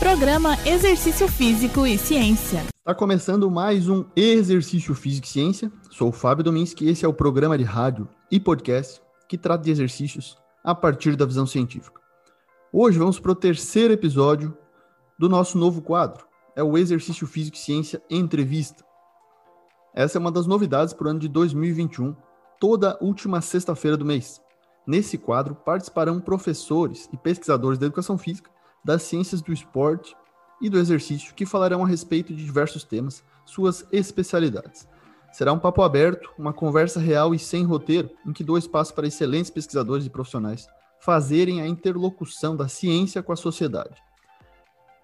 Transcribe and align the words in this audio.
Programa 0.00 0.56
Exercício 0.66 1.28
Físico 1.28 1.86
e 1.86 1.98
Ciência. 1.98 2.64
Está 2.78 2.94
começando 2.94 3.50
mais 3.50 3.86
um 3.86 4.06
Exercício 4.16 4.94
Físico 4.94 5.26
e 5.26 5.30
Ciência. 5.30 5.70
Sou 5.90 6.08
o 6.08 6.12
Fábio 6.12 6.42
Dominski 6.42 6.86
e 6.86 6.88
esse 6.88 7.04
é 7.04 7.08
o 7.08 7.12
programa 7.12 7.58
de 7.58 7.64
rádio 7.64 8.08
e 8.30 8.40
podcast 8.40 9.02
que 9.28 9.36
trata 9.36 9.62
de 9.62 9.70
exercícios 9.70 10.38
a 10.64 10.74
partir 10.74 11.16
da 11.16 11.26
visão 11.26 11.46
científica. 11.46 12.00
Hoje 12.72 12.98
vamos 12.98 13.20
para 13.20 13.32
o 13.32 13.34
terceiro 13.34 13.92
episódio 13.92 14.56
do 15.18 15.28
nosso 15.28 15.58
novo 15.58 15.82
quadro. 15.82 16.26
É 16.56 16.62
o 16.62 16.78
Exercício 16.78 17.26
Físico 17.26 17.58
e 17.58 17.60
Ciência 17.60 18.02
Entrevista. 18.08 18.82
Essa 19.94 20.16
é 20.16 20.18
uma 20.18 20.32
das 20.32 20.46
novidades 20.46 20.94
para 20.94 21.08
o 21.08 21.10
ano 21.10 21.20
de 21.20 21.28
2021, 21.28 22.16
toda 22.58 22.96
última 23.02 23.42
sexta-feira 23.42 23.98
do 23.98 24.06
mês. 24.06 24.40
Nesse 24.86 25.18
quadro 25.18 25.54
participarão 25.54 26.18
professores 26.20 27.06
e 27.12 27.18
pesquisadores 27.18 27.78
da 27.78 27.84
educação 27.84 28.16
física 28.16 28.50
das 28.84 29.02
ciências 29.02 29.42
do 29.42 29.52
esporte 29.52 30.16
e 30.60 30.68
do 30.68 30.78
exercício 30.78 31.34
que 31.34 31.46
falarão 31.46 31.84
a 31.84 31.88
respeito 31.88 32.34
de 32.34 32.44
diversos 32.44 32.84
temas, 32.84 33.24
suas 33.44 33.86
especialidades. 33.90 34.86
Será 35.32 35.52
um 35.52 35.58
papo 35.58 35.82
aberto, 35.82 36.30
uma 36.38 36.52
conversa 36.52 36.98
real 36.98 37.34
e 37.34 37.38
sem 37.38 37.64
roteiro, 37.64 38.10
em 38.26 38.32
que 38.32 38.44
dou 38.44 38.58
espaço 38.58 38.94
para 38.94 39.06
excelentes 39.06 39.50
pesquisadores 39.50 40.04
e 40.04 40.10
profissionais 40.10 40.68
fazerem 41.00 41.62
a 41.62 41.66
interlocução 41.66 42.54
da 42.54 42.68
ciência 42.68 43.22
com 43.22 43.32
a 43.32 43.36
sociedade. 43.36 44.02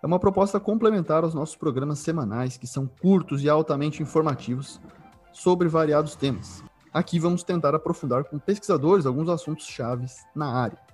É 0.02 0.07
uma 0.07 0.19
proposta 0.19 0.61
complementar 0.61 1.24
aos 1.24 1.33
nossos 1.35 1.57
programas 1.57 2.01
semanais, 2.01 2.59
que 2.59 2.66
são 2.66 2.87
curtos 2.87 3.43
e 3.43 3.49
altamente 3.49 4.02
informativos 4.02 4.79
sobre 5.33 5.69
variados 5.69 6.15
temas. 6.15 6.63
Aqui 6.93 7.19
vamos 7.19 7.43
tentar 7.43 7.74
aprofundar 7.74 8.24
com 8.24 8.38
pesquisadores 8.38 9.07
alguns 9.07 9.29
assuntos 9.29 9.66
chaves 9.66 10.16
na 10.35 10.52
área. 10.52 10.86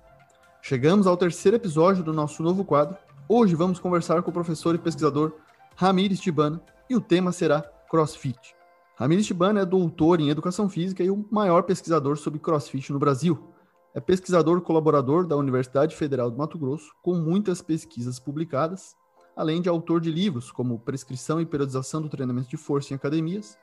Chegamos 0.65 1.07
ao 1.07 1.17
terceiro 1.17 1.57
episódio 1.57 2.01
do 2.01 2.13
nosso 2.13 2.41
novo 2.41 2.63
quadro. 2.63 2.95
Hoje 3.27 3.53
vamos 3.53 3.79
conversar 3.79 4.23
com 4.23 4.31
o 4.31 4.33
professor 4.33 4.73
e 4.73 4.77
pesquisador 4.77 5.33
Ramires 5.75 6.21
Tibana 6.21 6.63
e 6.89 6.95
o 6.95 7.01
tema 7.01 7.33
será 7.33 7.61
CrossFit. 7.89 8.55
Ramires 8.95 9.25
Tibana 9.25 9.59
é 9.59 9.65
doutor 9.65 10.21
em 10.21 10.29
Educação 10.29 10.69
Física 10.69 11.03
e 11.03 11.09
o 11.09 11.25
maior 11.29 11.63
pesquisador 11.63 12.15
sobre 12.15 12.39
CrossFit 12.39 12.93
no 12.93 12.97
Brasil. 12.97 13.53
É 13.93 13.99
pesquisador 13.99 14.61
colaborador 14.61 15.27
da 15.27 15.35
Universidade 15.35 15.97
Federal 15.97 16.31
do 16.31 16.37
Mato 16.37 16.57
Grosso, 16.57 16.93
com 17.01 17.13
muitas 17.13 17.61
pesquisas 17.61 18.17
publicadas, 18.17 18.95
além 19.35 19.61
de 19.61 19.67
autor 19.67 19.99
de 19.99 20.09
livros 20.09 20.49
como 20.49 20.79
Prescrição 20.79 21.41
e 21.41 21.45
Periodização 21.45 22.01
do 22.01 22.07
Treinamento 22.07 22.47
de 22.47 22.55
Força 22.55 22.93
em 22.93 22.95
Academias, 22.95 23.57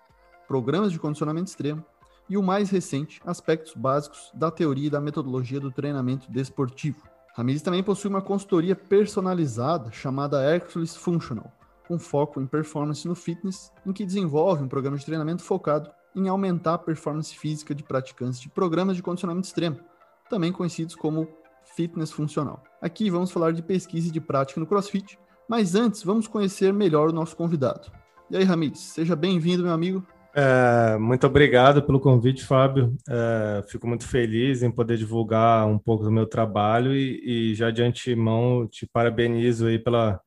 Programas 0.47 0.93
de 0.93 0.99
Condicionamento 0.99 1.49
Extremo 1.49 1.83
e 2.31 2.37
o 2.37 2.43
mais 2.43 2.71
recente, 2.71 3.21
aspectos 3.27 3.75
básicos 3.75 4.31
da 4.33 4.53
teoria 4.53 4.87
e 4.87 4.91
da 4.91 5.01
metodologia 5.01 5.59
do 5.59 5.73
treinamento 5.73 6.31
desportivo. 6.31 7.03
Ramires 7.35 7.61
também 7.61 7.83
possui 7.83 8.09
uma 8.09 8.23
consultoria 8.23 8.77
personalizada 8.77 9.91
chamada 9.91 10.43
Hercules 10.43 10.95
Functional, 10.95 11.53
com 11.89 11.99
foco 11.99 12.41
em 12.41 12.47
performance 12.47 13.07
no 13.07 13.17
fitness, 13.17 13.73
em 13.85 13.93
que 13.93 14.07
desenvolve 14.07 14.63
um 14.63 14.69
programa 14.69 14.97
de 14.97 15.05
treinamento 15.05 15.43
focado 15.43 15.91
em 16.15 16.29
aumentar 16.29 16.75
a 16.75 16.79
performance 16.79 17.37
física 17.37 17.75
de 17.75 17.83
praticantes 17.83 18.41
de 18.41 18.49
programas 18.49 18.95
de 18.95 19.03
condicionamento 19.03 19.49
extremo, 19.49 19.81
também 20.29 20.53
conhecidos 20.53 20.95
como 20.95 21.29
fitness 21.75 22.13
funcional. 22.13 22.63
Aqui 22.81 23.11
vamos 23.11 23.33
falar 23.33 23.53
de 23.53 23.63
pesquisa 23.63 24.09
e 24.09 24.13
de 24.13 24.21
prática 24.21 24.61
no 24.61 24.67
CrossFit, 24.67 25.19
mas 25.49 25.75
antes 25.75 26.05
vamos 26.05 26.29
conhecer 26.29 26.73
melhor 26.73 27.09
o 27.09 27.13
nosso 27.13 27.37
convidado. 27.37 27.91
E 28.31 28.37
aí, 28.37 28.45
Ramires, 28.45 28.79
seja 28.79 29.17
bem-vindo, 29.17 29.65
meu 29.65 29.73
amigo. 29.73 30.07
É, 30.35 30.97
muito 30.99 31.27
obrigado 31.27 31.83
pelo 31.83 32.01
convite, 32.01 32.45
Fábio. 32.45 32.97
É, 33.09 33.63
fico 33.69 33.87
muito 33.87 34.07
feliz 34.07 34.63
em 34.63 34.71
poder 34.71 34.97
divulgar 34.97 35.67
um 35.67 35.79
pouco 35.79 36.05
do 36.05 36.11
meu 36.11 36.27
trabalho 36.27 36.95
e, 36.95 37.51
e 37.51 37.55
já 37.55 37.71
de 37.71 37.83
antemão 37.83 38.67
te 38.69 38.87
parabenizo 38.87 39.67
aí 39.67 39.79
pela, 39.79 40.21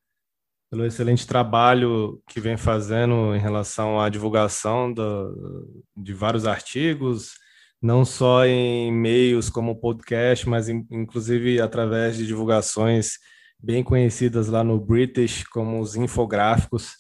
pelo 0.70 0.86
excelente 0.86 1.26
trabalho 1.26 2.22
que 2.28 2.40
vem 2.42 2.58
fazendo 2.58 3.36
em 3.36 3.40
relação 3.40 4.00
à 4.00 4.10
divulgação 4.10 4.92
do, 4.92 5.86
de 5.96 6.14
vários 6.14 6.46
artigos, 6.48 7.34
não 7.82 8.04
só 8.04 8.46
em 8.46 8.92
meios 8.92 9.50
como 9.50 9.80
podcast, 9.80 10.50
mas 10.50 10.68
in, 10.68 10.86
inclusive 10.92 11.62
através 11.62 12.18
de 12.18 12.26
divulgações 12.26 13.20
bem 13.58 13.84
conhecidas 13.84 14.48
lá 14.48 14.64
no 14.64 14.80
British, 14.80 15.44
como 15.44 15.80
os 15.80 15.96
infográficos. 15.96 16.96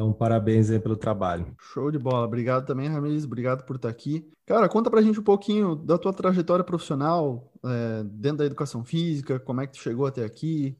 Então, 0.00 0.14
parabéns 0.14 0.70
aí 0.70 0.80
pelo 0.80 0.96
trabalho. 0.96 1.54
Show 1.58 1.90
de 1.90 1.98
bola. 1.98 2.24
Obrigado 2.24 2.64
também, 2.64 2.88
Ramires. 2.88 3.26
Obrigado 3.26 3.66
por 3.66 3.76
estar 3.76 3.90
aqui. 3.90 4.26
Cara, 4.46 4.66
conta 4.66 4.90
pra 4.90 5.02
gente 5.02 5.20
um 5.20 5.22
pouquinho 5.22 5.76
da 5.76 5.98
tua 5.98 6.10
trajetória 6.10 6.64
profissional 6.64 7.52
é, 7.62 8.02
dentro 8.04 8.38
da 8.38 8.46
educação 8.46 8.82
física, 8.82 9.38
como 9.38 9.60
é 9.60 9.66
que 9.66 9.74
tu 9.74 9.78
chegou 9.82 10.06
até 10.06 10.24
aqui. 10.24 10.74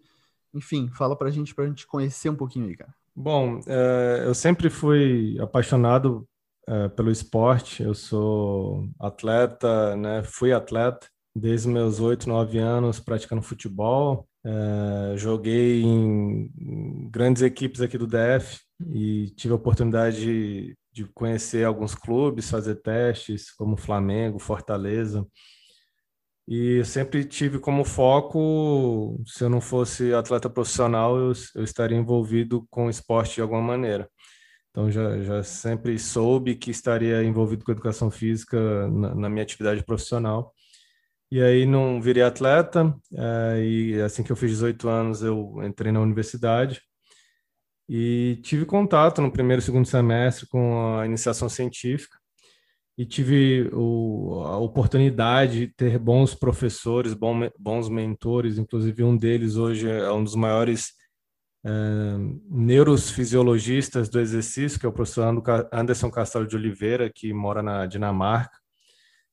Enfim, 0.54 0.88
fala 0.94 1.14
pra 1.14 1.28
gente, 1.28 1.54
pra 1.54 1.66
gente 1.66 1.86
conhecer 1.86 2.30
um 2.30 2.34
pouquinho 2.34 2.66
aí, 2.66 2.74
cara. 2.74 2.94
Bom, 3.14 3.60
é, 3.66 4.22
eu 4.24 4.34
sempre 4.34 4.70
fui 4.70 5.38
apaixonado 5.38 6.26
é, 6.66 6.88
pelo 6.88 7.10
esporte. 7.10 7.82
Eu 7.82 7.92
sou 7.92 8.88
atleta, 8.98 9.96
né? 9.96 10.22
Fui 10.22 10.50
atleta 10.50 11.06
desde 11.36 11.68
meus 11.68 12.00
oito, 12.00 12.26
nove 12.26 12.56
anos 12.56 12.98
praticando 12.98 13.42
futebol. 13.42 14.26
É, 14.44 15.16
joguei 15.16 15.82
em 15.82 16.50
grandes 17.10 17.42
equipes 17.42 17.80
aqui 17.80 17.98
do 17.98 18.06
DF, 18.06 18.60
e 18.88 19.30
tive 19.36 19.52
a 19.52 19.56
oportunidade 19.56 20.20
de, 20.20 20.76
de 20.92 21.04
conhecer 21.12 21.64
alguns 21.64 21.94
clubes, 21.94 22.50
fazer 22.50 22.76
testes, 22.76 23.50
como 23.50 23.76
Flamengo, 23.76 24.38
Fortaleza. 24.38 25.26
E 26.48 26.84
sempre 26.84 27.24
tive 27.24 27.58
como 27.58 27.84
foco, 27.84 29.22
se 29.26 29.44
eu 29.44 29.50
não 29.50 29.60
fosse 29.60 30.12
atleta 30.12 30.50
profissional, 30.50 31.16
eu, 31.16 31.32
eu 31.54 31.62
estaria 31.62 31.96
envolvido 31.96 32.66
com 32.70 32.90
esporte 32.90 33.36
de 33.36 33.42
alguma 33.42 33.62
maneira. 33.62 34.08
Então 34.70 34.90
já, 34.90 35.20
já 35.22 35.42
sempre 35.42 35.98
soube 35.98 36.56
que 36.56 36.70
estaria 36.70 37.22
envolvido 37.22 37.64
com 37.64 37.72
educação 37.72 38.10
física 38.10 38.88
na, 38.88 39.14
na 39.14 39.28
minha 39.28 39.42
atividade 39.42 39.84
profissional. 39.84 40.52
E 41.32 41.40
aí 41.40 41.64
não 41.64 42.02
virei 42.02 42.24
atleta, 42.24 42.92
é, 43.14 43.62
e 43.62 44.00
assim 44.02 44.22
que 44.22 44.32
eu 44.32 44.36
fiz 44.36 44.50
18 44.50 44.88
anos 44.88 45.22
eu 45.22 45.62
entrei 45.64 45.92
na 45.92 46.00
universidade. 46.00 46.82
E 47.88 48.40
tive 48.42 48.64
contato 48.64 49.20
no 49.20 49.32
primeiro 49.32 49.60
e 49.60 49.64
segundo 49.64 49.86
semestre 49.86 50.46
com 50.48 50.96
a 50.98 51.06
iniciação 51.06 51.48
científica. 51.48 52.18
E 52.98 53.06
tive 53.06 53.70
o, 53.72 54.42
a 54.44 54.58
oportunidade 54.58 55.60
de 55.60 55.66
ter 55.68 55.98
bons 55.98 56.34
professores, 56.34 57.14
bom, 57.14 57.48
bons 57.58 57.88
mentores, 57.88 58.58
inclusive 58.58 59.02
um 59.02 59.16
deles 59.16 59.56
hoje 59.56 59.88
é 59.88 60.12
um 60.12 60.22
dos 60.22 60.34
maiores 60.34 60.92
é, 61.64 61.70
neurofisiologistas 62.50 64.08
do 64.08 64.20
exercício, 64.20 64.78
que 64.78 64.86
é 64.86 64.88
o 64.88 64.92
professor 64.92 65.24
Anderson 65.72 66.10
Castelo 66.10 66.46
de 66.46 66.56
Oliveira, 66.56 67.10
que 67.12 67.32
mora 67.32 67.62
na 67.62 67.86
Dinamarca, 67.86 68.56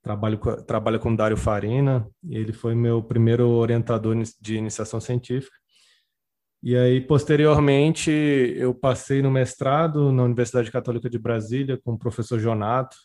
trabalho, 0.07 0.39
trabalha 0.65 0.97
com 0.97 1.13
Dário 1.13 1.35
Farina, 1.35 2.07
ele 2.29 2.53
foi 2.53 2.73
meu 2.73 3.03
primeiro 3.03 3.49
orientador 3.49 4.15
de 4.39 4.55
iniciação 4.55 5.01
científica. 5.01 5.55
E 6.63 6.75
aí, 6.75 7.01
posteriormente, 7.01 8.09
eu 8.09 8.73
passei 8.73 9.21
no 9.21 9.29
mestrado 9.29 10.11
na 10.11 10.23
Universidade 10.23 10.71
Católica 10.71 11.09
de 11.09 11.19
Brasília 11.19 11.77
com 11.83 11.93
o 11.93 11.99
professor 11.99 12.39
Jonato, 12.39 12.95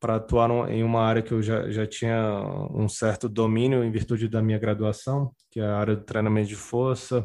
para 0.00 0.16
atuar 0.16 0.50
em 0.68 0.82
uma 0.82 1.00
área 1.00 1.22
que 1.22 1.30
eu 1.30 1.40
já, 1.40 1.70
já 1.70 1.86
tinha 1.86 2.42
um 2.74 2.88
certo 2.88 3.28
domínio 3.28 3.84
em 3.84 3.90
virtude 3.92 4.28
da 4.28 4.42
minha 4.42 4.58
graduação, 4.58 5.30
que 5.48 5.60
é 5.60 5.64
a 5.64 5.76
área 5.76 5.94
do 5.94 6.02
treinamento 6.02 6.48
de 6.48 6.56
força, 6.56 7.24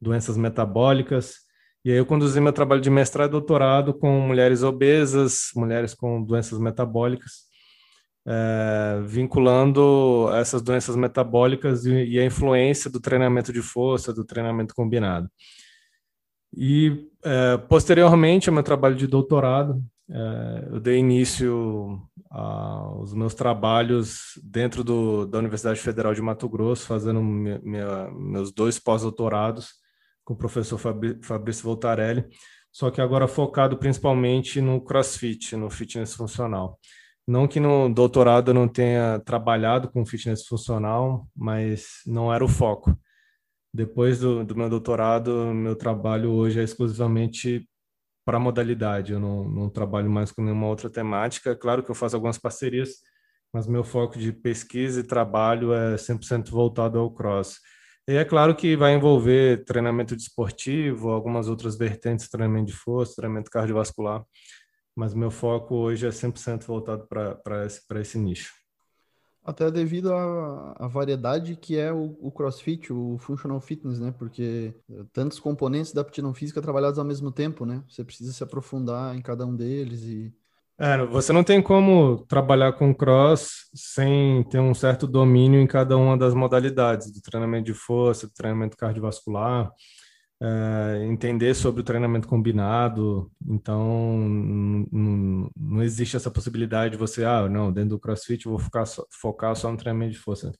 doenças 0.00 0.38
metabólicas. 0.38 1.34
E 1.84 1.90
aí 1.90 1.98
eu 1.98 2.06
conduzi 2.06 2.40
meu 2.40 2.52
trabalho 2.52 2.80
de 2.80 2.88
mestrado 2.88 3.28
e 3.28 3.32
doutorado 3.32 3.92
com 3.92 4.20
mulheres 4.20 4.62
obesas, 4.62 5.50
mulheres 5.54 5.92
com 5.92 6.24
doenças 6.24 6.58
metabólicas, 6.58 7.42
é, 8.26 9.00
vinculando 9.04 10.30
essas 10.34 10.62
doenças 10.62 10.96
metabólicas 10.96 11.84
e, 11.84 12.04
e, 12.04 12.18
a 12.18 12.24
influência 12.24 12.90
do 12.90 13.00
treinamento 13.00 13.52
de 13.52 13.60
força, 13.60 14.12
do 14.12 14.24
treinamento 14.24 14.74
combinado. 14.74 15.28
E, 16.56 17.08
é, 17.24 17.56
posteriormente 17.56 18.48
ao 18.48 18.54
meu 18.54 18.62
trabalho 18.62 18.94
de 18.94 19.06
doutorado, 19.06 19.82
é, 20.10 20.68
eu 20.70 20.80
dei 20.80 20.98
início 20.98 22.00
aos 22.30 23.14
meus 23.14 23.34
trabalhos 23.34 24.38
dentro 24.42 24.82
do, 24.82 25.26
da 25.26 25.38
Universidade 25.38 25.80
Federal 25.80 26.14
de 26.14 26.22
Mato 26.22 26.48
Grosso, 26.48 26.86
fazendo 26.86 27.22
minha, 27.22 27.60
minha, 27.62 28.10
meus 28.10 28.52
dois 28.52 28.78
pós-doutorados 28.78 29.74
com 30.24 30.34
o 30.34 30.36
professor 30.36 30.78
Fabrício 30.78 31.64
Voltarelli, 31.64 32.24
só 32.72 32.90
que 32.90 33.00
agora 33.00 33.28
focado 33.28 33.76
principalmente 33.76 34.60
no 34.60 34.80
CrossFit, 34.80 35.54
no 35.54 35.70
fitness 35.70 36.14
funcional. 36.14 36.78
Não 37.26 37.48
que 37.48 37.58
no 37.58 37.88
doutorado 37.88 38.50
eu 38.50 38.54
não 38.54 38.68
tenha 38.68 39.18
trabalhado 39.20 39.88
com 39.88 40.04
fitness 40.04 40.46
funcional, 40.46 41.26
mas 41.34 42.02
não 42.06 42.32
era 42.32 42.44
o 42.44 42.48
foco. 42.48 42.96
Depois 43.72 44.20
do, 44.20 44.44
do 44.44 44.54
meu 44.54 44.68
doutorado, 44.68 45.52
meu 45.54 45.74
trabalho 45.74 46.30
hoje 46.30 46.60
é 46.60 46.62
exclusivamente 46.62 47.68
para 48.24 48.38
modalidade. 48.38 49.12
Eu 49.12 49.20
não, 49.20 49.48
não 49.48 49.70
trabalho 49.70 50.10
mais 50.10 50.30
com 50.30 50.42
nenhuma 50.42 50.66
outra 50.68 50.90
temática. 50.90 51.56
Claro 51.56 51.82
que 51.82 51.90
eu 51.90 51.94
faço 51.94 52.14
algumas 52.14 52.38
parcerias, 52.38 52.96
mas 53.52 53.66
meu 53.66 53.84
foco 53.84 54.18
de 54.18 54.32
pesquisa 54.32 55.00
e 55.00 55.04
trabalho 55.04 55.72
é 55.72 55.96
100% 55.96 56.50
voltado 56.50 56.98
ao 56.98 57.10
cross. 57.10 57.58
E 58.06 58.16
é 58.16 58.24
claro 58.24 58.54
que 58.54 58.76
vai 58.76 58.94
envolver 58.94 59.64
treinamento 59.64 60.14
desportivo, 60.14 61.08
algumas 61.10 61.48
outras 61.48 61.76
vertentes, 61.76 62.28
treinamento 62.28 62.66
de 62.66 62.74
força, 62.74 63.16
treinamento 63.16 63.50
cardiovascular, 63.50 64.22
mas 64.94 65.14
meu 65.14 65.30
foco 65.30 65.74
hoje 65.74 66.06
é 66.06 66.10
100% 66.10 66.64
voltado 66.64 67.06
para 67.06 67.66
esse, 67.66 67.82
esse 67.96 68.18
nicho. 68.18 68.52
Até 69.44 69.70
devido 69.70 70.12
à, 70.12 70.88
variedade 70.88 71.54
que 71.54 71.78
é 71.78 71.92
o, 71.92 72.16
o, 72.18 72.30
CrossFit, 72.30 72.90
o 72.92 73.18
Functional 73.18 73.60
Fitness, 73.60 74.00
né? 74.00 74.14
Porque 74.18 74.74
tantos 75.12 75.38
componentes 75.38 75.92
da 75.92 76.00
aptidão 76.00 76.32
física 76.32 76.62
trabalhados 76.62 76.98
ao 76.98 77.04
mesmo 77.04 77.30
tempo, 77.30 77.66
né? 77.66 77.82
Você 77.86 78.02
precisa 78.02 78.32
se 78.32 78.42
aprofundar 78.42 79.14
em 79.14 79.20
cada 79.20 79.44
um 79.44 79.54
deles 79.54 80.02
e 80.04 80.32
é, 80.76 81.04
você 81.06 81.32
não 81.32 81.44
tem 81.44 81.62
como 81.62 82.24
trabalhar 82.26 82.72
com 82.72 82.92
cross 82.92 83.70
sem 83.72 84.42
ter 84.44 84.58
um 84.58 84.74
certo 84.74 85.06
domínio 85.06 85.60
em 85.60 85.68
cada 85.68 85.96
uma 85.96 86.18
das 86.18 86.34
modalidades, 86.34 87.12
do 87.12 87.20
treinamento 87.20 87.66
de 87.66 87.74
força, 87.74 88.26
do 88.26 88.32
treinamento 88.32 88.76
cardiovascular, 88.76 89.70
é, 90.42 91.04
entender 91.06 91.54
sobre 91.54 91.80
o 91.80 91.84
treinamento 91.84 92.28
combinado. 92.28 93.30
Então, 93.48 94.18
não, 94.92 95.50
não 95.56 95.82
existe 95.82 96.16
essa 96.16 96.30
possibilidade 96.30 96.92
de 96.92 96.98
você, 96.98 97.24
ah, 97.24 97.48
não, 97.48 97.72
dentro 97.72 97.90
do 97.90 98.00
crossfit 98.00 98.46
eu 98.46 98.52
vou 98.52 98.58
focar 98.58 98.86
só, 98.86 99.04
focar 99.10 99.56
só 99.56 99.70
no 99.70 99.76
treinamento 99.78 100.12
de 100.12 100.18
força. 100.18 100.52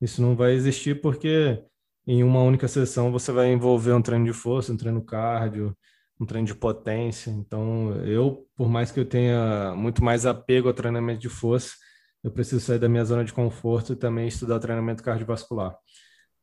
Isso 0.00 0.22
não 0.22 0.36
vai 0.36 0.52
existir 0.52 1.00
porque 1.00 1.62
em 2.06 2.24
uma 2.24 2.42
única 2.42 2.68
sessão 2.68 3.12
você 3.12 3.32
vai 3.32 3.52
envolver 3.52 3.92
um 3.92 4.02
treino 4.02 4.24
de 4.24 4.32
força, 4.32 4.72
um 4.72 4.76
treino 4.76 5.04
cardio, 5.04 5.76
um 6.20 6.26
treino 6.26 6.46
de 6.46 6.54
potência. 6.54 7.30
Então, 7.30 7.94
eu, 8.04 8.46
por 8.56 8.68
mais 8.68 8.90
que 8.90 9.00
eu 9.00 9.04
tenha 9.04 9.74
muito 9.76 10.02
mais 10.02 10.26
apego 10.26 10.68
ao 10.68 10.74
treinamento 10.74 11.20
de 11.20 11.28
força, 11.28 11.74
eu 12.22 12.30
preciso 12.30 12.60
sair 12.64 12.78
da 12.78 12.88
minha 12.88 13.04
zona 13.04 13.24
de 13.24 13.32
conforto 13.32 13.92
e 13.92 13.96
também 13.96 14.26
estudar 14.28 14.58
treinamento 14.58 15.02
cardiovascular. 15.02 15.76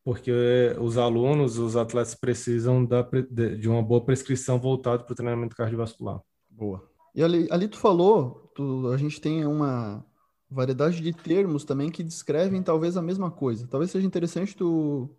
Porque 0.05 0.31
os 0.79 0.97
alunos, 0.97 1.57
os 1.57 1.75
atletas 1.75 2.15
precisam 2.15 2.85
da, 2.85 3.01
de 3.01 3.67
uma 3.67 3.81
boa 3.81 4.05
prescrição 4.05 4.59
voltada 4.59 5.03
para 5.03 5.11
o 5.11 5.15
treinamento 5.15 5.55
cardiovascular. 5.55 6.21
Boa. 6.49 6.87
E 7.13 7.21
ali, 7.21 7.47
ali 7.51 7.67
tu 7.67 7.77
falou, 7.77 8.51
tu, 8.55 8.89
a 8.93 8.97
gente 8.97 9.19
tem 9.19 9.45
uma 9.45 10.05
variedade 10.49 11.01
de 11.01 11.11
termos 11.11 11.65
também 11.65 11.89
que 11.89 12.03
descrevem 12.03 12.61
talvez 12.61 12.95
a 12.95 13.01
mesma 13.01 13.31
coisa. 13.31 13.67
Talvez 13.67 13.91
seja 13.91 14.05
interessante 14.05 14.55
tu, 14.55 15.09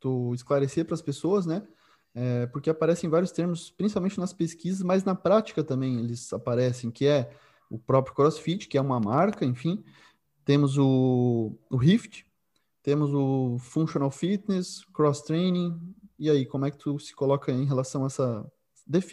tu 0.00 0.32
esclarecer 0.32 0.86
para 0.86 0.94
as 0.94 1.02
pessoas, 1.02 1.44
né? 1.44 1.66
é, 2.16 2.46
porque 2.46 2.70
aparecem 2.70 3.10
vários 3.10 3.30
termos, 3.30 3.70
principalmente 3.70 4.18
nas 4.18 4.32
pesquisas, 4.32 4.82
mas 4.82 5.04
na 5.04 5.14
prática 5.14 5.62
também 5.62 5.98
eles 5.98 6.32
aparecem, 6.32 6.90
que 6.90 7.06
é 7.06 7.30
o 7.68 7.78
próprio 7.78 8.14
CrossFit, 8.14 8.68
que 8.68 8.78
é 8.78 8.80
uma 8.80 8.98
marca, 8.98 9.44
enfim, 9.44 9.84
temos 10.42 10.78
o, 10.78 11.58
o 11.70 11.76
Rift, 11.76 12.25
temos 12.86 13.12
o 13.12 13.58
Functional 13.58 14.12
Fitness, 14.12 14.84
Cross 14.94 15.22
Training, 15.22 15.76
e 16.16 16.30
aí, 16.30 16.46
como 16.46 16.66
é 16.66 16.70
que 16.70 16.78
tu 16.78 17.00
se 17.00 17.12
coloca 17.16 17.50
em 17.50 17.64
relação 17.64 18.04
a 18.04 18.06
essa, 18.06 18.46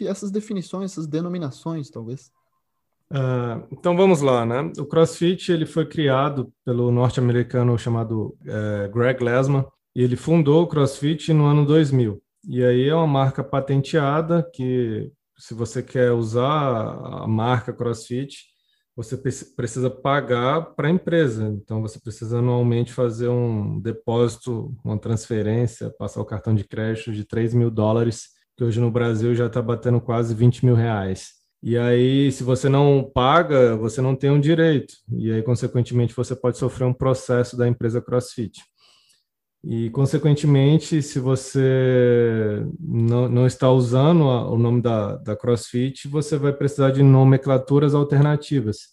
essas 0.02 0.30
definições, 0.30 0.92
essas 0.92 1.08
denominações, 1.08 1.90
talvez? 1.90 2.30
Uh, 3.10 3.66
então 3.72 3.96
vamos 3.96 4.20
lá, 4.20 4.46
né? 4.46 4.72
O 4.78 4.86
CrossFit 4.86 5.50
ele 5.50 5.66
foi 5.66 5.86
criado 5.86 6.52
pelo 6.64 6.92
norte-americano 6.92 7.76
chamado 7.76 8.38
uh, 8.42 8.88
Greg 8.92 9.22
Lesman 9.22 9.66
e 9.92 10.02
ele 10.04 10.14
fundou 10.14 10.62
o 10.62 10.66
CrossFit 10.68 11.32
no 11.32 11.44
ano 11.44 11.66
2000. 11.66 12.22
E 12.48 12.64
aí 12.64 12.88
é 12.88 12.94
uma 12.94 13.08
marca 13.08 13.42
patenteada 13.42 14.48
que, 14.54 15.10
se 15.36 15.52
você 15.52 15.82
quer 15.82 16.12
usar 16.12 17.24
a 17.24 17.26
marca 17.26 17.72
CrossFit, 17.72 18.53
você 18.96 19.16
precisa 19.16 19.90
pagar 19.90 20.74
para 20.76 20.88
a 20.88 20.90
empresa. 20.90 21.48
Então, 21.48 21.82
você 21.82 21.98
precisa 21.98 22.38
anualmente 22.38 22.92
fazer 22.92 23.28
um 23.28 23.80
depósito, 23.80 24.74
uma 24.84 24.98
transferência, 24.98 25.90
passar 25.98 26.20
o 26.20 26.24
cartão 26.24 26.54
de 26.54 26.64
crédito 26.64 27.12
de 27.12 27.24
3 27.24 27.54
mil 27.54 27.70
dólares, 27.70 28.28
que 28.56 28.62
hoje 28.62 28.80
no 28.80 28.90
Brasil 28.90 29.34
já 29.34 29.46
está 29.46 29.60
batendo 29.60 30.00
quase 30.00 30.34
20 30.34 30.64
mil 30.64 30.74
reais. 30.76 31.32
E 31.60 31.78
aí, 31.78 32.30
se 32.30 32.44
você 32.44 32.68
não 32.68 33.10
paga, 33.14 33.74
você 33.74 34.00
não 34.00 34.14
tem 34.14 34.30
um 34.30 34.38
direito. 34.38 34.94
E 35.10 35.32
aí, 35.32 35.42
consequentemente, 35.42 36.14
você 36.14 36.36
pode 36.36 36.58
sofrer 36.58 36.84
um 36.84 36.92
processo 36.92 37.56
da 37.56 37.66
empresa 37.66 38.02
CrossFit. 38.02 38.62
E, 39.66 39.88
consequentemente, 39.90 41.00
se 41.00 41.18
você 41.18 42.66
não, 42.78 43.28
não 43.28 43.46
está 43.46 43.70
usando 43.70 44.24
a, 44.24 44.50
o 44.50 44.58
nome 44.58 44.82
da, 44.82 45.16
da 45.16 45.34
CrossFit, 45.34 46.06
você 46.06 46.36
vai 46.36 46.52
precisar 46.52 46.90
de 46.90 47.02
nomenclaturas 47.02 47.94
alternativas. 47.94 48.92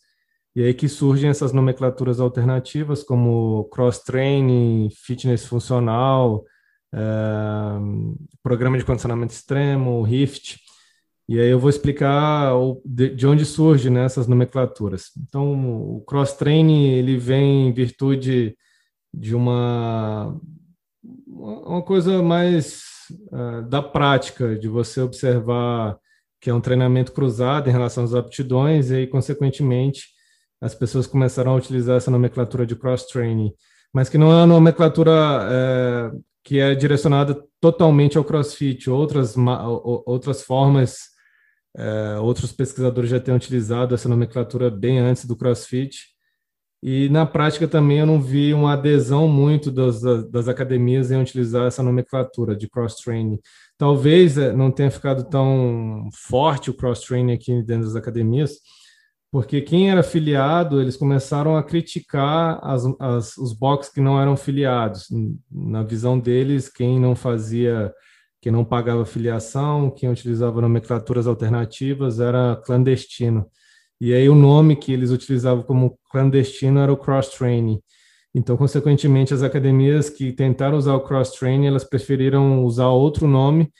E 0.56 0.64
aí 0.64 0.74
que 0.74 0.88
surgem 0.88 1.30
essas 1.30 1.52
nomenclaturas 1.52 2.22
alternativas, 2.22 3.04
como 3.04 3.66
cross-training, 3.66 4.90
fitness 4.92 5.46
funcional, 5.46 6.46
é, 6.94 7.00
programa 8.42 8.78
de 8.78 8.86
condicionamento 8.86 9.34
extremo, 9.34 10.02
RIFT. 10.04 10.58
E 11.28 11.40
aí 11.40 11.50
eu 11.50 11.60
vou 11.60 11.70
explicar 11.70 12.56
o, 12.56 12.82
de, 12.86 13.14
de, 13.14 13.28
onde 13.28 13.46
surgem 13.46 13.92
né, 13.92 14.06
essas 14.06 14.28
nomenclaturas. 14.28 15.12
Então, 15.18 15.98
o 15.98 16.02
cross-training 16.02 16.92
ele 16.94 17.18
vem 17.18 17.68
em 17.68 17.74
virtude 17.74 18.56
de 19.14 19.36
uma 19.36 20.40
uma 21.32 21.82
coisa 21.82 22.22
mais 22.22 22.82
uh, 23.32 23.62
da 23.70 23.82
prática, 23.82 24.58
de 24.58 24.68
você 24.68 25.02
observar 25.02 25.98
que 26.42 26.50
é 26.50 26.54
um 26.54 26.62
treinamento 26.62 27.12
cruzado 27.12 27.70
em 27.70 27.72
relação 27.72 28.04
às 28.04 28.16
aptidões, 28.16 28.90
e 28.90 28.96
aí, 28.96 29.08
consequentemente, 29.08 30.08
as 30.60 30.74
pessoas 30.74 31.06
começaram 31.06 31.52
a 31.52 31.56
utilizar 31.56 31.98
essa 31.98 32.12
nomenclatura 32.12 32.66
de 32.66 32.76
cross-training, 32.76 33.54
mas 33.94 34.10
que 34.10 34.18
não 34.18 34.32
é 34.32 34.36
uma 34.38 34.48
nomenclatura 34.48 35.12
é, 35.12 36.12
que 36.44 36.60
é 36.60 36.74
direcionada 36.74 37.44
totalmente 37.60 38.18
ao 38.18 38.24
crossfit, 38.24 38.90
outras, 38.90 39.36
outras 40.06 40.42
formas, 40.42 41.12
é, 41.78 42.18
outros 42.20 42.52
pesquisadores 42.52 43.10
já 43.10 43.20
têm 43.20 43.36
utilizado 43.36 43.94
essa 43.94 44.10
nomenclatura 44.10 44.70
bem 44.72 45.00
antes 45.00 45.26
do 45.26 45.36
crossfit, 45.36 46.08
e 46.84 47.10
na 47.10 47.26
prática 47.26 47.68
também 47.68 48.00
eu 48.00 48.06
não 48.08 48.20
vi 48.20 48.54
uma 48.54 48.74
adesão 48.74 49.28
muito 49.28 49.70
das, 49.72 50.02
das 50.32 50.48
academias 50.48 51.12
em 51.12 51.22
utilizar 51.22 51.68
essa 51.68 51.84
nomenclatura 51.84 52.56
de 52.56 52.68
cross-training. 52.68 53.40
Talvez 53.78 54.38
eh, 54.38 54.52
não 54.52 54.72
tenha 54.72 54.90
ficado 54.90 55.24
tão 55.30 56.10
forte 56.12 56.72
o 56.72 56.74
cross-training 56.74 57.34
aqui 57.34 57.62
dentro 57.62 57.86
das 57.86 57.96
academias, 57.96 58.58
porque 59.32 59.62
quem 59.62 59.92
era 59.92 60.02
filiado, 60.02 60.82
eles 60.82 60.98
começaram 60.98 61.56
a 61.56 61.64
criticar 61.64 62.60
as, 62.64 62.84
as, 63.00 63.38
os 63.38 63.54
boxes 63.54 63.94
que 63.94 64.02
não 64.02 64.20
eram 64.20 64.36
filiados. 64.36 65.08
Na 65.52 65.84
visão 65.84 66.20
deles, 66.20 66.68
quem 66.68 67.00
não 67.00 67.16
fazia, 67.16 67.94
quem 68.42 68.52
não 68.52 68.66
pagava 68.66 69.06
filiação, 69.06 69.92
quem 69.92 70.10
utilizava 70.10 70.60
nomenclaturas 70.60 71.28
alternativas 71.28 72.20
era 72.20 72.56
clandestino. 72.66 73.46
E 74.02 74.16
aí 74.16 74.28
o 74.28 74.34
nome 74.34 74.76
que 74.76 74.92
eles 74.92 75.12
utilizavam 75.12 75.62
como 75.62 75.96
clandestino 76.10 76.80
era 76.80 76.92
o 76.92 76.98
cross-training. 76.98 77.80
Então, 78.34 78.58
consequentemente, 78.58 79.32
as 79.32 79.44
academias 79.44 80.10
que 80.10 80.32
tentaram 80.32 80.76
usar 80.76 80.96
o 80.96 81.02
cross-training, 81.02 81.68
elas 81.68 81.84
preferiram 81.84 82.66
usar 82.66 82.88
outro 82.88 83.28
nome, 83.28 83.72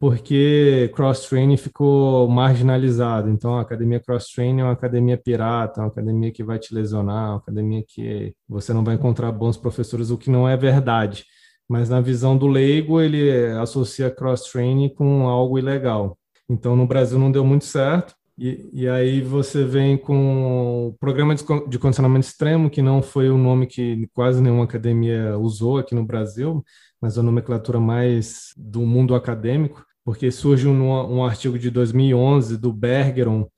porque 0.00 0.90
cross-training 0.96 1.56
ficou 1.56 2.26
marginalizado. 2.28 3.30
Então, 3.30 3.56
a 3.56 3.60
academia 3.60 4.00
cross-training 4.00 4.62
é 4.62 4.64
uma 4.64 4.72
academia 4.72 5.16
pirata, 5.16 5.80
uma 5.80 5.88
academia 5.88 6.32
que 6.32 6.42
vai 6.42 6.58
te 6.58 6.74
lesionar, 6.74 7.30
uma 7.30 7.38
academia 7.38 7.84
que 7.86 8.34
você 8.48 8.72
não 8.72 8.82
vai 8.82 8.96
encontrar 8.96 9.30
bons 9.30 9.56
professores, 9.56 10.10
o 10.10 10.18
que 10.18 10.28
não 10.28 10.48
é 10.48 10.56
verdade. 10.56 11.24
Mas 11.68 11.88
na 11.88 12.00
visão 12.00 12.36
do 12.36 12.48
leigo, 12.48 13.00
ele 13.00 13.46
associa 13.60 14.10
cross-training 14.10 14.88
com 14.88 15.28
algo 15.28 15.56
ilegal. 15.56 16.18
Então, 16.50 16.74
no 16.74 16.86
Brasil 16.86 17.16
não 17.16 17.30
deu 17.30 17.44
muito 17.44 17.64
certo. 17.64 18.17
E, 18.38 18.70
e 18.72 18.88
aí 18.88 19.20
você 19.20 19.64
vem 19.64 19.98
com 19.98 20.86
o 20.86 20.92
programa 21.00 21.34
de, 21.34 21.42
de 21.68 21.78
condicionamento 21.78 22.24
extremo, 22.24 22.70
que 22.70 22.80
não 22.80 23.02
foi 23.02 23.28
o 23.28 23.36
nome 23.36 23.66
que 23.66 24.08
quase 24.14 24.40
nenhuma 24.40 24.62
academia 24.62 25.36
usou 25.36 25.78
aqui 25.78 25.92
no 25.92 26.06
Brasil, 26.06 26.64
mas 27.02 27.18
a 27.18 27.22
nomenclatura 27.22 27.80
mais 27.80 28.52
do 28.56 28.82
mundo 28.82 29.16
acadêmico, 29.16 29.84
porque 30.04 30.30
surge 30.30 30.68
um, 30.68 30.88
um 30.88 31.24
artigo 31.24 31.58
de 31.58 31.68
2011 31.68 32.56
do 32.56 32.72
Bergeron, 32.72 33.48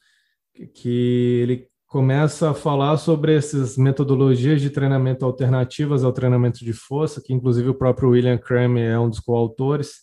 que 0.75 1.41
ele 1.43 1.69
começa 1.87 2.51
a 2.51 2.55
falar 2.55 2.97
sobre 2.97 3.35
essas 3.35 3.77
metodologias 3.77 4.63
de 4.63 4.71
treinamento 4.71 5.27
alternativas 5.27 6.05
ao 6.05 6.13
treinamento 6.13 6.65
de 6.65 6.73
força, 6.73 7.21
que 7.21 7.35
inclusive 7.35 7.69
o 7.69 7.75
próprio 7.75 8.11
William 8.11 8.39
Kramer 8.39 8.93
é 8.93 8.99
um 8.99 9.11
dos 9.11 9.21
coautores, 9.21 9.97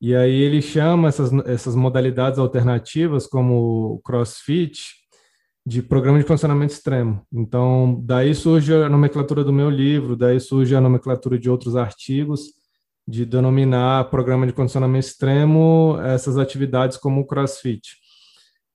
e 0.00 0.14
aí 0.14 0.40
ele 0.40 0.62
chama 0.62 1.08
essas, 1.08 1.30
essas 1.46 1.74
modalidades 1.74 2.38
alternativas, 2.38 3.26
como 3.26 3.94
o 3.94 4.00
CrossFit, 4.00 5.00
de 5.66 5.82
programa 5.82 6.18
de 6.18 6.24
funcionamento 6.24 6.72
extremo. 6.72 7.22
Então, 7.32 8.00
daí 8.02 8.34
surge 8.34 8.72
a 8.72 8.88
nomenclatura 8.88 9.44
do 9.44 9.52
meu 9.52 9.68
livro, 9.68 10.16
daí 10.16 10.40
surge 10.40 10.74
a 10.74 10.80
nomenclatura 10.80 11.38
de 11.38 11.50
outros 11.50 11.76
artigos, 11.76 12.54
de 13.06 13.26
denominar 13.26 14.08
programa 14.10 14.46
de 14.46 14.52
condicionamento 14.52 15.06
extremo 15.06 15.98
essas 16.02 16.38
atividades 16.38 16.96
como 16.96 17.20
o 17.20 17.26
CrossFit. 17.26 18.00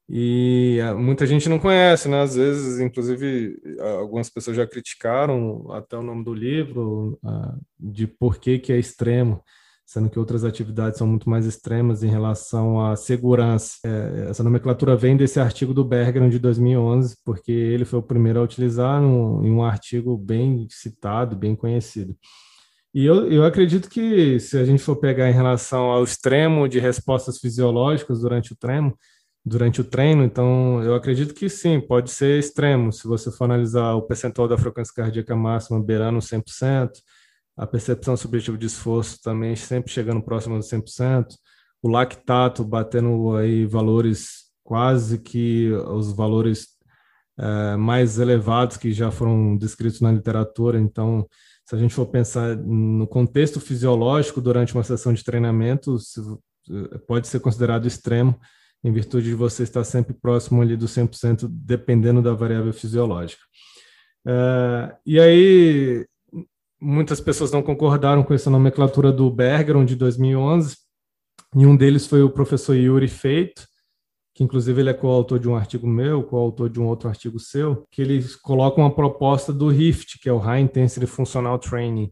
E 0.08 0.80
ah, 0.84 0.94
muita 0.94 1.26
gente 1.26 1.50
não 1.50 1.58
conhece, 1.58 2.08
né? 2.08 2.22
Às 2.22 2.36
vezes, 2.36 2.80
inclusive, 2.80 3.58
algumas 4.00 4.30
pessoas 4.30 4.56
já 4.56 4.68
criticaram 4.68 5.72
até 5.72 5.98
o 5.98 6.04
nome 6.04 6.24
do 6.24 6.34
livro, 6.34 7.18
uh, 7.24 7.60
de 7.80 8.06
por 8.06 8.38
que, 8.38 8.60
que 8.60 8.72
é 8.72 8.78
extremo, 8.78 9.42
sendo 9.86 10.10
que 10.10 10.18
outras 10.18 10.44
atividades 10.44 10.98
são 10.98 11.06
muito 11.06 11.30
mais 11.30 11.46
extremas 11.46 12.04
em 12.04 12.10
relação 12.10 12.84
à 12.84 12.96
segurança. 12.96 13.78
É, 13.86 14.30
essa 14.30 14.44
nomenclatura 14.44 14.96
vem 14.96 15.16
desse 15.16 15.40
artigo 15.40 15.74
do 15.74 15.86
Bergeron 15.86 16.28
de 16.28 16.40
2011, 16.40 17.18
porque 17.24 17.52
ele 17.52 17.86
foi 17.86 18.00
o 18.00 18.04
primeiro 18.04 18.40
a 18.40 18.44
utilizar 18.44 19.02
um, 19.02 19.46
em 19.46 19.52
um 19.52 19.64
artigo 19.64 20.18
bem 20.18 20.68
citado, 20.72 21.36
bem 21.36 21.56
conhecido. 21.56 22.16
E 22.94 23.06
eu, 23.06 23.32
eu 23.32 23.46
acredito 23.46 23.90
que, 23.90 24.40
se 24.40 24.58
a 24.58 24.66
gente 24.66 24.82
for 24.82 24.96
pegar 24.96 25.30
em 25.30 25.34
relação 25.34 25.92
ao 25.92 26.04
extremo 26.04 26.68
de 26.68 26.80
respostas 26.80 27.38
fisiológicas 27.40 28.22
durante 28.22 28.54
o 28.54 28.56
treino, 28.56 28.98
durante 29.46 29.82
o 29.82 29.84
treino, 29.84 30.24
então 30.24 30.82
eu 30.82 30.96
acredito 30.96 31.34
que 31.34 31.48
sim, 31.48 31.80
pode 31.80 32.10
ser 32.10 32.40
extremo. 32.40 32.92
Se 32.92 33.08
você 33.08 33.30
for 33.30 33.44
analisar 33.44 33.94
o 33.94 34.02
percentual 34.02 34.48
da 34.48 34.58
frequência 34.58 34.94
cardíaca 34.96 35.36
máxima 35.36 35.84
beirando 35.84 36.20
100%, 36.20 36.90
a 37.58 37.66
percepção 37.66 38.18
subjetiva 38.18 38.58
de 38.58 38.66
esforço 38.66 39.22
também 39.22 39.56
sempre 39.56 39.92
chegando 39.92 40.22
próximo 40.22 40.58
dos 40.58 40.70
100%, 40.70 41.36
o 41.82 41.88
lactato 41.88 42.64
batendo 42.64 43.36
aí 43.36 43.66
valores 43.66 44.46
quase 44.64 45.20
que 45.20 45.72
os 45.72 46.12
valores 46.12 46.70
é, 47.38 47.76
mais 47.76 48.18
elevados 48.18 48.78
que 48.78 48.92
já 48.92 49.12
foram 49.12 49.56
descritos 49.56 50.02
na 50.02 50.12
literatura. 50.12 50.80
Então, 50.80 51.28
se 51.66 51.76
a 51.76 51.78
gente 51.78 51.94
for 51.94 52.06
pensar 52.06 52.56
no 52.58 53.08
contexto 53.08 53.60
fisiológico 53.60 54.42
durante 54.42 54.74
uma 54.74 54.84
sessão 54.84 55.14
de 55.14 55.24
treinamento, 55.24 55.98
pode 57.08 57.28
ser 57.28 57.40
considerado 57.40 57.88
extremo 57.88 58.40
em 58.84 58.92
virtude 58.92 59.30
de 59.30 59.36
você 59.36 59.64
estar 59.64 59.84
sempre 59.84 60.14
próximo 60.14 60.62
ali 60.62 60.78
do 60.78 60.86
100%, 60.86 61.48
dependendo 61.50 62.22
da 62.22 62.34
variável 62.34 62.72
fisiológica. 62.72 63.42
Uh, 64.28 64.96
e 65.06 65.20
aí, 65.20 66.06
muitas 66.86 67.20
pessoas 67.20 67.52
não 67.52 67.64
concordaram 67.64 68.24
com 68.24 68.34
essa 68.34 68.50
nomenclatura 68.50 69.12
do 69.12 69.30
Bergeron 69.32 69.84
de 69.84 69.96
2011, 69.96 70.78
e 71.56 71.66
um 71.66 71.76
deles 71.76 72.06
foi 72.06 72.22
o 72.22 72.30
professor 72.30 72.76
Yuri 72.76 73.08
Feito, 73.08 73.66
que 74.36 74.44
inclusive 74.44 74.82
ele 74.82 74.90
é 74.90 74.94
coautor 74.94 75.40
de 75.40 75.50
um 75.50 75.56
artigo 75.56 75.88
meu, 75.88 76.22
coautor 76.22 76.70
de 76.70 76.80
um 76.80 76.86
outro 76.86 77.10
artigo 77.10 77.40
seu, 77.40 77.84
que 77.90 78.02
ele 78.02 78.24
coloca 78.44 78.80
uma 78.80 78.94
proposta 78.94 79.52
do 79.52 79.72
HIFT, 79.72 80.20
que 80.20 80.30
é 80.30 80.34
o 80.34 80.38
High 80.38 80.62
Intensity 80.62 81.08
Functional 81.08 81.58
Training, 81.58 82.12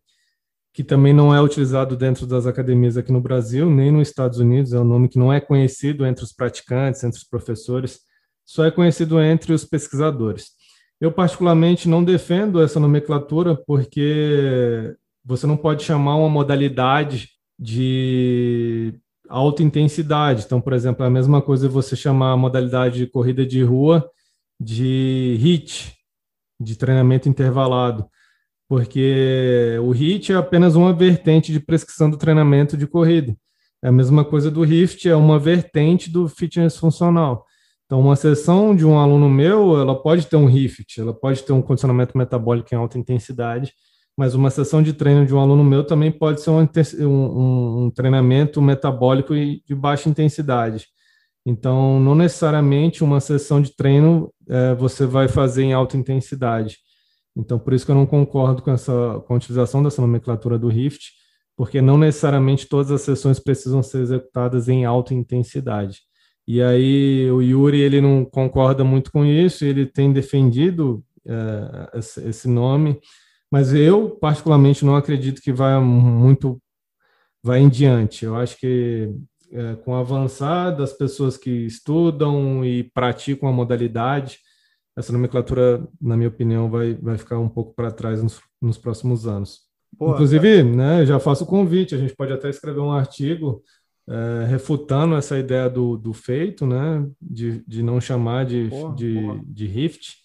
que 0.73 0.83
também 0.83 1.13
não 1.13 1.35
é 1.35 1.39
utilizado 1.39 1.95
dentro 1.95 2.25
das 2.25 2.47
academias 2.47 2.97
aqui 2.97 3.11
no 3.11 3.21
Brasil, 3.21 3.69
nem 3.69 3.91
nos 3.91 4.07
Estados 4.07 4.39
Unidos, 4.39 4.73
é 4.73 4.79
um 4.79 4.85
nome 4.85 5.07
que 5.07 5.19
não 5.19 5.31
é 5.31 5.39
conhecido 5.39 6.03
entre 6.03 6.23
os 6.23 6.33
praticantes, 6.33 7.03
entre 7.03 7.19
os 7.19 7.25
professores, 7.25 7.99
só 8.43 8.65
é 8.65 8.71
conhecido 8.71 9.21
entre 9.21 9.53
os 9.53 9.65
pesquisadores. 9.65 10.62
Eu, 11.03 11.11
particularmente, 11.11 11.89
não 11.89 12.03
defendo 12.03 12.61
essa 12.61 12.79
nomenclatura 12.79 13.55
porque 13.55 14.95
você 15.23 15.45
não 15.45 15.57
pode 15.57 15.83
chamar 15.83 16.15
uma 16.15 16.29
modalidade 16.29 17.29
de 17.59 18.93
alta 19.27 19.63
intensidade. 19.63 20.43
Então, 20.45 20.61
por 20.61 20.73
exemplo, 20.73 21.03
é 21.03 21.07
a 21.07 21.11
mesma 21.11 21.41
coisa 21.41 21.67
você 21.67 21.95
chamar 21.95 22.31
a 22.31 22.37
modalidade 22.37 22.99
de 22.99 23.07
corrida 23.07 23.45
de 23.45 23.61
rua 23.63 24.09
de 24.59 25.37
HIT, 25.39 25.93
de 26.59 26.75
treinamento 26.77 27.27
intervalado 27.27 28.07
porque 28.73 29.77
o 29.83 29.91
HIIT 29.91 30.33
é 30.33 30.35
apenas 30.35 30.75
uma 30.75 30.93
vertente 30.93 31.51
de 31.51 31.59
prescrição 31.59 32.09
do 32.09 32.17
treinamento 32.17 32.75
de 32.75 32.87
corrida. 32.87 33.35
É 33.83 33.89
a 33.89 33.91
mesma 33.91 34.25
coisa 34.25 34.49
do 34.49 34.63
RIFT, 34.63 35.09
é 35.09 35.15
uma 35.15 35.37
vertente 35.37 36.09
do 36.09 36.27
fitness 36.27 36.77
funcional. 36.77 37.45
Então, 37.85 37.99
uma 37.99 38.15
sessão 38.15 38.75
de 38.75 38.85
um 38.85 38.97
aluno 38.97 39.29
meu, 39.29 39.79
ela 39.79 40.01
pode 40.01 40.25
ter 40.27 40.35
um 40.35 40.45
RIFT, 40.45 41.01
ela 41.01 41.13
pode 41.13 41.43
ter 41.43 41.53
um 41.53 41.61
condicionamento 41.61 42.17
metabólico 42.17 42.73
em 42.73 42.77
alta 42.77 42.97
intensidade, 42.97 43.73
mas 44.17 44.33
uma 44.35 44.49
sessão 44.49 44.81
de 44.81 44.93
treino 44.93 45.25
de 45.25 45.33
um 45.33 45.39
aluno 45.39 45.63
meu 45.63 45.83
também 45.83 46.11
pode 46.11 46.41
ser 46.41 46.49
um, 46.51 46.67
um, 47.05 47.85
um 47.85 47.91
treinamento 47.91 48.61
metabólico 48.61 49.33
de 49.35 49.75
baixa 49.75 50.09
intensidade. 50.09 50.87
Então, 51.45 51.99
não 51.99 52.15
necessariamente 52.15 53.03
uma 53.03 53.19
sessão 53.19 53.61
de 53.61 53.75
treino 53.75 54.33
é, 54.47 54.73
você 54.75 55.05
vai 55.05 55.27
fazer 55.27 55.63
em 55.63 55.73
alta 55.73 55.97
intensidade. 55.97 56.77
Então, 57.35 57.59
por 57.59 57.73
isso 57.73 57.85
que 57.85 57.91
eu 57.91 57.95
não 57.95 58.05
concordo 58.05 58.61
com, 58.61 58.71
essa, 58.71 59.21
com 59.25 59.33
a 59.33 59.37
utilização 59.37 59.83
dessa 59.83 60.01
nomenclatura 60.01 60.57
do 60.57 60.67
Rift, 60.67 61.11
porque 61.57 61.81
não 61.81 61.97
necessariamente 61.97 62.67
todas 62.67 62.91
as 62.91 63.01
sessões 63.01 63.39
precisam 63.39 63.83
ser 63.83 64.01
executadas 64.01 64.69
em 64.69 64.85
alta 64.85 65.13
intensidade. 65.13 66.01
E 66.47 66.61
aí 66.61 67.29
o 67.31 67.41
Yuri 67.41 67.79
ele 67.79 68.01
não 68.01 68.25
concorda 68.25 68.83
muito 68.83 69.11
com 69.11 69.25
isso, 69.25 69.63
ele 69.63 69.85
tem 69.85 70.11
defendido 70.11 71.03
é, 71.25 71.99
esse 72.27 72.47
nome, 72.47 72.99
mas 73.51 73.73
eu 73.73 74.09
particularmente 74.09 74.83
não 74.83 74.95
acredito 74.95 75.41
que 75.41 75.53
vai 75.53 75.79
muito 75.79 76.61
vai 77.43 77.59
em 77.59 77.69
diante. 77.69 78.25
Eu 78.25 78.35
acho 78.35 78.57
que 78.57 79.13
é, 79.51 79.75
com 79.75 79.91
o 79.91 79.95
avançar 79.95 80.71
das 80.71 80.93
pessoas 80.93 81.37
que 81.37 81.51
estudam 81.51 82.65
e 82.65 82.83
praticam 82.83 83.47
a 83.47 83.51
modalidade, 83.51 84.39
essa 84.97 85.13
nomenclatura, 85.13 85.87
na 86.01 86.15
minha 86.15 86.29
opinião, 86.29 86.69
vai, 86.69 86.93
vai 86.95 87.17
ficar 87.17 87.39
um 87.39 87.49
pouco 87.49 87.73
para 87.73 87.91
trás 87.91 88.21
nos, 88.21 88.39
nos, 88.61 88.77
próximos 88.77 89.27
anos. 89.27 89.61
Boa, 89.91 90.13
Inclusive, 90.13 90.63
né, 90.63 91.05
já 91.05 91.19
faço 91.19 91.43
o 91.43 91.47
convite, 91.47 91.93
a 91.93 91.97
gente 91.97 92.15
pode 92.15 92.33
até 92.33 92.49
escrever 92.49 92.79
um 92.79 92.91
artigo 92.91 93.61
é, 94.07 94.45
refutando 94.45 95.15
essa 95.15 95.37
ideia 95.37 95.69
do, 95.69 95.97
do 95.97 96.13
feito, 96.13 96.65
né, 96.65 97.07
de, 97.21 97.63
de 97.67 97.81
não 97.81 98.01
chamar 98.01 98.45
de, 98.45 98.67
boa, 98.67 98.95
de, 98.95 99.13
boa. 99.13 99.41
de 99.45 99.65
Rift 99.65 100.17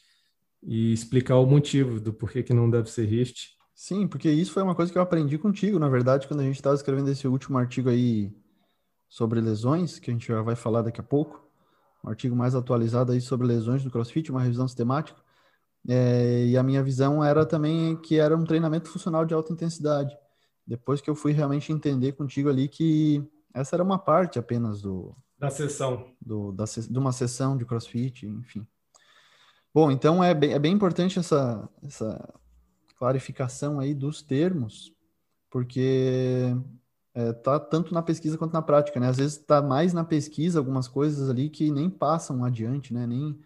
e 0.63 0.93
explicar 0.93 1.37
o 1.37 1.47
motivo 1.47 2.01
do 2.01 2.13
porquê 2.13 2.43
que 2.43 2.53
não 2.53 2.69
deve 2.69 2.91
ser 2.91 3.07
Rift. 3.07 3.57
Sim, 3.75 4.09
porque 4.09 4.29
isso 4.29 4.53
foi 4.53 4.63
uma 4.63 4.75
coisa 4.75 4.91
que 4.91 4.99
eu 4.99 5.03
aprendi 5.03 5.39
contigo, 5.39 5.79
na 5.79 5.89
verdade, 5.89 6.27
quando 6.27 6.41
a 6.41 6.45
gente 6.45 6.57
estava 6.57 6.75
escrevendo 6.75 7.11
esse 7.11 7.29
último 7.29 7.57
artigo 7.57 7.89
aí 7.89 8.33
sobre 9.09 9.41
lesões, 9.41 9.99
que 9.99 10.11
a 10.11 10.13
gente 10.13 10.27
já 10.27 10.43
vai 10.43 10.57
falar 10.57 10.83
daqui 10.83 11.01
a 11.01 11.05
pouco 11.05 11.49
um 12.05 12.09
artigo 12.09 12.35
mais 12.35 12.55
atualizado 12.55 13.13
aí 13.13 13.21
sobre 13.21 13.47
lesões 13.47 13.83
do 13.83 13.91
CrossFit, 13.91 14.31
uma 14.31 14.43
revisão 14.43 14.67
sistemática. 14.67 15.21
É, 15.89 16.47
e 16.47 16.57
a 16.57 16.63
minha 16.63 16.83
visão 16.83 17.23
era 17.25 17.47
também 17.47 17.97
que 17.97 18.19
era 18.19 18.37
um 18.37 18.45
treinamento 18.45 18.89
funcional 18.89 19.25
de 19.25 19.35
alta 19.35 19.53
intensidade. 19.53 20.17
Depois 20.67 21.01
que 21.01 21.09
eu 21.09 21.15
fui 21.15 21.33
realmente 21.33 21.73
entender 21.73 22.13
contigo 22.13 22.49
ali 22.49 22.69
que 22.69 23.25
essa 23.55 23.77
era 23.77 23.83
uma 23.83 23.99
parte 23.99 24.39
apenas 24.39 24.83
do 24.83 25.15
da 25.39 25.51
sessão 25.51 26.13
do, 26.21 26.53
da, 26.53 26.65
de 26.65 26.99
uma 26.99 27.13
sessão 27.13 27.57
de 27.57 27.65
CrossFit, 27.65 28.27
enfim. 28.27 28.67
Bom, 29.73 29.91
então 29.91 30.23
é 30.23 30.35
bem, 30.35 30.53
é 30.53 30.59
bem 30.59 30.73
importante 30.73 31.19
essa, 31.19 31.69
essa 31.85 32.35
clarificação 32.99 33.79
aí 33.79 33.95
dos 33.95 34.21
termos, 34.21 34.93
porque 35.49 36.57
é, 37.15 37.33
tá 37.33 37.61
tanto 37.61 37.95
na 37.95 38.03
pesquisa 38.03 38.37
quanto 38.37 38.53
na 38.53 38.63
prática, 38.63 38.99
né? 38.99 39.09
Às 39.09 39.19
vezes 39.19 39.39
tá 39.39 39.63
mais 39.63 39.93
na 39.93 40.05
pesquisa 40.05 40.59
algumas 40.59 40.89
coisas 40.89 41.31
ali 41.31 41.49
que 41.49 41.71
nem 41.71 41.89
passam 41.89 42.45
adiante, 42.45 42.93
né? 42.93 43.07
Nem, 43.07 43.39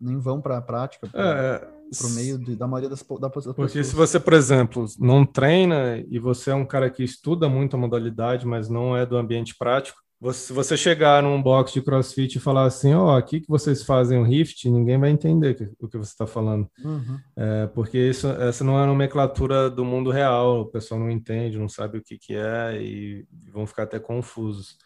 nem 0.00 0.18
vão 0.18 0.40
para 0.40 0.58
a 0.58 0.62
prática, 0.62 1.08
para 1.08 1.68
o 1.68 1.71
é, 1.92 2.10
meio 2.14 2.38
de, 2.38 2.56
da 2.56 2.66
maioria 2.66 2.90
das, 2.90 3.02
da, 3.02 3.28
das 3.28 3.44
Porque 3.44 3.62
pessoas. 3.62 3.86
se 3.86 3.94
você, 3.94 4.20
por 4.20 4.32
exemplo, 4.32 4.84
não 4.98 5.24
treina 5.24 6.02
e 6.08 6.18
você 6.18 6.50
é 6.50 6.54
um 6.54 6.66
cara 6.66 6.90
que 6.90 7.02
estuda 7.02 7.48
muito 7.48 7.76
a 7.76 7.78
modalidade, 7.78 8.46
mas 8.46 8.68
não 8.68 8.96
é 8.96 9.04
do 9.04 9.16
ambiente 9.16 9.54
prático, 9.56 10.02
se 10.30 10.52
você 10.52 10.76
chegar 10.76 11.20
num 11.22 11.42
box 11.42 11.72
de 11.72 11.82
crossfit 11.82 12.36
e 12.36 12.40
falar 12.40 12.66
assim, 12.66 12.94
ó, 12.94 13.06
oh, 13.06 13.16
aqui 13.16 13.40
que 13.40 13.48
vocês 13.48 13.82
fazem 13.82 14.20
o 14.20 14.22
rift, 14.22 14.70
ninguém 14.70 14.96
vai 14.96 15.10
entender 15.10 15.74
o 15.80 15.88
que 15.88 15.98
você 15.98 16.12
está 16.12 16.28
falando. 16.28 16.70
Uhum. 16.84 17.18
É, 17.34 17.66
porque 17.68 17.98
isso, 17.98 18.28
essa 18.28 18.62
não 18.62 18.78
é 18.78 18.84
a 18.84 18.86
nomenclatura 18.86 19.68
do 19.68 19.84
mundo 19.84 20.12
real, 20.12 20.60
o 20.60 20.66
pessoal 20.66 21.00
não 21.00 21.10
entende, 21.10 21.58
não 21.58 21.68
sabe 21.68 21.98
o 21.98 22.02
que, 22.02 22.18
que 22.18 22.34
é 22.36 22.80
e 22.80 23.26
vão 23.50 23.66
ficar 23.66 23.82
até 23.82 23.98
confusos. 23.98 24.76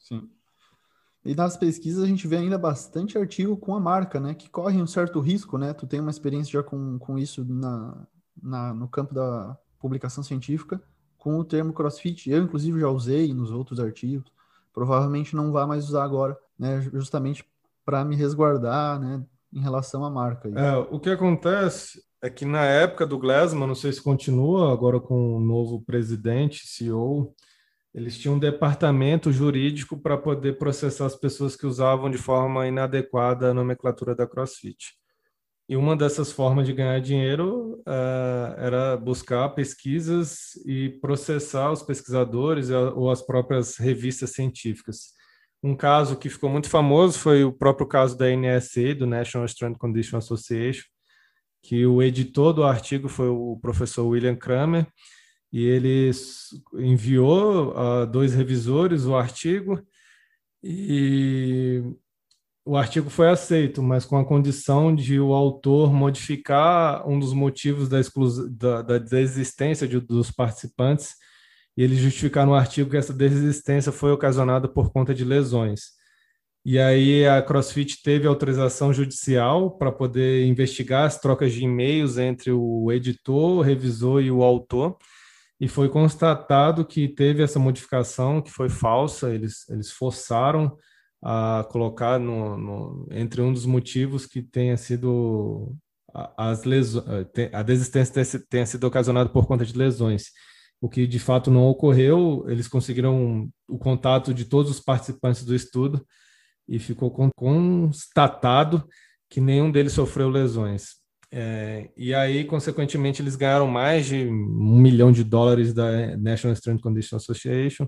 Sim. 0.00 0.28
E 1.26 1.34
nas 1.34 1.56
pesquisas 1.56 2.02
a 2.02 2.06
gente 2.06 2.26
vê 2.26 2.36
ainda 2.36 2.56
bastante 2.56 3.18
artigo 3.18 3.56
com 3.56 3.74
a 3.74 3.80
marca, 3.80 4.18
né? 4.18 4.34
Que 4.34 4.48
corre 4.48 4.80
um 4.80 4.86
certo 4.86 5.20
risco, 5.20 5.58
né? 5.58 5.72
Tu 5.72 5.86
tem 5.86 6.00
uma 6.00 6.10
experiência 6.10 6.52
já 6.52 6.62
com, 6.62 6.98
com 6.98 7.18
isso 7.18 7.44
na, 7.44 8.06
na, 8.42 8.74
no 8.74 8.88
campo 8.88 9.12
da 9.12 9.58
publicação 9.78 10.22
científica, 10.22 10.80
com 11.18 11.38
o 11.38 11.44
termo 11.44 11.72
crossfit. 11.72 12.30
Eu, 12.30 12.42
inclusive, 12.42 12.80
já 12.80 12.88
usei 12.88 13.34
nos 13.34 13.50
outros 13.50 13.80
artigos 13.80 14.30
provavelmente 14.76 15.34
não 15.34 15.50
vai 15.50 15.64
mais 15.64 15.88
usar 15.88 16.04
agora, 16.04 16.36
né? 16.58 16.82
Justamente 16.92 17.42
para 17.82 18.04
me 18.04 18.14
resguardar, 18.14 19.00
né? 19.00 19.24
Em 19.50 19.62
relação 19.62 20.04
à 20.04 20.10
marca. 20.10 20.50
É, 20.50 20.76
o 20.76 21.00
que 21.00 21.08
acontece 21.08 22.02
é 22.20 22.28
que 22.28 22.44
na 22.44 22.62
época 22.62 23.06
do 23.06 23.18
Glassman, 23.18 23.66
não 23.66 23.74
sei 23.74 23.90
se 23.90 24.02
continua 24.02 24.70
agora 24.70 25.00
com 25.00 25.36
o 25.36 25.40
novo 25.40 25.80
presidente, 25.80 26.66
CEO, 26.66 27.34
eles 27.96 28.18
tinham 28.18 28.34
um 28.34 28.38
departamento 28.38 29.32
jurídico 29.32 29.96
para 29.96 30.18
poder 30.18 30.58
processar 30.58 31.06
as 31.06 31.16
pessoas 31.16 31.56
que 31.56 31.66
usavam 31.66 32.10
de 32.10 32.18
forma 32.18 32.68
inadequada 32.68 33.50
a 33.50 33.54
nomenclatura 33.54 34.14
da 34.14 34.26
CrossFit. 34.26 34.92
E 35.66 35.78
uma 35.78 35.96
dessas 35.96 36.30
formas 36.30 36.66
de 36.66 36.74
ganhar 36.74 37.00
dinheiro 37.00 37.82
uh, 37.88 38.54
era 38.58 38.98
buscar 38.98 39.48
pesquisas 39.48 40.54
e 40.66 40.90
processar 41.00 41.72
os 41.72 41.82
pesquisadores 41.82 42.68
ou 42.68 43.10
as 43.10 43.22
próprias 43.22 43.78
revistas 43.78 44.30
científicas. 44.30 45.14
Um 45.62 45.74
caso 45.74 46.18
que 46.18 46.28
ficou 46.28 46.50
muito 46.50 46.68
famoso 46.68 47.18
foi 47.18 47.44
o 47.44 47.52
próprio 47.52 47.88
caso 47.88 48.16
da 48.16 48.26
NSA, 48.26 48.94
do 48.94 49.06
National 49.06 49.46
Strength 49.46 49.78
Condition 49.78 50.18
Association, 50.18 50.84
que 51.62 51.86
o 51.86 52.02
editor 52.02 52.52
do 52.52 52.62
artigo 52.62 53.08
foi 53.08 53.28
o 53.28 53.58
professor 53.60 54.06
William 54.06 54.36
Kramer, 54.36 54.86
e 55.52 55.64
ele 55.64 56.10
enviou 56.74 57.76
a 57.76 58.04
dois 58.04 58.34
revisores 58.34 59.04
o 59.04 59.14
artigo, 59.14 59.80
e 60.62 61.82
o 62.64 62.76
artigo 62.76 63.08
foi 63.08 63.28
aceito, 63.28 63.80
mas 63.82 64.04
com 64.04 64.18
a 64.18 64.24
condição 64.24 64.94
de 64.94 65.20
o 65.20 65.32
autor 65.32 65.92
modificar 65.92 67.08
um 67.08 67.18
dos 67.18 67.32
motivos 67.32 67.88
da, 67.88 68.00
da, 68.50 68.82
da 68.82 68.98
desistência 68.98 69.86
de, 69.86 70.00
dos 70.00 70.32
participantes 70.32 71.14
e 71.76 71.82
ele 71.82 71.94
justificar 71.94 72.44
no 72.44 72.54
artigo 72.54 72.90
que 72.90 72.96
essa 72.96 73.12
desistência 73.12 73.92
foi 73.92 74.10
ocasionada 74.10 74.66
por 74.66 74.90
conta 74.90 75.14
de 75.14 75.24
lesões. 75.24 75.94
E 76.64 76.80
aí 76.80 77.24
a 77.24 77.40
CrossFit 77.40 78.02
teve 78.02 78.26
autorização 78.26 78.92
judicial 78.92 79.78
para 79.78 79.92
poder 79.92 80.44
investigar 80.46 81.04
as 81.04 81.20
trocas 81.20 81.52
de 81.52 81.62
e-mails 81.62 82.18
entre 82.18 82.50
o 82.50 82.90
editor, 82.90 83.58
o 83.58 83.62
revisor 83.62 84.20
e 84.20 84.32
o 84.32 84.42
autor, 84.42 84.96
e 85.60 85.68
foi 85.68 85.88
constatado 85.88 86.84
que 86.84 87.08
teve 87.08 87.42
essa 87.42 87.58
modificação 87.58 88.42
que 88.42 88.50
foi 88.50 88.68
falsa, 88.68 89.34
eles, 89.34 89.68
eles 89.68 89.90
forçaram 89.90 90.76
a 91.22 91.66
colocar 91.70 92.18
no, 92.20 92.56
no, 92.56 93.08
entre 93.10 93.40
um 93.40 93.52
dos 93.52 93.64
motivos 93.64 94.26
que 94.26 94.42
tenha 94.42 94.76
sido 94.76 95.74
as 96.36 96.64
lesões, 96.64 97.04
a 97.52 97.62
desistência 97.62 98.42
tenha 98.48 98.66
sido 98.66 98.84
ocasionada 98.84 99.28
por 99.28 99.46
conta 99.46 99.64
de 99.64 99.76
lesões, 99.76 100.30
o 100.80 100.88
que 100.88 101.06
de 101.06 101.18
fato 101.18 101.50
não 101.50 101.66
ocorreu. 101.66 102.44
Eles 102.48 102.68
conseguiram 102.68 103.48
o 103.68 103.78
contato 103.78 104.32
de 104.32 104.44
todos 104.44 104.70
os 104.70 104.80
participantes 104.80 105.44
do 105.44 105.54
estudo 105.54 106.06
e 106.68 106.78
ficou 106.78 107.10
constatado 107.34 108.86
que 109.28 109.40
nenhum 109.40 109.70
deles 109.70 109.92
sofreu 109.92 110.28
lesões. 110.28 110.96
É, 111.38 111.90
e 111.98 112.14
aí, 112.14 112.44
consequentemente, 112.44 113.20
eles 113.20 113.36
ganharam 113.36 113.66
mais 113.66 114.06
de 114.06 114.26
um 114.26 114.80
milhão 114.80 115.12
de 115.12 115.22
dólares 115.22 115.74
da 115.74 116.16
National 116.16 116.54
Strength 116.54 116.80
Condition 116.80 117.16
Association 117.16 117.86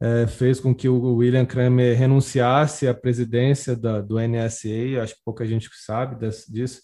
é, 0.00 0.26
fez 0.26 0.58
com 0.58 0.74
que 0.74 0.88
o 0.88 1.16
William 1.16 1.46
Kramer 1.46 1.96
renunciasse 1.96 2.88
à 2.88 2.94
presidência 2.94 3.76
da, 3.76 4.00
do 4.00 4.18
NSA, 4.18 5.02
acho 5.02 5.14
que 5.14 5.20
pouca 5.24 5.46
gente 5.46 5.68
sabe 5.72 6.16
disso, 6.48 6.80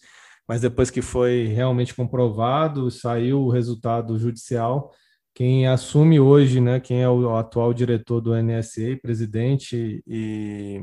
mas 0.46 0.60
depois 0.60 0.90
que 0.90 1.02
foi 1.02 1.46
realmente 1.46 1.92
comprovado, 1.92 2.88
saiu 2.88 3.40
o 3.40 3.50
resultado 3.50 4.16
judicial, 4.16 4.92
quem 5.34 5.66
assume 5.66 6.20
hoje, 6.20 6.60
né, 6.60 6.78
quem 6.78 7.02
é 7.02 7.08
o 7.08 7.36
atual 7.36 7.75
diretor 7.75 8.20
do 8.20 8.32
NSA, 8.40 8.96
presidente 9.02 10.04
e, 10.06 10.80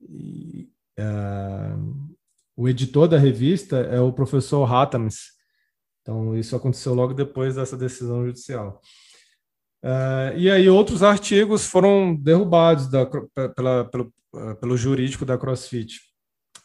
e 0.00 0.68
uh, 0.98 2.15
o 2.56 2.68
editor 2.68 3.06
da 3.06 3.18
revista 3.18 3.76
é 3.76 4.00
o 4.00 4.12
professor 4.12 4.64
Hatams. 4.72 5.36
Então, 6.00 6.36
isso 6.36 6.56
aconteceu 6.56 6.94
logo 6.94 7.12
depois 7.12 7.56
dessa 7.56 7.76
decisão 7.76 8.24
judicial. 8.24 8.80
Uh, 9.84 10.36
e 10.36 10.50
aí 10.50 10.68
outros 10.68 11.02
artigos 11.02 11.66
foram 11.66 12.14
derrubados 12.14 12.88
da, 12.88 13.06
pela, 13.54 13.84
pelo, 13.84 14.12
uh, 14.34 14.56
pelo 14.56 14.76
jurídico 14.76 15.24
da 15.24 15.36
CrossFit. 15.36 16.00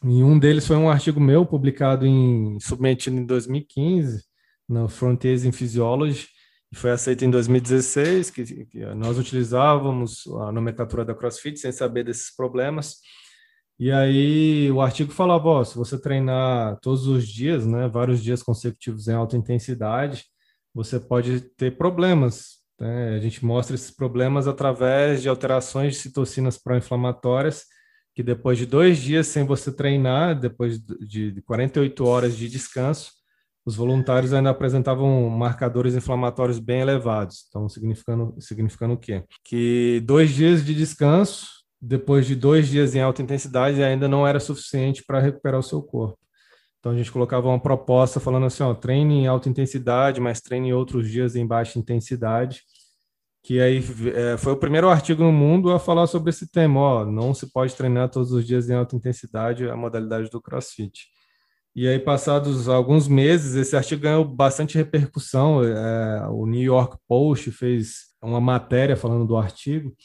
E 0.03 0.23
um 0.23 0.39
deles 0.39 0.65
foi 0.65 0.77
um 0.77 0.89
artigo 0.89 1.19
meu 1.19 1.45
publicado 1.45 2.05
em 2.05 2.59
submetido 2.59 3.17
em 3.17 3.25
2015 3.25 4.23
no 4.67 4.87
Frontiers 4.87 5.43
in 5.43 5.51
Physiology 5.51 6.27
e 6.71 6.75
foi 6.75 6.91
aceito 6.91 7.25
em 7.25 7.29
2016 7.29 8.31
que, 8.31 8.65
que 8.65 8.85
nós 8.95 9.19
utilizávamos 9.19 10.25
a 10.47 10.51
nomenclatura 10.51 11.03
da 11.03 11.13
CrossFit 11.13 11.59
sem 11.59 11.71
saber 11.71 12.05
desses 12.05 12.33
problemas. 12.33 12.95
E 13.81 13.91
aí 13.91 14.71
o 14.71 14.79
artigo 14.79 15.11
falava, 15.11 15.49
ó, 15.49 15.63
se 15.65 15.75
você 15.75 15.99
treinar 15.99 16.79
todos 16.81 17.05
os 17.07 17.27
dias, 17.27 17.65
né, 17.65 17.89
vários 17.89 18.23
dias 18.23 18.41
consecutivos 18.41 19.09
em 19.09 19.13
alta 19.13 19.35
intensidade, 19.35 20.25
você 20.73 20.99
pode 20.99 21.41
ter 21.41 21.77
problemas 21.77 22.61
né? 22.81 23.13
A 23.15 23.19
gente 23.19 23.45
mostra 23.45 23.75
esses 23.75 23.91
problemas 23.91 24.47
através 24.47 25.21
de 25.21 25.29
alterações 25.29 25.93
de 25.93 25.99
citocinas 25.99 26.57
pró-inflamatórias, 26.57 27.65
que 28.15 28.23
depois 28.23 28.57
de 28.57 28.65
dois 28.65 28.97
dias 28.97 29.27
sem 29.27 29.45
você 29.45 29.71
treinar, 29.71 30.37
depois 30.37 30.79
de 30.79 31.39
48 31.43 32.03
horas 32.03 32.35
de 32.35 32.49
descanso, 32.49 33.11
os 33.63 33.75
voluntários 33.75 34.33
ainda 34.33 34.49
apresentavam 34.49 35.29
marcadores 35.29 35.93
inflamatórios 35.93 36.57
bem 36.57 36.81
elevados. 36.81 37.45
Então, 37.47 37.69
significando, 37.69 38.35
significando 38.39 38.95
o 38.95 38.97
quê? 38.97 39.23
Que 39.45 40.01
dois 40.03 40.31
dias 40.31 40.65
de 40.65 40.73
descanso, 40.73 41.60
depois 41.81 42.27
de 42.27 42.35
dois 42.35 42.67
dias 42.67 42.93
em 42.93 43.01
alta 43.01 43.21
intensidade, 43.21 43.81
ainda 43.83 44.07
não 44.07 44.27
era 44.27 44.39
suficiente 44.39 45.03
para 45.03 45.19
recuperar 45.19 45.59
o 45.59 45.63
seu 45.63 45.81
corpo. 45.81 46.17
Então, 46.79 46.91
a 46.91 46.95
gente 46.95 47.11
colocava 47.11 47.47
uma 47.47 47.59
proposta 47.59 48.19
falando 48.19 48.45
assim, 48.45 48.63
ó, 48.63 48.73
treine 48.73 49.19
em 49.19 49.27
alta 49.27 49.49
intensidade, 49.49 50.19
mas 50.19 50.41
treine 50.41 50.73
outros 50.73 51.09
dias 51.09 51.35
em 51.35 51.45
baixa 51.45 51.79
intensidade, 51.79 52.61
que 53.43 53.59
aí 53.59 53.83
é, 54.15 54.37
foi 54.37 54.53
o 54.53 54.57
primeiro 54.57 54.89
artigo 54.89 55.23
no 55.23 55.31
mundo 55.31 55.71
a 55.71 55.79
falar 55.79 56.05
sobre 56.07 56.29
esse 56.29 56.51
tema. 56.51 56.79
Ó, 56.79 57.05
não 57.05 57.33
se 57.33 57.51
pode 57.51 57.75
treinar 57.75 58.09
todos 58.09 58.31
os 58.31 58.45
dias 58.45 58.69
em 58.69 58.73
alta 58.73 58.95
intensidade, 58.95 59.69
a 59.69 59.75
modalidade 59.75 60.29
do 60.29 60.41
CrossFit. 60.41 61.07
E 61.75 61.87
aí, 61.87 61.97
passados 61.99 62.67
alguns 62.67 63.07
meses, 63.07 63.55
esse 63.55 63.75
artigo 63.75 64.01
ganhou 64.01 64.25
bastante 64.25 64.77
repercussão. 64.77 65.63
É, 65.63 66.27
o 66.29 66.45
New 66.45 66.61
York 66.61 66.97
Post 67.07 67.51
fez 67.51 68.11
uma 68.21 68.41
matéria 68.41 68.97
falando 68.97 69.25
do 69.25 69.37
artigo. 69.37 69.95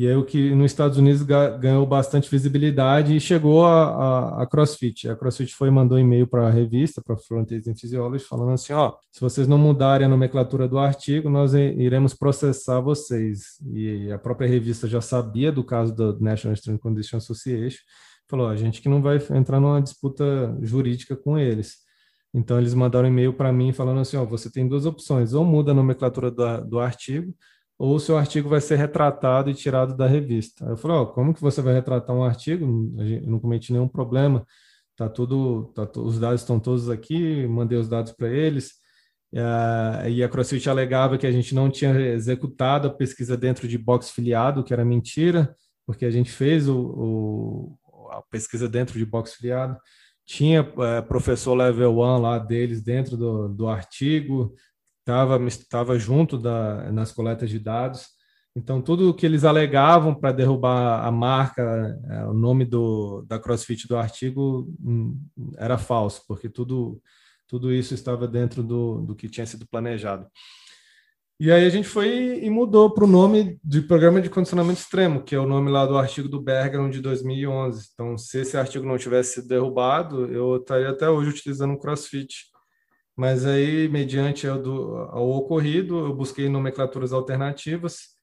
E 0.00 0.08
aí 0.08 0.16
o 0.16 0.24
que 0.24 0.54
nos 0.54 0.72
Estados 0.72 0.96
Unidos 0.96 1.20
ganhou 1.20 1.84
bastante 1.84 2.30
visibilidade 2.30 3.14
e 3.14 3.20
chegou 3.20 3.66
a, 3.66 3.84
a, 3.84 4.42
a 4.44 4.46
CrossFit. 4.46 5.06
A 5.10 5.14
CrossFit 5.14 5.54
foi 5.54 5.68
mandou 5.68 5.98
e-mail 5.98 6.26
para 6.26 6.46
a 6.46 6.50
revista, 6.50 7.02
para 7.02 7.18
Frontiers 7.18 7.66
in 7.66 7.74
Physiology, 7.74 8.24
falando 8.24 8.52
assim, 8.52 8.72
ó, 8.72 8.94
se 9.12 9.20
vocês 9.20 9.46
não 9.46 9.58
mudarem 9.58 10.06
a 10.06 10.08
nomenclatura 10.08 10.66
do 10.66 10.78
artigo, 10.78 11.28
nós 11.28 11.52
iremos 11.52 12.14
processar 12.14 12.80
vocês. 12.80 13.60
E 13.74 14.10
a 14.10 14.18
própria 14.18 14.48
revista 14.48 14.88
já 14.88 15.02
sabia 15.02 15.52
do 15.52 15.62
caso 15.62 15.94
do 15.94 16.18
National 16.18 16.54
Strength 16.54 16.80
Condition 16.80 17.18
Association, 17.18 17.80
falou, 18.26 18.48
a 18.48 18.56
gente 18.56 18.80
que 18.80 18.88
não 18.88 19.02
vai 19.02 19.18
entrar 19.32 19.60
numa 19.60 19.82
disputa 19.82 20.56
jurídica 20.62 21.14
com 21.14 21.36
eles. 21.38 21.74
Então 22.32 22.58
eles 22.58 22.72
mandaram 22.72 23.06
e-mail 23.06 23.34
para 23.34 23.52
mim 23.52 23.70
falando 23.70 24.00
assim, 24.00 24.16
ó, 24.16 24.24
você 24.24 24.50
tem 24.50 24.66
duas 24.66 24.86
opções, 24.86 25.34
ou 25.34 25.44
muda 25.44 25.72
a 25.72 25.74
nomenclatura 25.74 26.30
do, 26.30 26.60
do 26.62 26.78
artigo, 26.78 27.34
ou 27.80 27.98
seu 27.98 28.18
artigo 28.18 28.46
vai 28.46 28.60
ser 28.60 28.76
retratado 28.76 29.48
e 29.48 29.54
tirado 29.54 29.96
da 29.96 30.06
revista. 30.06 30.66
Aí 30.66 30.72
eu 30.72 30.76
falei, 30.76 30.98
oh, 30.98 31.06
como 31.06 31.32
que 31.32 31.40
você 31.40 31.62
vai 31.62 31.72
retratar 31.72 32.14
um 32.14 32.22
artigo? 32.22 32.62
Eu 32.98 33.22
não 33.22 33.40
cometi 33.40 33.72
nenhum 33.72 33.88
problema, 33.88 34.46
tá 34.94 35.08
tudo, 35.08 35.72
tá, 35.74 35.88
os 35.96 36.20
dados 36.20 36.42
estão 36.42 36.60
todos 36.60 36.90
aqui, 36.90 37.46
mandei 37.46 37.78
os 37.78 37.88
dados 37.88 38.12
para 38.12 38.28
eles. 38.28 38.74
E 40.10 40.22
a 40.22 40.28
CrossFit 40.28 40.68
alegava 40.68 41.16
que 41.16 41.26
a 41.26 41.32
gente 41.32 41.54
não 41.54 41.70
tinha 41.70 41.98
executado 41.98 42.86
a 42.86 42.92
pesquisa 42.92 43.34
dentro 43.34 43.66
de 43.66 43.78
box 43.78 44.10
filiado, 44.10 44.62
que 44.62 44.74
era 44.74 44.84
mentira, 44.84 45.56
porque 45.86 46.04
a 46.04 46.10
gente 46.10 46.30
fez 46.30 46.68
o, 46.68 46.76
o 46.78 47.78
a 48.10 48.20
pesquisa 48.30 48.68
dentro 48.68 48.98
de 48.98 49.06
box 49.06 49.36
filiado. 49.36 49.78
Tinha 50.26 50.70
é, 50.80 51.00
professor 51.00 51.54
level 51.54 51.98
1 51.98 52.18
lá 52.18 52.38
deles 52.38 52.82
dentro 52.82 53.16
do, 53.16 53.48
do 53.48 53.68
artigo, 53.68 54.54
estava 55.00 55.42
estava 55.46 55.98
junto 55.98 56.38
da, 56.38 56.90
nas 56.92 57.12
coletas 57.12 57.50
de 57.50 57.58
dados. 57.58 58.06
Então, 58.54 58.82
tudo 58.82 59.08
o 59.08 59.14
que 59.14 59.24
eles 59.24 59.44
alegavam 59.44 60.14
para 60.14 60.32
derrubar 60.32 61.06
a 61.06 61.10
marca, 61.10 61.96
é, 62.10 62.24
o 62.26 62.34
nome 62.34 62.64
do, 62.64 63.22
da 63.28 63.38
CrossFit 63.38 63.86
do 63.86 63.96
artigo, 63.96 64.72
hum, 64.80 65.20
era 65.56 65.78
falso, 65.78 66.24
porque 66.26 66.48
tudo, 66.48 67.00
tudo 67.46 67.72
isso 67.72 67.94
estava 67.94 68.26
dentro 68.26 68.62
do, 68.62 69.02
do 69.02 69.14
que 69.14 69.28
tinha 69.28 69.46
sido 69.46 69.68
planejado. 69.68 70.26
E 71.38 71.50
aí 71.50 71.64
a 71.64 71.70
gente 71.70 71.88
foi 71.88 72.44
e 72.44 72.50
mudou 72.50 72.90
para 72.92 73.04
o 73.04 73.06
nome 73.06 73.58
de 73.64 73.80
Programa 73.80 74.20
de 74.20 74.28
Condicionamento 74.28 74.80
Extremo, 74.80 75.22
que 75.22 75.34
é 75.34 75.38
o 75.38 75.46
nome 75.46 75.70
lá 75.70 75.86
do 75.86 75.96
artigo 75.96 76.28
do 76.28 76.42
Bergeron 76.42 76.90
de 76.90 77.00
2011. 77.00 77.88
Então, 77.94 78.18
se 78.18 78.40
esse 78.40 78.58
artigo 78.58 78.84
não 78.84 78.98
tivesse 78.98 79.36
sido 79.36 79.48
derrubado, 79.48 80.26
eu 80.26 80.56
estaria 80.56 80.90
até 80.90 81.08
hoje 81.08 81.30
utilizando 81.30 81.72
o 81.72 81.78
CrossFit 81.78 82.49
mas 83.16 83.44
aí, 83.44 83.88
mediante 83.88 84.46
ao, 84.46 84.60
do, 84.60 84.96
ao 84.96 85.28
ocorrido, 85.30 85.98
eu 86.06 86.14
busquei 86.14 86.48
nomenclaturas 86.48 87.12
alternativas 87.12 88.16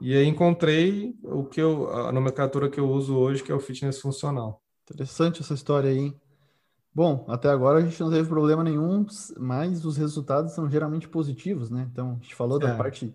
e 0.00 0.16
aí 0.16 0.26
encontrei 0.26 1.14
o 1.22 1.44
que 1.44 1.60
eu, 1.60 1.90
a 1.90 2.12
nomenclatura 2.12 2.70
que 2.70 2.78
eu 2.78 2.88
uso 2.88 3.16
hoje, 3.16 3.42
que 3.42 3.50
é 3.50 3.54
o 3.54 3.60
fitness 3.60 4.00
funcional. 4.00 4.62
Interessante 4.84 5.42
essa 5.42 5.54
história 5.54 5.90
aí. 5.90 6.14
Bom, 6.94 7.24
até 7.28 7.48
agora 7.48 7.78
a 7.78 7.82
gente 7.82 8.00
não 8.00 8.10
teve 8.10 8.28
problema 8.28 8.64
nenhum, 8.64 9.06
mas 9.38 9.84
os 9.84 9.96
resultados 9.96 10.52
são 10.52 10.68
geralmente 10.68 11.08
positivos, 11.08 11.70
né? 11.70 11.86
Então, 11.92 12.12
a 12.12 12.14
gente 12.14 12.34
falou 12.34 12.58
da 12.58 12.70
é. 12.70 12.76
parte 12.76 13.14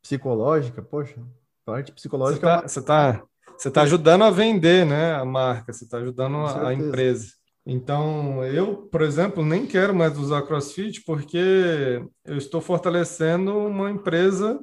psicológica, 0.00 0.80
poxa, 0.82 1.20
parte 1.64 1.92
psicológica. 1.92 2.62
Você 2.66 2.78
está 2.78 3.08
é 3.08 3.12
tá, 3.12 3.26
você 3.56 3.70
tá 3.70 3.82
ajudando 3.82 4.24
a 4.24 4.30
vender, 4.30 4.86
né? 4.86 5.14
A 5.14 5.24
marca, 5.24 5.72
você 5.72 5.84
está 5.84 5.98
ajudando 5.98 6.36
a, 6.36 6.68
a 6.68 6.74
empresa. 6.74 7.32
Então, 7.66 8.44
eu, 8.44 8.76
por 8.76 9.00
exemplo, 9.00 9.44
nem 9.44 9.66
quero 9.66 9.94
mais 9.94 10.18
usar 10.18 10.42
CrossFit 10.42 11.02
porque 11.04 12.04
eu 12.24 12.36
estou 12.36 12.60
fortalecendo 12.60 13.56
uma 13.56 13.90
empresa 13.90 14.60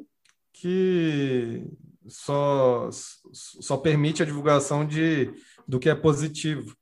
que 0.54 1.66
só, 2.08 2.90
só 3.32 3.78
permite 3.78 4.22
a 4.22 4.26
divulgação 4.26 4.86
de, 4.86 5.34
do 5.68 5.80
que 5.80 5.90
é 5.90 5.96
positivo. 5.96 6.76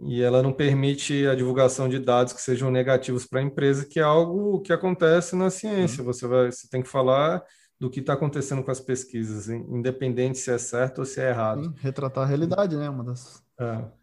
E 0.00 0.22
ela 0.22 0.42
não 0.42 0.52
permite 0.52 1.26
a 1.26 1.34
divulgação 1.34 1.88
de 1.88 1.98
dados 1.98 2.32
que 2.32 2.40
sejam 2.40 2.70
negativos 2.70 3.26
para 3.26 3.40
a 3.40 3.44
empresa, 3.44 3.86
que 3.86 4.00
é 4.00 4.02
algo 4.02 4.60
que 4.62 4.72
acontece 4.72 5.36
na 5.36 5.50
ciência. 5.50 6.00
Uhum. 6.00 6.06
Você, 6.06 6.26
vai, 6.26 6.50
você 6.50 6.68
tem 6.68 6.82
que 6.82 6.88
falar 6.88 7.44
do 7.78 7.90
que 7.90 8.00
está 8.00 8.14
acontecendo 8.14 8.64
com 8.64 8.70
as 8.70 8.80
pesquisas, 8.80 9.48
independente 9.48 10.38
se 10.38 10.50
é 10.50 10.58
certo 10.58 11.00
ou 11.00 11.04
se 11.04 11.20
é 11.20 11.28
errado. 11.28 11.64
Sim, 11.64 11.74
retratar 11.78 12.24
a 12.24 12.26
realidade, 12.26 12.76
né? 12.76 12.88
Uma 12.88 13.04
das 13.04 13.42
é. 13.60 14.01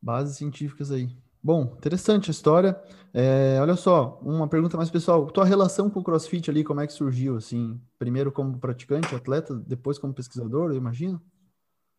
Bases 0.00 0.36
científicas 0.36 0.90
aí. 0.90 1.08
Bom, 1.42 1.74
interessante 1.78 2.30
a 2.30 2.32
história. 2.32 2.80
É, 3.12 3.58
olha 3.60 3.74
só, 3.74 4.20
uma 4.22 4.46
pergunta 4.46 4.76
mais 4.76 4.90
pessoal. 4.90 5.26
Tua 5.30 5.44
relação 5.44 5.88
com 5.88 6.00
o 6.00 6.04
CrossFit 6.04 6.50
ali, 6.50 6.62
como 6.62 6.80
é 6.80 6.86
que 6.86 6.92
surgiu? 6.92 7.36
Assim, 7.36 7.80
primeiro 7.98 8.30
como 8.30 8.58
praticante, 8.58 9.14
atleta, 9.14 9.54
depois 9.54 9.98
como 9.98 10.14
pesquisador, 10.14 10.70
eu 10.70 10.76
imagino? 10.76 11.20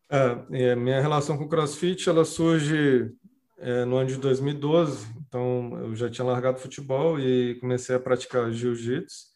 É, 0.08 0.76
minha 0.76 1.00
relação 1.00 1.36
com 1.36 1.44
o 1.44 1.48
CrossFit, 1.48 2.08
ela 2.08 2.24
surge 2.24 3.10
é, 3.58 3.84
no 3.84 3.96
ano 3.96 4.08
de 4.08 4.16
2012. 4.16 5.08
Então, 5.26 5.76
eu 5.80 5.96
já 5.96 6.08
tinha 6.08 6.24
largado 6.24 6.60
futebol 6.60 7.18
e 7.18 7.56
comecei 7.56 7.96
a 7.96 8.00
praticar 8.00 8.52
jiu-jitsu 8.52 9.31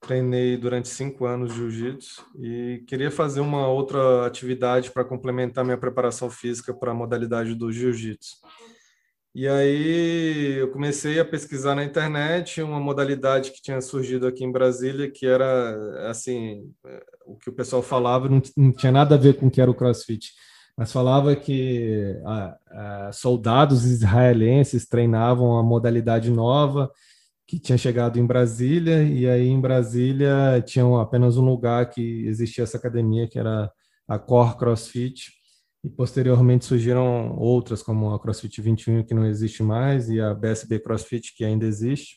treinei 0.00 0.56
durante 0.56 0.88
cinco 0.88 1.26
anos 1.26 1.54
jiu-jitsu 1.54 2.24
e 2.40 2.84
queria 2.86 3.10
fazer 3.10 3.40
uma 3.40 3.66
outra 3.68 4.26
atividade 4.26 4.90
para 4.90 5.04
complementar 5.04 5.64
minha 5.64 5.76
preparação 5.76 6.30
física 6.30 6.72
para 6.72 6.92
a 6.92 6.94
modalidade 6.94 7.54
do 7.54 7.70
jiu-jitsu. 7.72 8.36
E 9.34 9.46
aí 9.46 10.56
eu 10.58 10.70
comecei 10.70 11.20
a 11.20 11.24
pesquisar 11.24 11.74
na 11.74 11.84
internet 11.84 12.62
uma 12.62 12.80
modalidade 12.80 13.52
que 13.52 13.62
tinha 13.62 13.80
surgido 13.80 14.26
aqui 14.26 14.44
em 14.44 14.50
Brasília, 14.50 15.10
que 15.10 15.26
era 15.26 16.08
assim, 16.10 16.72
o 17.26 17.36
que 17.36 17.50
o 17.50 17.52
pessoal 17.52 17.82
falava 17.82 18.28
não, 18.28 18.42
não 18.56 18.72
tinha 18.72 18.90
nada 18.90 19.14
a 19.14 19.18
ver 19.18 19.34
com 19.34 19.46
o 19.46 19.50
que 19.50 19.60
era 19.60 19.70
o 19.70 19.74
CrossFit, 19.74 20.32
mas 20.76 20.90
falava 20.90 21.36
que 21.36 22.16
soldados 23.12 23.84
israelenses 23.84 24.88
treinavam 24.88 25.58
a 25.58 25.62
modalidade 25.62 26.30
nova 26.30 26.90
que 27.48 27.58
tinha 27.58 27.78
chegado 27.78 28.18
em 28.18 28.26
Brasília, 28.26 29.02
e 29.02 29.26
aí 29.26 29.48
em 29.48 29.58
Brasília 29.58 30.62
tinha 30.66 30.84
apenas 31.00 31.38
um 31.38 31.44
lugar 31.46 31.88
que 31.88 32.26
existia 32.26 32.62
essa 32.62 32.76
academia, 32.76 33.26
que 33.26 33.38
era 33.38 33.72
a 34.06 34.18
Core 34.18 34.58
CrossFit, 34.58 35.32
e 35.82 35.88
posteriormente 35.88 36.66
surgiram 36.66 37.34
outras, 37.38 37.82
como 37.82 38.12
a 38.12 38.20
CrossFit 38.20 38.60
21, 38.60 39.02
que 39.02 39.14
não 39.14 39.24
existe 39.24 39.62
mais, 39.62 40.10
e 40.10 40.20
a 40.20 40.34
BSB 40.34 40.78
CrossFit, 40.80 41.34
que 41.34 41.42
ainda 41.42 41.64
existe. 41.64 42.16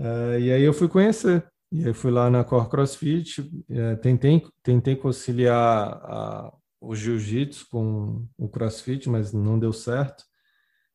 Uh, 0.00 0.40
e 0.40 0.50
aí 0.50 0.62
eu 0.64 0.72
fui 0.72 0.88
conhecer, 0.88 1.46
e 1.70 1.86
aí 1.86 1.94
fui 1.94 2.10
lá 2.10 2.28
na 2.28 2.42
Core 2.42 2.68
CrossFit, 2.68 3.40
uh, 3.40 3.96
tentei, 4.02 4.42
tentei 4.64 4.96
conciliar 4.96 5.92
a, 6.02 6.52
o 6.80 6.96
jiu-jitsu 6.96 7.68
com 7.70 8.26
o 8.36 8.48
CrossFit, 8.48 9.08
mas 9.08 9.32
não 9.32 9.60
deu 9.60 9.72
certo. 9.72 10.24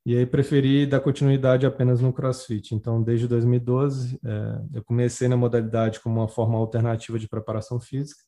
E 0.06 0.16
aí 0.16 0.26
preferi 0.26 0.86
dar 0.86 1.02
continuidade 1.02 1.66
apenas 1.66 2.02
no 2.02 2.14
CrossFit. 2.14 2.74
Então, 2.74 3.04
desde 3.04 3.28
2012, 3.28 4.20
é, 4.24 4.78
eu 4.78 4.84
comecei 4.84 5.28
na 5.28 5.38
modalidade 5.38 6.00
como 6.00 6.20
uma 6.20 6.28
forma 6.28 6.58
alternativa 6.58 7.20
de 7.20 7.28
preparação 7.28 7.80
física. 7.80 8.22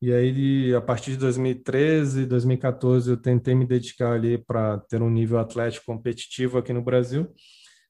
E 0.00 0.12
aí, 0.12 0.72
a 0.74 0.80
partir 0.80 1.12
de 1.12 1.16
2013, 1.16 2.24
2014, 2.26 3.10
eu 3.10 3.16
tentei 3.16 3.54
me 3.54 3.66
dedicar 3.66 4.12
ali 4.12 4.38
para 4.38 4.78
ter 4.78 5.02
um 5.02 5.10
nível 5.10 5.38
atlético 5.38 5.86
competitivo 5.86 6.56
aqui 6.56 6.72
no 6.72 6.82
Brasil, 6.82 7.28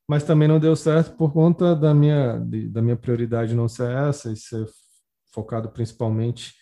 mas 0.08 0.24
também 0.24 0.48
não 0.48 0.58
deu 0.58 0.74
certo 0.74 1.14
por 1.16 1.32
conta 1.32 1.76
da 1.76 1.92
minha, 1.92 2.40
da 2.70 2.80
minha 2.80 2.96
prioridade 2.96 3.54
não 3.54 3.68
ser 3.68 3.90
essa, 3.90 4.32
e 4.32 4.36
ser 4.36 4.64
focado 5.34 5.68
principalmente 5.68 6.54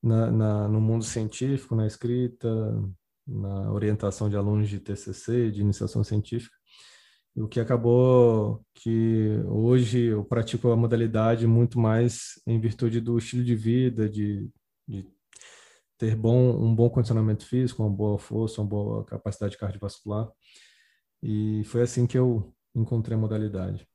na, 0.00 0.30
na, 0.30 0.68
no 0.68 0.80
mundo 0.80 1.04
científico, 1.04 1.74
na 1.74 1.86
escrita, 1.86 2.48
na 3.26 3.72
orientação 3.72 4.28
de 4.28 4.36
alunos 4.36 4.68
de 4.68 4.80
TCC, 4.80 5.50
de 5.50 5.60
iniciação 5.60 6.02
científica, 6.02 6.56
o 7.34 7.48
que 7.48 7.60
acabou 7.60 8.64
que 8.74 9.40
hoje 9.46 10.06
eu 10.06 10.24
pratico 10.24 10.70
a 10.70 10.76
modalidade 10.76 11.46
muito 11.46 11.78
mais 11.78 12.40
em 12.46 12.60
virtude 12.60 13.00
do 13.00 13.16
estilo 13.16 13.42
de 13.42 13.56
vida, 13.56 14.08
de, 14.08 14.50
de 14.86 15.08
ter 15.96 16.14
bom, 16.14 16.50
um 16.62 16.74
bom 16.74 16.90
condicionamento 16.90 17.46
físico, 17.46 17.82
uma 17.82 17.90
boa 17.90 18.18
força, 18.18 18.60
uma 18.60 18.68
boa 18.68 19.04
capacidade 19.04 19.56
cardiovascular. 19.56 20.30
E 21.22 21.62
foi 21.64 21.82
assim 21.82 22.06
que 22.06 22.18
eu 22.18 22.52
encontrei 22.74 23.16
a 23.16 23.20
modalidade. 23.20 23.86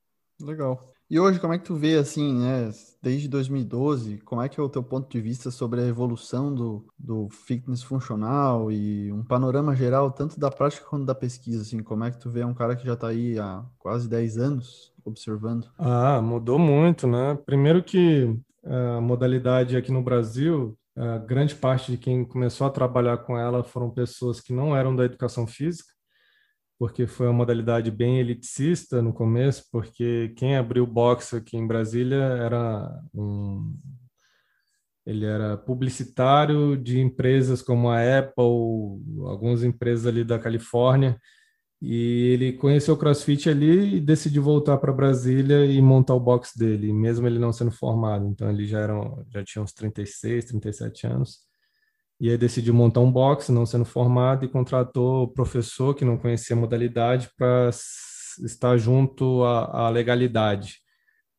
Legal. 0.42 0.97
E 1.10 1.18
hoje, 1.18 1.40
como 1.40 1.54
é 1.54 1.58
que 1.58 1.64
tu 1.64 1.74
vê, 1.74 1.98
assim, 1.98 2.38
né, 2.38 2.70
desde 3.02 3.30
2012, 3.30 4.18
como 4.26 4.42
é 4.42 4.50
que 4.50 4.60
é 4.60 4.64
o 4.64 4.68
teu 4.68 4.84
ponto 4.84 5.10
de 5.10 5.22
vista 5.22 5.50
sobre 5.50 5.80
a 5.80 5.88
evolução 5.88 6.54
do, 6.54 6.86
do 7.00 7.30
fitness 7.30 7.82
funcional 7.82 8.70
e 8.70 9.10
um 9.14 9.24
panorama 9.24 9.74
geral, 9.74 10.12
tanto 10.12 10.38
da 10.38 10.52
prática 10.52 10.86
quanto 10.86 11.06
da 11.06 11.16
pesquisa, 11.16 11.62
assim, 11.62 11.82
como 11.82 12.04
é 12.04 12.12
que 12.12 12.20
tu 12.20 12.30
vê 12.30 12.44
um 12.44 12.54
cara 12.54 12.76
que 12.76 12.86
já 12.86 12.94
está 12.94 13.08
aí 13.08 13.40
há 13.40 13.64
quase 13.80 14.10
10 14.10 14.38
anos 14.38 14.94
observando? 15.06 15.70
Ah, 15.78 16.22
mudou 16.22 16.60
muito, 16.60 17.08
né? 17.08 17.38
Primeiro 17.46 17.82
que 17.82 18.38
a 18.66 19.00
modalidade 19.00 19.78
aqui 19.78 19.94
no 19.94 20.04
Brasil, 20.04 20.78
a 20.94 21.20
grande 21.20 21.56
parte 21.56 21.92
de 21.92 21.98
quem 21.98 22.26
começou 22.26 22.68
a 22.68 22.72
trabalhar 22.72 23.20
com 23.20 23.38
ela 23.38 23.64
foram 23.64 23.90
pessoas 23.90 24.42
que 24.42 24.52
não 24.52 24.76
eram 24.76 24.94
da 24.94 25.06
educação 25.06 25.48
física, 25.48 25.94
porque 26.80 27.08
foi 27.08 27.28
uma 27.28 27.34
modalidade 27.34 27.90
bem 27.90 28.20
elitista 28.20 29.02
no 29.02 29.14
começo, 29.14 29.66
porque 29.72 30.34
quem 30.38 30.56
abriu 30.56 30.86
boxe 30.86 31.36
aqui 31.36 31.58
em 31.58 31.68
Brasília 31.68 32.18
era 32.18 33.02
um 33.14 33.76
ele 35.06 35.26
era 35.26 35.56
publicitário 35.56 36.76
de 36.76 37.00
empresas 37.00 37.62
como 37.62 37.90
a 37.90 38.20
Apple, 38.20 38.44
algumas 39.26 39.64
empresas 39.64 40.06
ali 40.06 40.22
da 40.22 40.38
Califórnia, 40.38 41.18
e 41.82 42.34
ele 42.34 42.54
conheceu 42.54 42.94
o 42.94 42.98
CrossFit 42.98 43.50
ali 43.50 43.96
e 43.96 44.02
decidiu 44.02 44.44
voltar 44.44 44.78
para 44.78 44.92
Brasília 44.92 45.66
e 45.66 45.82
montar 45.82 46.14
o 46.14 46.20
box 46.20 46.58
dele, 46.58 46.92
mesmo 46.92 47.26
ele 47.26 47.40
não 47.40 47.54
sendo 47.54 47.72
formado. 47.72 48.28
Então 48.28 48.50
ele 48.50 48.66
já 48.66 48.80
eram 48.80 49.26
já 49.30 49.44
tinha 49.44 49.64
uns 49.64 49.72
36, 49.72 50.46
37 50.46 51.08
anos. 51.08 51.47
E 52.20 52.30
aí 52.32 52.38
decidiu 52.38 52.74
montar 52.74 53.02
um 53.02 53.12
box, 53.12 53.52
não 53.52 53.66
sendo 53.66 53.86
formado, 53.86 54.44
e 54.44 54.50
contratou 54.50 55.24
o 55.24 55.28
professor 55.28 55.94
que 55.94 56.04
não 56.04 56.18
conhecia 56.18 56.56
a 56.56 56.60
modalidade 56.60 57.30
para 57.38 57.70
estar 58.44 58.76
junto 58.78 59.44
à, 59.44 59.86
à 59.86 59.90
legalidade, 59.90 60.78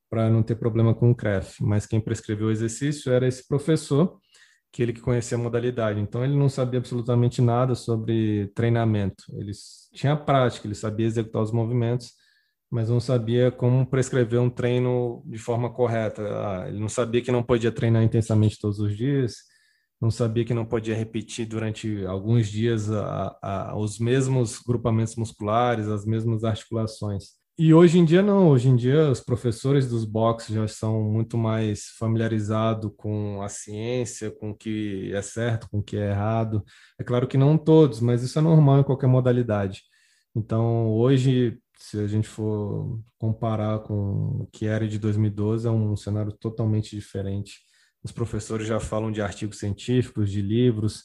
para 0.08 0.30
não 0.30 0.42
ter 0.42 0.54
problema 0.54 0.94
com 0.94 1.10
o 1.10 1.14
CREF. 1.14 1.60
Mas 1.60 1.84
quem 1.84 2.00
prescreveu 2.00 2.46
o 2.46 2.50
exercício 2.52 3.12
era 3.12 3.26
esse 3.26 3.46
professor, 3.46 4.18
que 4.72 4.82
ele 4.82 4.92
que 4.92 5.00
conhecia 5.00 5.36
a 5.36 5.40
modalidade. 5.40 5.98
Então 5.98 6.24
ele 6.24 6.36
não 6.36 6.48
sabia 6.48 6.78
absolutamente 6.78 7.42
nada 7.42 7.74
sobre 7.74 8.46
treinamento. 8.54 9.24
Ele 9.32 9.52
tinha 9.92 10.16
prática, 10.16 10.66
ele 10.66 10.76
sabia 10.76 11.06
executar 11.06 11.42
os 11.42 11.50
movimentos, 11.50 12.12
mas 12.70 12.88
não 12.88 13.00
sabia 13.00 13.50
como 13.50 13.84
prescrever 13.84 14.40
um 14.40 14.50
treino 14.50 15.24
de 15.26 15.38
forma 15.38 15.72
correta. 15.72 16.22
Ah, 16.22 16.68
ele 16.68 16.78
não 16.78 16.88
sabia 16.88 17.20
que 17.22 17.32
não 17.32 17.42
podia 17.42 17.72
treinar 17.72 18.04
intensamente 18.04 18.58
todos 18.60 18.78
os 18.78 18.96
dias 18.96 19.47
não 20.00 20.10
sabia 20.10 20.44
que 20.44 20.54
não 20.54 20.64
podia 20.64 20.94
repetir 20.94 21.46
durante 21.46 22.04
alguns 22.06 22.48
dias 22.48 22.90
a, 22.90 23.36
a, 23.42 23.76
os 23.76 23.98
mesmos 23.98 24.58
grupamentos 24.60 25.16
musculares, 25.16 25.88
as 25.88 26.04
mesmas 26.04 26.44
articulações. 26.44 27.36
E 27.58 27.74
hoje 27.74 27.98
em 27.98 28.04
dia 28.04 28.22
não, 28.22 28.48
hoje 28.50 28.68
em 28.68 28.76
dia 28.76 29.10
os 29.10 29.20
professores 29.20 29.88
dos 29.88 30.04
boxes 30.04 30.54
já 30.54 30.68
são 30.68 31.02
muito 31.02 31.36
mais 31.36 31.86
familiarizados 31.98 32.92
com 32.96 33.42
a 33.42 33.48
ciência, 33.48 34.30
com 34.30 34.50
o 34.50 34.56
que 34.56 35.12
é 35.12 35.20
certo, 35.20 35.68
com 35.68 35.78
o 35.78 35.82
que 35.82 35.96
é 35.96 36.10
errado. 36.10 36.64
É 37.00 37.02
claro 37.02 37.26
que 37.26 37.36
não 37.36 37.58
todos, 37.58 38.00
mas 38.00 38.22
isso 38.22 38.38
é 38.38 38.42
normal 38.42 38.78
em 38.80 38.84
qualquer 38.84 39.08
modalidade. 39.08 39.82
Então, 40.36 40.88
hoje, 40.92 41.58
se 41.76 41.98
a 41.98 42.06
gente 42.06 42.28
for 42.28 43.00
comparar 43.18 43.80
com 43.80 44.42
o 44.42 44.48
que 44.52 44.66
era 44.66 44.86
de 44.86 44.98
2012, 44.98 45.66
é 45.66 45.70
um 45.70 45.96
cenário 45.96 46.30
totalmente 46.32 46.94
diferente 46.94 47.67
os 48.08 48.12
professores 48.12 48.66
já 48.66 48.80
falam 48.80 49.12
de 49.12 49.20
artigos 49.20 49.58
científicos, 49.58 50.30
de 50.30 50.40
livros, 50.40 51.04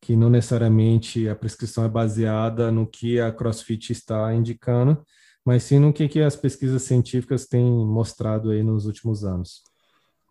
que 0.00 0.14
não 0.14 0.30
necessariamente 0.30 1.28
a 1.28 1.34
prescrição 1.34 1.84
é 1.84 1.88
baseada 1.88 2.70
no 2.70 2.86
que 2.86 3.18
a 3.20 3.32
CrossFit 3.32 3.90
está 3.90 4.32
indicando, 4.32 5.04
mas 5.44 5.64
sim 5.64 5.80
no 5.80 5.92
que, 5.92 6.08
que 6.08 6.20
as 6.20 6.36
pesquisas 6.36 6.82
científicas 6.82 7.46
têm 7.46 7.64
mostrado 7.64 8.50
aí 8.50 8.62
nos 8.62 8.86
últimos 8.86 9.24
anos. 9.24 9.64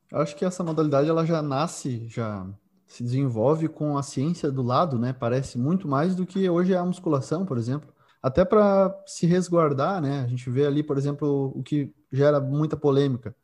Eu 0.09 0.19
acho 0.19 0.35
que 0.37 0.45
essa 0.45 0.63
modalidade 0.63 1.09
ela 1.09 1.25
já 1.25 1.41
nasce, 1.41 2.07
já 2.07 2.47
se 2.87 3.03
desenvolve 3.03 3.67
com 3.67 3.97
a 3.97 4.03
ciência 4.03 4.49
do 4.49 4.61
lado, 4.61 4.97
né? 4.97 5.11
Parece 5.11 5.57
muito 5.57 5.85
mais 5.85 6.15
do 6.15 6.25
que 6.25 6.49
hoje 6.49 6.73
é 6.73 6.77
a 6.77 6.85
musculação, 6.85 7.45
por 7.45 7.57
exemplo. 7.57 7.93
Até 8.23 8.45
para 8.45 8.95
se 9.05 9.25
resguardar, 9.25 10.01
né? 10.01 10.21
A 10.21 10.27
gente 10.27 10.49
vê 10.49 10.65
ali, 10.65 10.81
por 10.81 10.97
exemplo, 10.97 11.51
o 11.53 11.61
que 11.61 11.93
gera 12.09 12.39
muita 12.39 12.77
polêmica 12.77 13.35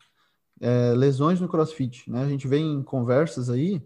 é, 0.62 0.94
lesões 0.94 1.42
no 1.42 1.48
CrossFit, 1.48 2.10
né? 2.10 2.24
A 2.24 2.30
gente 2.30 2.48
vê 2.48 2.60
em 2.60 2.84
conversas 2.84 3.50
aí 3.50 3.82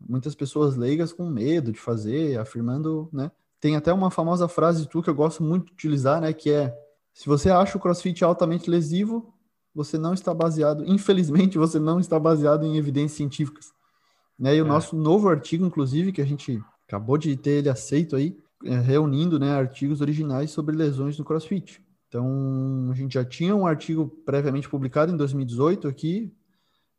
muitas 0.00 0.34
pessoas 0.34 0.74
leigas 0.74 1.12
com 1.12 1.28
medo 1.28 1.70
de 1.70 1.78
fazer, 1.78 2.38
afirmando, 2.38 3.08
né? 3.12 3.30
Tem 3.60 3.76
até 3.76 3.92
uma 3.92 4.10
famosa 4.10 4.48
frase 4.48 4.88
tu 4.88 5.02
que 5.02 5.10
eu 5.10 5.14
gosto 5.14 5.42
muito 5.42 5.66
de 5.66 5.72
utilizar, 5.72 6.20
né? 6.20 6.32
Que 6.32 6.50
é: 6.50 6.74
se 7.12 7.26
você 7.26 7.50
acha 7.50 7.76
o 7.76 7.80
CrossFit 7.80 8.24
altamente 8.24 8.70
lesivo, 8.70 9.32
você 9.74 9.98
não 9.98 10.14
está 10.14 10.32
baseado, 10.32 10.82
infelizmente, 10.86 11.58
você 11.58 11.78
não 11.78 12.00
está 12.00 12.18
baseado 12.18 12.64
em 12.64 12.76
evidências 12.76 13.16
científicas. 13.16 13.72
Né? 14.38 14.56
E 14.56 14.62
o 14.62 14.66
é. 14.66 14.68
nosso 14.68 14.96
novo 14.96 15.28
artigo, 15.28 15.64
inclusive, 15.64 16.10
que 16.10 16.20
a 16.20 16.26
gente 16.26 16.60
acabou 16.86 17.16
de 17.16 17.36
ter 17.36 17.58
ele 17.58 17.68
aceito 17.68 18.16
aí, 18.16 18.36
é, 18.64 18.78
reunindo 18.78 19.38
né, 19.38 19.52
artigos 19.52 20.00
originais 20.00 20.50
sobre 20.50 20.74
lesões 20.74 21.18
no 21.18 21.24
CrossFit. 21.24 21.82
Então, 22.12 22.90
a 22.90 22.94
gente 22.94 23.14
já 23.14 23.24
tinha 23.24 23.56
um 23.56 23.66
artigo 23.66 24.06
previamente 24.06 24.68
publicado 24.68 25.10
em 25.10 25.16
2018 25.16 25.88
aqui, 25.88 26.30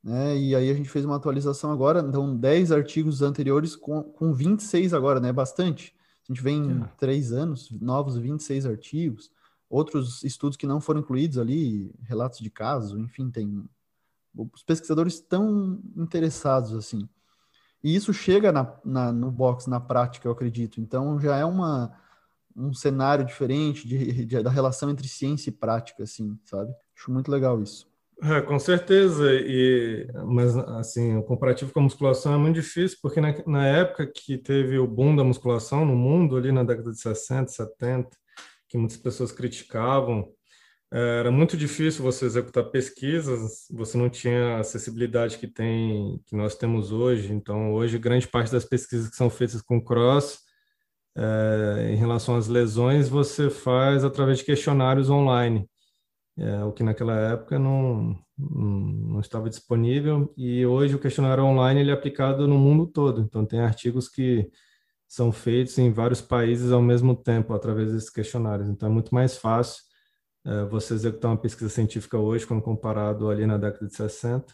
né? 0.04 0.36
E 0.36 0.56
aí 0.56 0.71
a 0.71 0.73
gente 0.73 0.89
fez 0.89 1.06
uma 1.06 1.17
atualização 1.17 1.71
agora, 1.71 1.99
então 1.99 2.36
10 2.36 2.71
artigos 2.71 3.21
anteriores 3.21 3.76
com, 3.76 4.02
com 4.02 4.34
26 4.34 4.91
agora, 4.91 5.19
né? 5.19 5.32
Bastante. 5.32 5.95
A 6.28 6.34
gente 6.34 6.41
vem 6.41 6.65
em 6.65 6.82
é. 6.82 6.89
três 6.97 7.32
anos, 7.32 7.69
novos 7.80 8.17
26 8.17 8.65
artigos, 8.65 9.30
outros 9.69 10.23
estudos 10.23 10.58
que 10.58 10.65
não 10.65 10.82
foram 10.82 11.02
incluídos 11.02 11.38
ali, 11.38 11.93
relatos 12.02 12.39
de 12.39 12.49
casos, 12.49 12.99
enfim, 12.99 13.30
tem. 13.30 13.63
Os 14.52 14.63
pesquisadores 14.63 15.13
estão 15.13 15.80
interessados, 15.95 16.73
assim. 16.73 17.08
E 17.84 17.95
isso 17.95 18.12
chega 18.12 18.52
na, 18.52 18.76
na, 18.84 19.12
no 19.13 19.30
box, 19.30 19.69
na 19.69 19.80
prática, 19.80 20.28
eu 20.28 20.32
acredito. 20.32 20.82
Então 20.82 21.19
já 21.19 21.38
é 21.38 21.45
uma 21.45 21.95
um 22.56 22.74
cenário 22.74 23.26
diferente 23.26 23.88
de, 23.88 24.26
de, 24.26 24.44
da 24.44 24.50
relação 24.50 24.89
entre 24.89 25.08
ciência 25.08 25.50
e 25.50 25.54
prática, 25.54 26.04
assim, 26.04 26.38
sabe? 26.46 26.74
Acho 26.98 27.12
muito 27.12 27.32
legal 27.32 27.62
isso. 27.62 27.92
É, 28.22 28.39
com 28.42 28.58
certeza, 28.58 29.34
e, 29.34 30.08
mas 30.26 30.56
assim, 30.56 31.18
o 31.18 31.24
comparativo 31.24 31.74
com 31.74 31.82
a 31.82 31.84
musculação 31.84 32.34
é 32.34 32.38
muito 32.38 32.56
difícil, 32.56 32.98
porque 33.02 33.20
na, 33.20 33.34
na 33.46 33.68
época 33.68 34.08
que 34.08 34.38
teve 34.38 34.78
o 34.78 34.88
boom 34.88 35.16
da 35.16 35.24
musculação 35.24 35.84
no 35.86 35.96
mundo, 35.96 36.38
ali 36.38 36.52
na 36.52 36.63
década 36.63 36.92
de 36.92 37.00
60, 37.02 37.52
70, 37.52 38.10
que 38.70 38.78
muitas 38.78 38.98
pessoas 38.98 39.32
criticavam, 39.32 40.32
é, 40.94 41.20
era 41.20 41.32
muito 41.32 41.58
difícil 41.58 42.04
você 42.04 42.26
executar 42.26 42.66
pesquisas, 42.66 43.66
você 43.72 43.98
não 43.98 44.10
tinha 44.10 44.58
a 44.58 44.60
acessibilidade 44.60 45.38
que 45.38 45.48
tem, 45.48 46.22
que 46.26 46.36
nós 46.36 46.56
temos 46.56 46.92
hoje, 46.92 47.34
então 47.34 47.74
hoje 47.74 47.98
grande 47.98 48.28
parte 48.28 48.52
das 48.52 48.63
pesquisas 48.63 49.10
que 49.10 49.16
são 49.16 49.30
feitas 49.30 49.62
com 49.62 49.84
cross 49.84 50.39
é, 51.15 51.91
em 51.91 51.95
relação 51.95 52.36
às 52.36 52.47
lesões, 52.47 53.08
você 53.10 53.49
faz 53.49 54.04
através 54.04 54.39
de 54.39 54.45
questionários 54.45 55.10
online, 55.10 55.69
é, 56.38 56.63
o 56.63 56.71
que 56.71 56.84
naquela 56.84 57.15
época 57.32 57.60
não, 57.60 58.17
não 58.38 59.19
estava 59.19 59.49
disponível, 59.49 60.34
e 60.36 60.65
hoje 60.65 60.95
o 60.95 60.99
questionário 60.99 61.43
online 61.43 61.82
ele 61.82 61.91
é 61.91 61.93
aplicado 61.93 62.47
no 62.47 62.58
mundo 62.58 62.88
todo, 62.88 63.21
então 63.21 63.45
tem 63.45 63.60
artigos 63.60 64.10
que 64.10 64.49
são 65.08 65.32
feitos 65.32 65.78
em 65.78 65.91
vários 65.91 66.21
países 66.21 66.71
ao 66.71 66.82
mesmo 66.82 67.15
tempo, 67.15 67.54
através 67.54 67.91
desses 67.91 68.10
questionários, 68.10 68.67
então 68.69 68.89
é 68.89 68.91
muito 68.91 69.13
mais 69.13 69.38
fácil 69.38 69.84
é, 70.45 70.65
você 70.65 70.93
executar 70.95 71.32
uma 71.32 71.38
pesquisa 71.38 71.69
científica 71.69 72.17
hoje, 72.17 72.47
quando 72.47 72.62
comparado 72.62 73.30
ali 73.30 73.45
na 73.45 73.58
década 73.58 73.88
de 73.88 73.95
60, 73.95 74.54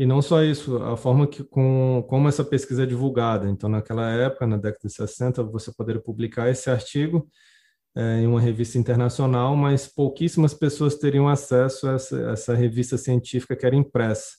e 0.00 0.06
não 0.06 0.22
só 0.22 0.42
isso, 0.42 0.78
a 0.78 0.96
forma 0.96 1.26
que 1.26 1.44
com 1.44 2.02
como 2.08 2.26
essa 2.26 2.42
pesquisa 2.42 2.84
é 2.84 2.86
divulgada. 2.86 3.50
Então, 3.50 3.68
naquela 3.68 4.10
época, 4.10 4.46
na 4.46 4.56
década 4.56 4.88
de 4.88 4.94
60, 4.94 5.42
você 5.42 5.70
poderia 5.76 6.00
publicar 6.00 6.48
esse 6.48 6.70
artigo 6.70 7.28
é, 7.94 8.20
em 8.20 8.26
uma 8.26 8.40
revista 8.40 8.78
internacional, 8.78 9.54
mas 9.54 9.86
pouquíssimas 9.86 10.54
pessoas 10.54 10.96
teriam 10.96 11.28
acesso 11.28 11.86
a 11.86 11.92
essa, 11.96 12.30
essa 12.30 12.54
revista 12.54 12.96
científica 12.96 13.54
que 13.54 13.66
era 13.66 13.76
impressa. 13.76 14.30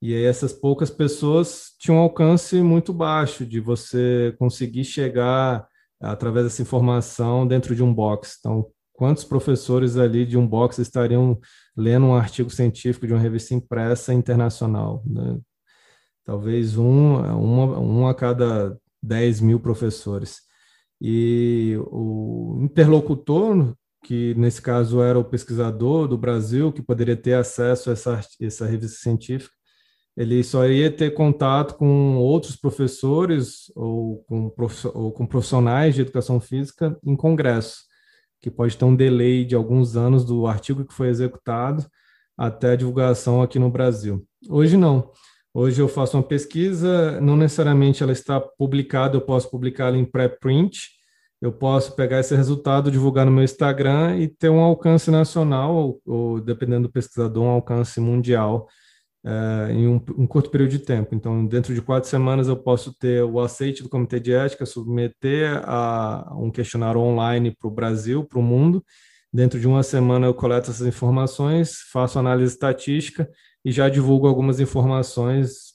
E 0.00 0.14
aí 0.14 0.24
essas 0.24 0.52
poucas 0.52 0.90
pessoas 0.90 1.72
tinham 1.76 1.98
um 1.98 2.02
alcance 2.02 2.62
muito 2.62 2.92
baixo 2.92 3.44
de 3.44 3.58
você 3.58 4.32
conseguir 4.38 4.84
chegar 4.84 5.66
através 6.00 6.46
dessa 6.46 6.62
informação 6.62 7.48
dentro 7.48 7.74
de 7.74 7.82
um 7.82 7.92
box. 7.92 8.36
Então, 8.38 8.70
quantos 8.94 9.24
professores 9.24 9.96
ali 9.96 10.24
de 10.24 10.38
um 10.38 10.46
box 10.46 10.78
estariam 10.78 11.38
lendo 11.76 12.06
um 12.06 12.14
artigo 12.14 12.48
científico 12.48 13.06
de 13.06 13.12
uma 13.12 13.20
revista 13.20 13.52
impressa 13.52 14.14
internacional? 14.14 15.02
Né? 15.04 15.38
Talvez 16.24 16.78
um, 16.78 17.16
uma, 17.16 17.78
um 17.78 18.08
a 18.08 18.14
cada 18.14 18.78
10 19.02 19.40
mil 19.40 19.60
professores. 19.60 20.38
E 21.00 21.76
o 21.90 22.60
interlocutor, 22.62 23.74
que 24.02 24.34
nesse 24.36 24.62
caso 24.62 25.02
era 25.02 25.18
o 25.18 25.24
pesquisador 25.24 26.08
do 26.08 26.16
Brasil, 26.16 26.72
que 26.72 26.80
poderia 26.80 27.16
ter 27.16 27.34
acesso 27.34 27.90
a 27.90 27.92
essa, 27.92 28.20
essa 28.40 28.66
revista 28.66 28.98
científica, 29.02 29.52
ele 30.16 30.44
só 30.44 30.64
ia 30.66 30.90
ter 30.90 31.12
contato 31.12 31.74
com 31.74 32.16
outros 32.16 32.54
professores 32.54 33.72
ou 33.74 34.22
com, 34.28 34.54
ou 34.94 35.12
com 35.12 35.26
profissionais 35.26 35.96
de 35.96 36.02
educação 36.02 36.40
física 36.40 36.96
em 37.04 37.16
congresso 37.16 37.83
que 38.44 38.50
pode 38.50 38.76
ter 38.76 38.84
um 38.84 38.94
delay 38.94 39.42
de 39.42 39.54
alguns 39.54 39.96
anos 39.96 40.22
do 40.22 40.46
artigo 40.46 40.84
que 40.84 40.92
foi 40.92 41.08
executado 41.08 41.86
até 42.36 42.72
a 42.72 42.76
divulgação 42.76 43.40
aqui 43.40 43.58
no 43.58 43.70
Brasil. 43.70 44.22
Hoje 44.50 44.76
não. 44.76 45.10
Hoje 45.54 45.80
eu 45.80 45.88
faço 45.88 46.18
uma 46.18 46.22
pesquisa, 46.22 47.18
não 47.22 47.38
necessariamente 47.38 48.02
ela 48.02 48.12
está 48.12 48.38
publicada, 48.38 49.16
eu 49.16 49.22
posso 49.22 49.50
publicá-la 49.50 49.96
em 49.96 50.04
pré-print, 50.04 50.90
eu 51.40 51.52
posso 51.52 51.96
pegar 51.96 52.20
esse 52.20 52.36
resultado, 52.36 52.90
divulgar 52.90 53.24
no 53.24 53.32
meu 53.32 53.42
Instagram 53.42 54.18
e 54.18 54.28
ter 54.28 54.50
um 54.50 54.60
alcance 54.60 55.10
nacional, 55.10 55.74
ou, 55.74 56.02
ou 56.04 56.38
dependendo 56.38 56.86
do 56.86 56.92
pesquisador, 56.92 57.44
um 57.44 57.48
alcance 57.48 57.98
mundial 57.98 58.68
uh, 59.24 59.70
em 59.70 59.88
um, 59.88 60.00
um, 60.18 60.26
curto 60.26 60.50
período 60.50 60.70
de 60.70 60.78
tempo. 60.80 61.14
Então, 61.14 61.46
dentro 61.46 61.74
de 61.74 61.80
quatro 61.80 62.08
semanas, 62.08 62.46
eu 62.46 62.56
posso 62.56 62.92
ter 62.92 63.22
o 63.24 63.40
aceite 63.40 63.82
do 63.82 63.88
Comitê 63.88 64.20
de 64.20 64.32
Ética, 64.32 64.66
submeter 64.66 65.60
a 65.64 66.34
um 66.36 66.50
questionário 66.50 67.00
online 67.00 67.50
para 67.50 67.68
o 67.68 67.70
Brasil, 67.70 68.24
para 68.24 68.38
o 68.38 68.42
mundo. 68.42 68.84
Dentro 69.32 69.58
de 69.58 69.66
uma 69.66 69.82
semana, 69.82 70.26
eu 70.26 70.34
coleto 70.34 70.70
essas 70.70 70.86
informações, 70.86 71.78
faço 71.90 72.18
análise 72.18 72.52
estatística 72.52 73.28
e 73.64 73.72
já 73.72 73.88
divulgo 73.88 74.28
algumas 74.28 74.60
informações 74.60 75.74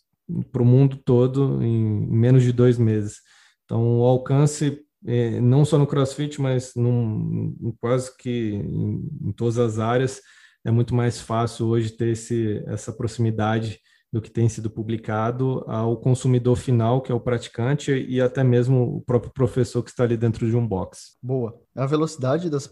para 0.51 0.61
o 0.61 0.65
mundo 0.65 0.95
todo 1.03 1.61
em 1.61 2.07
menos 2.07 2.43
de 2.43 2.53
dois 2.53 2.77
meses. 2.77 3.17
Então, 3.65 3.99
o 3.99 4.03
alcance, 4.03 4.79
eh, 5.05 5.41
não 5.41 5.65
só 5.65 5.77
no 5.77 5.87
CrossFit, 5.87 6.39
mas 6.39 6.71
num, 6.75 7.75
quase 7.81 8.15
que 8.15 8.53
em, 8.53 9.09
em 9.29 9.31
todas 9.31 9.57
as 9.57 9.79
áreas, 9.79 10.21
é 10.65 10.71
muito 10.71 10.93
mais 10.93 11.19
fácil 11.19 11.67
hoje 11.67 11.91
ter 11.91 12.09
esse, 12.09 12.63
essa 12.67 12.91
proximidade 12.91 13.79
do 14.11 14.21
que 14.21 14.31
tem 14.31 14.49
sido 14.49 14.69
publicado 14.69 15.63
ao 15.67 15.95
consumidor 15.95 16.55
final, 16.55 17.01
que 17.01 17.11
é 17.11 17.15
o 17.15 17.19
praticante, 17.19 17.91
e 17.91 18.19
até 18.19 18.43
mesmo 18.43 18.97
o 18.97 19.01
próprio 19.01 19.31
professor 19.31 19.83
que 19.83 19.91
está 19.91 20.03
ali 20.03 20.17
dentro 20.17 20.49
de 20.49 20.55
um 20.55 20.67
box. 20.67 21.17
Boa. 21.21 21.55
A 21.75 21.85
velocidade 21.85 22.49
das 22.49 22.67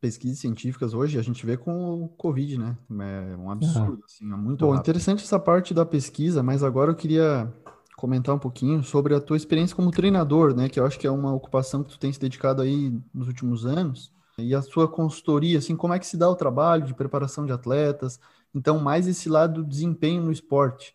pesquisas 0.00 0.38
científicas 0.38 0.92
hoje 0.92 1.18
a 1.18 1.22
gente 1.22 1.46
vê 1.46 1.56
com 1.56 2.04
o 2.04 2.08
Covid, 2.08 2.58
né? 2.58 2.76
É 2.90 3.36
um 3.36 3.50
absurdo, 3.50 4.00
ah. 4.02 4.04
assim, 4.04 4.30
é 4.30 4.36
muito 4.36 4.66
Bom, 4.66 4.74
interessante 4.74 5.24
essa 5.24 5.38
parte 5.38 5.72
da 5.72 5.86
pesquisa, 5.86 6.42
mas 6.42 6.62
agora 6.62 6.90
eu 6.90 6.96
queria 6.96 7.50
comentar 7.96 8.34
um 8.34 8.38
pouquinho 8.38 8.82
sobre 8.82 9.14
a 9.14 9.20
tua 9.20 9.36
experiência 9.36 9.76
como 9.76 9.90
treinador, 9.90 10.54
né? 10.54 10.68
Que 10.68 10.80
eu 10.80 10.84
acho 10.84 10.98
que 10.98 11.06
é 11.06 11.10
uma 11.10 11.32
ocupação 11.32 11.82
que 11.84 11.90
tu 11.90 11.98
tem 11.98 12.12
se 12.12 12.20
dedicado 12.20 12.60
aí 12.60 12.92
nos 13.14 13.28
últimos 13.28 13.64
anos. 13.64 14.12
E 14.38 14.54
a 14.54 14.62
sua 14.62 14.88
consultoria, 14.88 15.58
assim, 15.58 15.76
como 15.76 15.94
é 15.94 15.98
que 15.98 16.06
se 16.06 16.16
dá 16.16 16.28
o 16.28 16.36
trabalho 16.36 16.84
de 16.84 16.94
preparação 16.94 17.44
de 17.44 17.52
atletas? 17.52 18.18
Então, 18.54 18.78
mais 18.78 19.06
esse 19.06 19.28
lado 19.28 19.62
do 19.62 19.68
desempenho 19.68 20.22
no 20.22 20.32
esporte. 20.32 20.94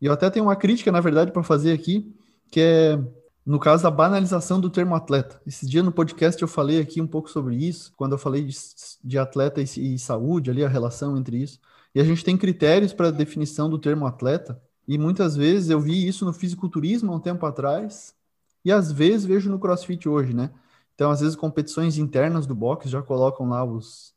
E 0.00 0.06
eu 0.06 0.12
até 0.12 0.28
tenho 0.30 0.46
uma 0.46 0.56
crítica, 0.56 0.92
na 0.92 1.00
verdade, 1.00 1.32
para 1.32 1.42
fazer 1.42 1.72
aqui, 1.72 2.14
que 2.50 2.60
é 2.60 2.98
no 3.46 3.60
caso 3.60 3.84
da 3.84 3.90
banalização 3.92 4.60
do 4.60 4.68
termo 4.68 4.96
atleta. 4.96 5.40
Esse 5.46 5.64
dia 5.64 5.80
no 5.80 5.92
podcast 5.92 6.42
eu 6.42 6.48
falei 6.48 6.80
aqui 6.80 7.00
um 7.00 7.06
pouco 7.06 7.30
sobre 7.30 7.54
isso, 7.54 7.92
quando 7.96 8.12
eu 8.12 8.18
falei 8.18 8.44
de, 8.44 8.56
de 9.04 9.18
atleta 9.18 9.62
e, 9.62 9.94
e, 9.94 9.98
saúde, 10.00 10.50
ali 10.50 10.64
a 10.64 10.68
relação 10.68 11.16
entre 11.16 11.40
isso. 11.40 11.60
E 11.94 12.00
a 12.00 12.04
gente 12.04 12.24
tem 12.24 12.36
critérios 12.36 12.92
para 12.92 13.08
a 13.08 13.12
definição 13.12 13.70
do 13.70 13.78
termo 13.78 14.04
atleta, 14.04 14.60
e 14.88 14.98
muitas 14.98 15.36
vezes 15.36 15.70
eu 15.70 15.80
vi 15.80 16.06
isso 16.06 16.24
no 16.24 16.32
fisiculturismo 16.32 17.12
há 17.12 17.16
um 17.16 17.20
tempo 17.20 17.46
atrás, 17.46 18.14
e 18.64 18.72
às 18.72 18.90
vezes 18.90 19.24
vejo 19.24 19.48
no 19.48 19.60
crossfit 19.60 20.08
hoje, 20.08 20.34
né? 20.34 20.50
Então, 20.96 21.10
às 21.10 21.20
vezes, 21.20 21.36
competições 21.36 21.98
internas 21.98 22.46
do 22.46 22.54
boxe 22.54 22.88
já 22.88 23.02
colocam 23.02 23.50
lá 23.50 23.62
os 23.62 24.14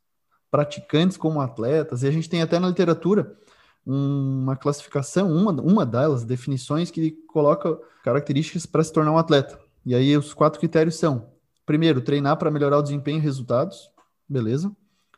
praticantes 0.49 1.17
como 1.17 1.41
atletas, 1.41 2.01
e 2.01 2.07
a 2.07 2.11
gente 2.11 2.29
tem 2.29 2.41
até 2.41 2.57
na 2.57 2.69
literatura 2.69 3.37
uma 3.85 4.55
classificação, 4.55 5.31
uma, 5.31 5.51
uma 5.51 5.85
delas, 5.85 6.23
definições 6.23 6.89
que 6.89 7.11
coloca 7.27 7.77
características 8.03 8.65
para 8.65 8.83
se 8.83 8.93
tornar 8.93 9.11
um 9.11 9.17
atleta. 9.17 9.59
E 9.85 9.93
aí 9.93 10.15
os 10.15 10.33
quatro 10.33 10.59
critérios 10.59 10.95
são: 10.95 11.31
primeiro, 11.65 12.01
treinar 12.01 12.37
para 12.37 12.49
melhorar 12.49 12.77
o 12.77 12.81
desempenho 12.81 13.17
e 13.17 13.21
resultados, 13.21 13.91
beleza? 14.27 14.71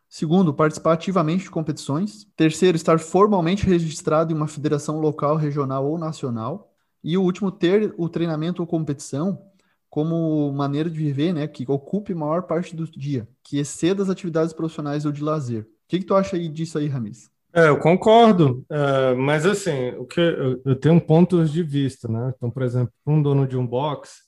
Segundo, 0.09 0.53
participar 0.53 0.93
ativamente 0.93 1.45
de 1.45 1.51
competições. 1.51 2.27
Terceiro, 2.35 2.75
estar 2.75 2.99
formalmente 2.99 3.65
registrado 3.65 4.33
em 4.33 4.35
uma 4.35 4.47
federação 4.47 4.99
local, 4.99 5.37
regional 5.37 5.85
ou 5.85 5.97
nacional. 5.97 6.73
E 7.03 7.17
o 7.17 7.23
último, 7.23 7.51
ter 7.51 7.93
o 7.97 8.09
treinamento 8.09 8.61
ou 8.61 8.67
competição 8.67 9.50
como 9.91 10.53
maneira 10.53 10.89
de 10.89 10.97
viver, 10.97 11.33
né, 11.33 11.45
que 11.47 11.65
ocupe 11.67 12.15
maior 12.15 12.43
parte 12.43 12.73
do 12.73 12.89
dia, 12.89 13.27
que 13.43 13.59
exceda 13.59 14.01
as 14.01 14.09
atividades 14.09 14.53
profissionais 14.53 15.05
ou 15.05 15.11
de 15.11 15.21
lazer. 15.21 15.63
O 15.63 15.67
que, 15.89 15.99
que 15.99 16.05
tu 16.05 16.15
acha 16.15 16.37
aí 16.37 16.47
disso 16.47 16.77
aí, 16.77 16.87
Ramis? 16.87 17.29
É, 17.53 17.67
eu 17.67 17.77
concordo, 17.77 18.65
uh, 18.71 19.17
mas 19.17 19.45
assim, 19.45 19.89
o 19.97 20.05
que 20.05 20.21
eu, 20.21 20.61
eu, 20.63 20.75
tenho 20.77 21.01
pontos 21.01 21.51
de 21.51 21.61
vista, 21.61 22.07
né? 22.07 22.31
Então, 22.33 22.49
por 22.49 22.63
exemplo, 22.63 22.93
um 23.05 23.21
dono 23.21 23.45
de 23.45 23.57
um 23.57 23.67
box, 23.67 24.21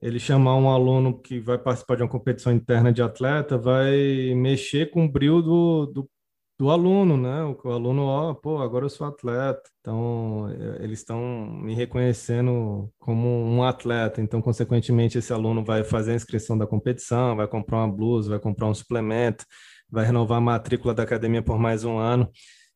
ele 0.00 0.18
chamar 0.18 0.56
um 0.56 0.70
aluno 0.70 1.20
que 1.20 1.38
vai 1.38 1.58
participar 1.58 1.96
de 1.96 2.02
uma 2.02 2.08
competição 2.08 2.50
interna 2.50 2.90
de 2.90 3.02
atleta, 3.02 3.58
vai 3.58 4.34
mexer 4.34 4.90
com 4.90 5.04
o 5.04 5.12
brilho 5.12 5.42
do, 5.42 5.86
do, 5.86 6.10
do 6.62 6.70
aluno, 6.70 7.16
né? 7.16 7.42
O, 7.42 7.58
o 7.64 7.72
aluno, 7.72 8.04
ó, 8.04 8.34
pô, 8.34 8.58
agora 8.58 8.84
eu 8.84 8.88
sou 8.88 9.04
atleta. 9.04 9.62
Então, 9.80 10.48
é, 10.48 10.84
eles 10.84 11.00
estão 11.00 11.20
me 11.20 11.74
reconhecendo 11.74 12.88
como 13.00 13.28
um 13.28 13.64
atleta. 13.64 14.22
Então, 14.22 14.40
consequentemente, 14.40 15.18
esse 15.18 15.32
aluno 15.32 15.64
vai 15.64 15.82
fazer 15.82 16.12
a 16.12 16.14
inscrição 16.14 16.56
da 16.56 16.64
competição, 16.64 17.34
vai 17.34 17.48
comprar 17.48 17.78
uma 17.78 17.92
blusa, 17.92 18.30
vai 18.30 18.38
comprar 18.38 18.68
um 18.68 18.74
suplemento, 18.74 19.44
vai 19.90 20.04
renovar 20.04 20.38
a 20.38 20.40
matrícula 20.40 20.94
da 20.94 21.02
academia 21.02 21.42
por 21.42 21.58
mais 21.58 21.82
um 21.82 21.98
ano. 21.98 22.30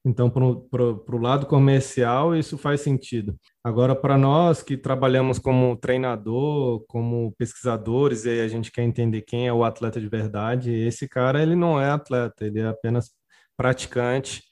Então, 0.04 0.28
para 0.30 0.44
o 0.44 1.18
lado 1.20 1.46
comercial, 1.46 2.34
isso 2.34 2.58
faz 2.58 2.80
sentido. 2.80 3.36
Agora, 3.62 3.94
para 3.94 4.18
nós 4.18 4.64
que 4.64 4.76
trabalhamos 4.76 5.38
como 5.38 5.76
treinador, 5.76 6.84
como 6.88 7.32
pesquisadores, 7.38 8.24
e 8.24 8.40
a 8.40 8.48
gente 8.48 8.72
quer 8.72 8.82
entender 8.82 9.22
quem 9.22 9.46
é 9.46 9.52
o 9.52 9.62
atleta 9.62 10.00
de 10.00 10.08
verdade, 10.08 10.72
esse 10.72 11.08
cara 11.08 11.40
ele 11.40 11.54
não 11.54 11.80
é 11.80 11.88
atleta, 11.88 12.44
ele 12.44 12.58
é 12.58 12.66
apenas 12.66 13.10
praticante 13.56 14.42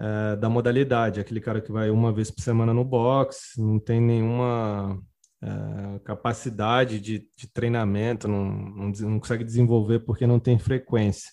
é, 0.00 0.36
da 0.36 0.48
modalidade, 0.48 1.20
aquele 1.20 1.40
cara 1.40 1.60
que 1.60 1.70
vai 1.70 1.90
uma 1.90 2.12
vez 2.12 2.30
por 2.30 2.42
semana 2.42 2.74
no 2.74 2.84
box, 2.84 3.54
não 3.58 3.78
tem 3.78 4.00
nenhuma 4.00 5.00
é, 5.42 5.98
capacidade 6.00 7.00
de, 7.00 7.26
de 7.36 7.52
treinamento, 7.52 8.26
não, 8.26 8.44
não, 8.44 8.90
não 8.90 9.20
consegue 9.20 9.44
desenvolver 9.44 10.00
porque 10.00 10.26
não 10.26 10.40
tem 10.40 10.58
frequência. 10.58 11.30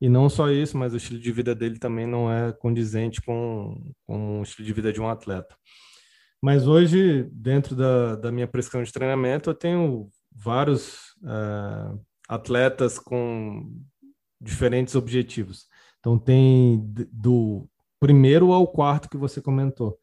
E 0.00 0.08
não 0.08 0.30
só 0.30 0.50
isso, 0.50 0.78
mas 0.78 0.94
o 0.94 0.96
estilo 0.96 1.20
de 1.20 1.30
vida 1.30 1.54
dele 1.54 1.78
também 1.78 2.06
não 2.06 2.32
é 2.32 2.52
condizente 2.52 3.20
com, 3.20 3.92
com 4.06 4.40
o 4.40 4.42
estilo 4.42 4.66
de 4.66 4.72
vida 4.72 4.92
de 4.92 5.00
um 5.00 5.08
atleta. 5.08 5.54
Mas 6.42 6.66
hoje, 6.66 7.28
dentro 7.32 7.76
da, 7.76 8.16
da 8.16 8.32
minha 8.32 8.48
prescrição 8.48 8.82
de 8.82 8.92
treinamento, 8.92 9.50
eu 9.50 9.54
tenho 9.54 10.08
vários 10.32 11.12
uh, 11.22 12.00
atletas 12.26 12.98
com 12.98 13.70
diferentes 14.40 14.94
objetivos. 14.94 15.66
Então, 16.00 16.18
tem 16.18 16.80
do 17.12 17.68
primeiro 18.00 18.52
ao 18.52 18.66
quarto 18.66 19.08
que 19.08 19.16
você 19.16 19.40
comentou. 19.40 19.98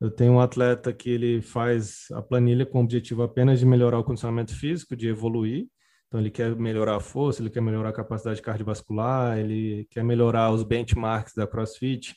Eu 0.00 0.10
tenho 0.10 0.32
um 0.32 0.40
atleta 0.40 0.92
que 0.92 1.10
ele 1.10 1.40
faz 1.40 2.06
a 2.12 2.20
planilha 2.20 2.66
com 2.66 2.80
o 2.80 2.82
objetivo 2.82 3.22
apenas 3.22 3.60
de 3.60 3.66
melhorar 3.66 3.98
o 3.98 4.04
condicionamento 4.04 4.54
físico, 4.54 4.96
de 4.96 5.08
evoluir. 5.08 5.68
Então, 6.08 6.20
ele 6.20 6.30
quer 6.30 6.56
melhorar 6.56 6.96
a 6.96 7.00
força, 7.00 7.40
ele 7.40 7.50
quer 7.50 7.62
melhorar 7.62 7.90
a 7.90 7.92
capacidade 7.92 8.42
cardiovascular, 8.42 9.38
ele 9.38 9.86
quer 9.90 10.02
melhorar 10.02 10.50
os 10.50 10.62
benchmarks 10.62 11.34
da 11.34 11.46
CrossFit, 11.46 12.16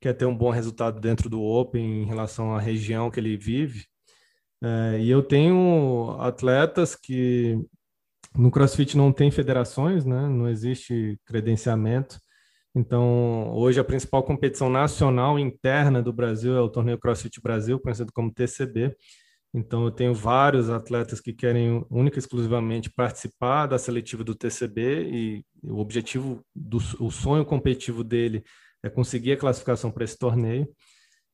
quer 0.00 0.12
ter 0.12 0.26
um 0.26 0.36
bom 0.36 0.50
resultado 0.50 1.00
dentro 1.00 1.28
do 1.28 1.42
Open 1.42 2.02
em 2.02 2.06
relação 2.06 2.54
à 2.54 2.60
região 2.60 3.10
que 3.10 3.18
ele 3.18 3.36
vive. 3.36 3.86
É, 4.62 4.98
e 5.00 5.10
eu 5.10 5.22
tenho 5.22 6.16
atletas 6.20 6.94
que 6.94 7.58
no 8.36 8.50
CrossFit 8.50 8.96
não 8.96 9.12
tem 9.12 9.30
federações, 9.30 10.04
né? 10.04 10.28
não 10.28 10.48
existe 10.48 11.18
credenciamento. 11.24 12.18
Então, 12.74 13.52
hoje 13.54 13.78
a 13.78 13.84
principal 13.84 14.22
competição 14.24 14.68
nacional 14.68 15.38
interna 15.38 16.02
do 16.02 16.12
Brasil 16.12 16.56
é 16.56 16.60
o 16.60 16.68
Torneio 16.68 16.98
CrossFit 16.98 17.40
Brasil, 17.40 17.78
conhecido 17.78 18.12
como 18.12 18.32
TCB. 18.32 18.96
Então, 19.54 19.84
eu 19.84 19.92
tenho 19.92 20.12
vários 20.12 20.68
atletas 20.68 21.20
que 21.20 21.32
querem 21.32 21.86
única 21.88 22.18
e 22.18 22.20
exclusivamente 22.20 22.90
participar 22.90 23.66
da 23.66 23.78
seletiva 23.78 24.24
do 24.24 24.34
TCB 24.34 25.04
e 25.04 25.44
o 25.62 25.78
objetivo, 25.78 26.44
do, 26.54 26.78
o 26.98 27.10
sonho 27.12 27.44
competitivo 27.44 28.02
dele 28.02 28.42
é 28.82 28.90
conseguir 28.90 29.32
a 29.32 29.36
classificação 29.36 29.92
para 29.92 30.02
esse 30.02 30.18
torneio. 30.18 30.68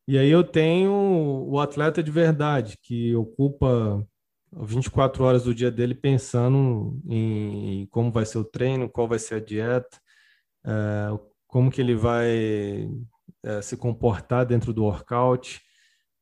E 0.06 0.18
aí 0.18 0.30
eu 0.30 0.44
tenho 0.44 0.92
o 0.92 1.58
atleta 1.58 2.02
de 2.02 2.10
verdade, 2.10 2.76
que 2.82 3.14
ocupa 3.14 4.06
24 4.52 5.24
horas 5.24 5.44
do 5.44 5.54
dia 5.54 5.70
dele 5.70 5.94
pensando 5.94 7.00
em 7.08 7.86
como 7.90 8.12
vai 8.12 8.26
ser 8.26 8.38
o 8.38 8.44
treino, 8.44 8.90
qual 8.90 9.08
vai 9.08 9.18
ser 9.18 9.36
a 9.36 9.40
dieta, 9.40 9.98
é, 10.66 11.29
como 11.50 11.70
que 11.70 11.80
ele 11.80 11.96
vai 11.96 12.88
é, 13.42 13.60
se 13.60 13.76
comportar 13.76 14.46
dentro 14.46 14.72
do 14.72 14.84
workout, 14.84 15.60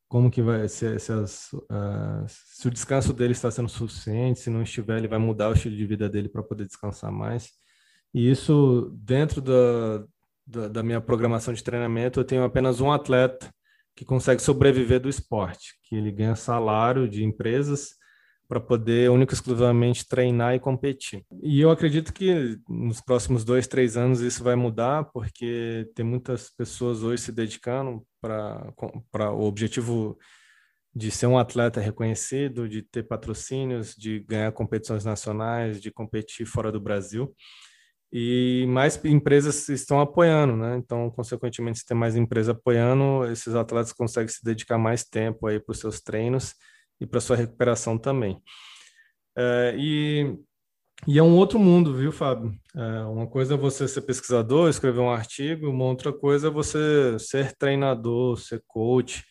como 0.07 0.31
que 0.31 0.41
vai 0.41 0.67
se, 0.67 0.97
se, 0.97 1.11
as, 1.11 1.53
uh, 1.53 2.25
se 2.27 2.67
o 2.67 2.71
descanso 2.71 3.13
dele 3.13 3.33
está 3.33 3.51
sendo 3.51 3.69
suficiente, 3.69 4.39
se 4.39 4.49
não 4.49 4.63
estiver, 4.63 4.97
ele 4.97 5.07
vai 5.07 5.19
mudar 5.19 5.49
o 5.49 5.53
estilo 5.53 5.75
de 5.75 5.85
vida 5.85 6.09
dele 6.09 6.27
para 6.27 6.41
poder 6.41 6.65
descansar 6.65 7.11
mais. 7.11 7.51
E 8.11 8.29
isso, 8.29 8.91
dentro 8.95 9.39
da, 9.39 10.03
da, 10.47 10.67
da, 10.67 10.83
minha 10.83 10.99
programação 10.99 11.53
de 11.53 11.63
treinamento, 11.63 12.19
eu 12.19 12.25
tenho 12.25 12.43
apenas 12.43 12.81
um 12.81 12.91
atleta 12.91 13.53
que 13.95 14.03
consegue 14.03 14.41
sobreviver 14.41 14.99
do 14.99 15.09
esporte, 15.09 15.75
que 15.83 15.95
ele 15.95 16.11
ganha 16.11 16.35
salário 16.35 17.07
de 17.07 17.23
empresas 17.23 17.98
para 18.49 18.59
poder 18.59 19.11
única 19.11 19.31
e 19.31 19.35
exclusivamente 19.35 20.07
treinar 20.07 20.55
e 20.55 20.59
competir. 20.59 21.23
E 21.43 21.61
eu 21.61 21.69
acredito 21.69 22.11
que 22.11 22.57
nos 22.67 22.99
próximos 22.99 23.43
dois, 23.43 23.67
três 23.67 23.95
anos 23.95 24.21
isso 24.21 24.43
vai 24.43 24.55
mudar, 24.55 25.03
porque 25.13 25.87
tem 25.93 26.03
muitas 26.03 26.49
pessoas 26.49 27.03
hoje 27.03 27.21
se 27.21 27.31
dedicando 27.31 28.03
para 28.19 29.31
o 29.31 29.43
objetivo 29.43 30.17
de 30.95 31.11
ser 31.11 31.27
um 31.27 31.37
atleta 31.37 31.79
reconhecido, 31.79 32.67
de 32.67 32.81
ter 32.81 33.03
patrocínios, 33.03 33.93
de 33.95 34.21
ganhar 34.21 34.51
competições 34.51 35.05
nacionais, 35.05 35.79
de 35.79 35.91
competir 35.91 36.47
fora 36.47 36.71
do 36.71 36.81
Brasil. 36.81 37.31
E 38.11 38.65
mais 38.67 38.99
empresas 39.05 39.69
estão 39.69 40.01
apoiando, 40.01 40.57
né? 40.57 40.75
Então, 40.75 41.11
consequentemente, 41.11 41.77
se 41.77 41.85
tem 41.85 41.95
mais 41.95 42.15
empresa 42.15 42.53
apoiando, 42.53 43.31
esses 43.31 43.53
atletas 43.53 43.93
conseguem 43.93 44.27
se 44.27 44.43
dedicar 44.43 44.79
mais 44.79 45.03
tempo 45.03 45.45
aí 45.45 45.59
para 45.59 45.71
os 45.71 45.79
seus 45.79 46.01
treinos 46.01 46.55
e 46.99 47.05
para 47.05 47.21
sua 47.21 47.35
recuperação 47.35 47.97
também. 47.97 48.41
É, 49.37 49.75
e, 49.77 50.37
e 51.07 51.17
é 51.17 51.23
um 51.23 51.35
outro 51.35 51.57
mundo, 51.57 51.95
viu, 51.95 52.11
Fábio? 52.11 52.53
É, 52.75 53.01
uma 53.05 53.27
coisa 53.27 53.53
é 53.53 53.57
você 53.57 53.87
ser 53.87 54.01
pesquisador, 54.01 54.69
escrever 54.69 54.99
um 54.99 55.11
artigo, 55.11 55.69
uma 55.69 55.85
outra 55.85 56.11
coisa 56.11 56.47
é 56.47 56.51
você 56.51 57.17
ser 57.19 57.55
treinador, 57.55 58.37
ser 58.37 58.61
coach. 58.67 59.23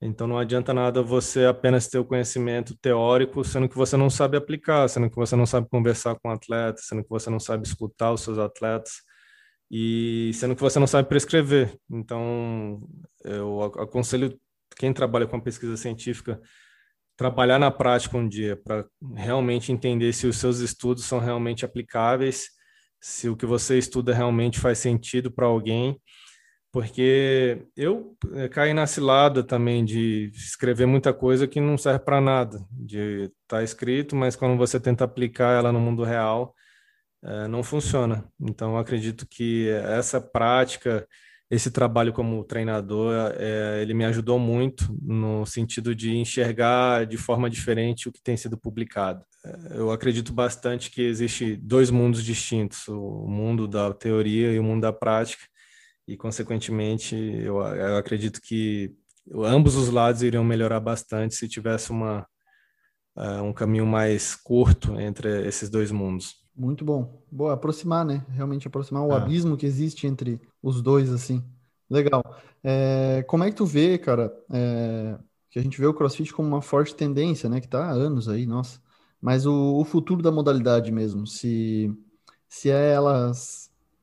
Então 0.00 0.26
não 0.28 0.38
adianta 0.38 0.72
nada 0.72 1.02
você 1.02 1.44
apenas 1.44 1.88
ter 1.88 1.98
o 1.98 2.04
conhecimento 2.04 2.76
teórico, 2.80 3.44
sendo 3.44 3.68
que 3.68 3.76
você 3.76 3.96
não 3.96 4.08
sabe 4.08 4.36
aplicar, 4.36 4.88
sendo 4.88 5.10
que 5.10 5.16
você 5.16 5.34
não 5.34 5.46
sabe 5.46 5.68
conversar 5.68 6.16
com 6.20 6.30
atletas, 6.30 6.86
sendo 6.86 7.02
que 7.02 7.10
você 7.10 7.28
não 7.30 7.40
sabe 7.40 7.66
escutar 7.66 8.12
os 8.12 8.20
seus 8.22 8.38
atletas 8.38 9.02
e 9.70 10.30
sendo 10.34 10.54
que 10.54 10.62
você 10.62 10.78
não 10.78 10.86
sabe 10.86 11.08
prescrever. 11.08 11.76
Então 11.90 12.80
eu 13.24 13.62
aconselho 13.62 14.38
quem 14.76 14.92
trabalha 14.92 15.26
com 15.26 15.40
pesquisa 15.40 15.76
científica 15.76 16.40
trabalhar 17.18 17.58
na 17.58 17.70
prática 17.70 18.16
um 18.16 18.28
dia 18.28 18.56
para 18.56 18.86
realmente 19.16 19.72
entender 19.72 20.12
se 20.12 20.26
os 20.28 20.38
seus 20.38 20.60
estudos 20.60 21.04
são 21.04 21.18
realmente 21.18 21.64
aplicáveis, 21.64 22.46
se 23.00 23.28
o 23.28 23.36
que 23.36 23.44
você 23.44 23.76
estuda 23.76 24.14
realmente 24.14 24.60
faz 24.60 24.78
sentido 24.78 25.30
para 25.30 25.46
alguém, 25.46 26.00
porque 26.72 27.66
eu 27.76 28.16
eh, 28.34 28.48
caí 28.48 28.72
na 28.72 28.86
cilada 28.86 29.42
também 29.42 29.84
de 29.84 30.30
escrever 30.32 30.86
muita 30.86 31.12
coisa 31.12 31.48
que 31.48 31.60
não 31.60 31.76
serve 31.76 32.00
para 32.00 32.20
nada, 32.20 32.64
de 32.70 33.24
estar 33.24 33.58
tá 33.58 33.62
escrito, 33.64 34.14
mas 34.14 34.36
quando 34.36 34.56
você 34.56 34.78
tenta 34.78 35.02
aplicar 35.04 35.58
ela 35.58 35.72
no 35.72 35.80
mundo 35.80 36.04
real, 36.04 36.54
é, 37.24 37.48
não 37.48 37.64
funciona. 37.64 38.24
Então, 38.40 38.78
acredito 38.78 39.26
que 39.28 39.68
essa 39.70 40.20
prática 40.20 41.06
esse 41.50 41.70
trabalho 41.70 42.12
como 42.12 42.44
treinador, 42.44 43.32
é, 43.36 43.80
ele 43.80 43.94
me 43.94 44.04
ajudou 44.04 44.38
muito 44.38 44.94
no 45.00 45.46
sentido 45.46 45.94
de 45.94 46.14
enxergar 46.14 47.06
de 47.06 47.16
forma 47.16 47.48
diferente 47.48 48.08
o 48.08 48.12
que 48.12 48.22
tem 48.22 48.36
sido 48.36 48.58
publicado. 48.58 49.24
É, 49.44 49.78
eu 49.78 49.90
acredito 49.90 50.32
bastante 50.32 50.90
que 50.90 51.00
existe 51.00 51.56
dois 51.56 51.90
mundos 51.90 52.22
distintos, 52.22 52.86
o 52.88 53.26
mundo 53.26 53.66
da 53.66 53.94
teoria 53.94 54.52
e 54.52 54.58
o 54.58 54.62
mundo 54.62 54.82
da 54.82 54.92
prática, 54.92 55.42
e 56.06 56.16
consequentemente 56.16 57.14
eu, 57.16 57.60
eu 57.60 57.96
acredito 57.96 58.40
que 58.42 58.92
ambos 59.34 59.74
os 59.74 59.88
lados 59.88 60.22
iriam 60.22 60.44
melhorar 60.44 60.80
bastante 60.80 61.34
se 61.34 61.48
tivesse 61.48 61.90
uma, 61.90 62.26
uh, 63.16 63.42
um 63.42 63.52
caminho 63.52 63.86
mais 63.86 64.34
curto 64.34 64.98
entre 65.00 65.46
esses 65.46 65.70
dois 65.70 65.90
mundos. 65.90 66.36
Muito 66.58 66.84
bom. 66.84 67.22
Boa, 67.30 67.52
aproximar, 67.52 68.04
né? 68.04 68.26
Realmente 68.30 68.66
aproximar 68.66 69.04
o 69.04 69.12
é. 69.12 69.16
abismo 69.16 69.56
que 69.56 69.64
existe 69.64 70.08
entre 70.08 70.40
os 70.60 70.82
dois, 70.82 71.12
assim. 71.12 71.44
Legal. 71.88 72.20
É, 72.64 73.24
como 73.28 73.44
é 73.44 73.50
que 73.50 73.56
tu 73.56 73.64
vê, 73.64 73.96
cara, 73.96 74.36
é, 74.50 75.16
que 75.48 75.58
a 75.60 75.62
gente 75.62 75.80
vê 75.80 75.86
o 75.86 75.94
CrossFit 75.94 76.32
como 76.32 76.48
uma 76.48 76.60
forte 76.60 76.96
tendência, 76.96 77.48
né? 77.48 77.60
Que 77.60 77.68
tá 77.68 77.86
há 77.86 77.92
anos 77.92 78.28
aí, 78.28 78.44
nossa. 78.44 78.80
Mas 79.22 79.46
o, 79.46 79.76
o 79.78 79.84
futuro 79.84 80.20
da 80.20 80.32
modalidade 80.32 80.90
mesmo, 80.90 81.28
se, 81.28 81.96
se 82.48 82.70
é 82.70 82.90
ela 82.90 83.32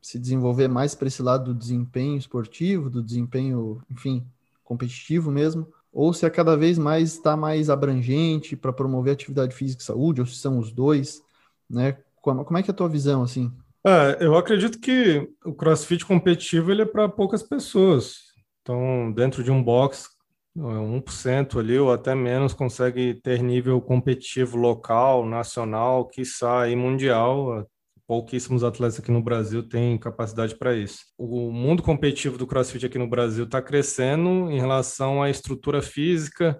se 0.01 0.17
desenvolver 0.17 0.69
mais 0.69 0.95
para 0.95 1.09
esse 1.09 1.21
lado 1.21 1.53
do 1.53 1.59
desempenho 1.59 2.17
esportivo, 2.17 2.89
do 2.89 3.03
desempenho, 3.03 3.81
enfim, 3.89 4.25
competitivo 4.63 5.29
mesmo, 5.29 5.67
ou 5.91 6.13
se 6.13 6.25
é 6.25 6.29
cada 6.29 6.55
vez 6.55 6.77
mais 6.77 7.13
está 7.13 7.35
mais 7.35 7.69
abrangente 7.69 8.55
para 8.55 8.71
promover 8.71 9.13
atividade 9.13 9.53
física 9.53 9.81
e 9.81 9.85
saúde, 9.85 10.21
ou 10.21 10.27
se 10.27 10.35
são 10.35 10.57
os 10.57 10.71
dois, 10.71 11.21
né? 11.69 11.97
Como, 12.25 12.43
como 12.43 12.57
é 12.57 12.63
que 12.63 12.71
é 12.71 12.73
a 12.73 12.75
tua 12.75 12.89
visão, 12.89 13.21
assim? 13.21 13.51
É, 13.85 14.17
eu 14.19 14.35
acredito 14.35 14.79
que 14.79 15.29
o 15.45 15.53
CrossFit 15.53 16.03
competitivo 16.03 16.71
ele 16.71 16.81
é 16.81 16.85
para 16.85 17.07
poucas 17.07 17.43
pessoas. 17.43 18.15
Então, 18.63 19.11
dentro 19.11 19.43
de 19.43 19.51
um 19.51 19.61
box, 19.61 20.09
1% 20.57 21.59
ali 21.59 21.77
ou 21.77 21.93
até 21.93 22.15
menos 22.15 22.51
consegue 22.51 23.13
ter 23.21 23.43
nível 23.43 23.79
competitivo 23.79 24.57
local, 24.57 25.23
nacional, 25.23 26.07
quiçá 26.07 26.63
aí 26.63 26.75
mundial. 26.75 27.63
pouquíssimos 28.07 28.63
atletas 28.63 28.99
aqui 28.99 29.11
no 29.11 29.21
Brasil 29.21 29.61
têm 29.61 29.95
capacidade 29.95 30.55
para 30.57 30.75
isso. 30.75 31.01
O 31.15 31.51
mundo 31.51 31.83
competitivo 31.83 32.39
do 32.39 32.47
CrossFit 32.47 32.87
aqui 32.87 32.97
no 32.97 33.07
Brasil 33.07 33.43
está 33.45 33.61
crescendo 33.61 34.49
em 34.49 34.59
relação 34.59 35.21
à 35.21 35.29
estrutura 35.29 35.79
física, 35.79 36.59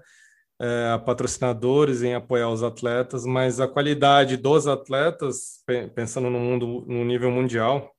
é, 0.60 0.98
patrocinadores 1.06 2.02
em 2.02 2.14
apoiar 2.14 2.50
os 2.50 2.64
atletas, 2.64 3.26
mas 3.26 3.60
a 3.60 3.68
qualidade 3.68 4.38
dos 4.38 4.68
atletas, 4.68 5.64
pensando 5.94 6.30
no 6.30 6.40
mundo 6.40 6.86
no 6.88 7.04
nível 7.04 7.32
mundial, 7.32 7.92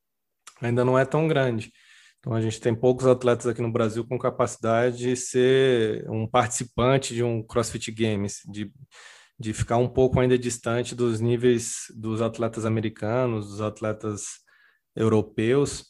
ainda 0.61 0.85
não 0.85 0.99
é 0.99 1.05
tão 1.05 1.29
grande. 1.29 1.73
Então 2.19 2.35
a 2.35 2.41
gente 2.41 2.61
tem 2.61 2.75
poucos 2.75 3.07
atletas 3.07 3.47
aqui 3.47 3.63
no 3.63 3.71
Brasil 3.71 4.05
com 4.07 4.19
capacidade 4.19 4.99
de 4.99 5.17
ser 5.17 6.09
um 6.11 6.27
participante 6.27 7.15
de 7.15 7.23
um 7.23 7.43
CrossFit 7.43 7.93
Games, 7.93 8.41
de, 8.49 8.73
de 9.39 9.53
ficar 9.53 9.77
um 9.77 9.89
pouco 9.89 10.19
ainda 10.19 10.39
distante 10.39 10.95
dos 10.95 11.21
níveis 11.21 11.85
dos 11.95 12.21
atletas 12.21 12.67
americanos, 12.67 13.49
dos 13.49 13.61
atletas 13.61 14.41
europeus. 14.97 15.85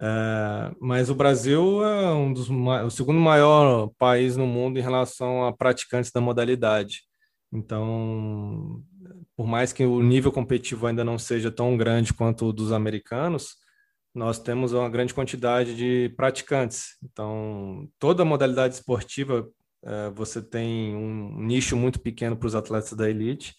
É, 0.00 0.74
mas 0.80 1.10
o 1.10 1.14
Brasil 1.14 1.84
é 1.84 2.14
um 2.14 2.32
dos 2.32 2.48
o 2.48 2.90
segundo 2.90 3.20
maior 3.20 3.90
país 3.98 4.36
no 4.36 4.46
mundo 4.46 4.78
em 4.78 4.82
relação 4.82 5.44
a 5.44 5.52
praticantes 5.52 6.10
da 6.10 6.20
modalidade. 6.20 7.02
Então, 7.52 8.82
por 9.36 9.46
mais 9.46 9.72
que 9.72 9.84
o 9.84 10.02
nível 10.02 10.32
competitivo 10.32 10.86
ainda 10.86 11.04
não 11.04 11.18
seja 11.18 11.50
tão 11.50 11.76
grande 11.76 12.14
quanto 12.14 12.46
o 12.46 12.52
dos 12.52 12.72
americanos, 12.72 13.56
nós 14.14 14.38
temos 14.38 14.72
uma 14.72 14.88
grande 14.88 15.12
quantidade 15.12 15.76
de 15.76 16.12
praticantes. 16.16 16.96
Então, 17.02 17.88
toda 17.98 18.24
modalidade 18.24 18.74
esportiva 18.74 19.48
é, 19.84 20.10
você 20.10 20.42
tem 20.42 20.94
um 20.94 21.42
nicho 21.42 21.76
muito 21.76 22.00
pequeno 22.00 22.36
para 22.36 22.46
os 22.46 22.54
atletas 22.54 22.92
da 22.92 23.08
elite 23.08 23.54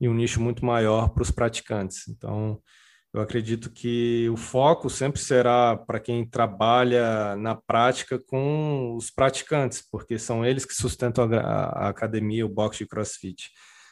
e 0.00 0.08
um 0.08 0.14
nicho 0.14 0.40
muito 0.40 0.64
maior 0.64 1.08
para 1.10 1.22
os 1.22 1.30
praticantes. 1.30 2.08
Então, 2.08 2.60
eu 3.12 3.20
acredito 3.20 3.70
que 3.70 4.28
o 4.30 4.36
foco 4.36 4.88
sempre 4.88 5.20
será 5.20 5.76
para 5.76 5.98
quem 5.98 6.24
trabalha 6.24 7.34
na 7.36 7.56
prática 7.56 8.20
com 8.26 8.94
os 8.96 9.10
praticantes, 9.10 9.82
porque 9.90 10.18
são 10.18 10.44
eles 10.44 10.64
que 10.64 10.74
sustentam 10.74 11.24
a, 11.34 11.86
a 11.86 11.88
academia, 11.88 12.46
o 12.46 12.48
boxe 12.48 12.84
de 12.84 12.88
crossfit. 12.88 13.50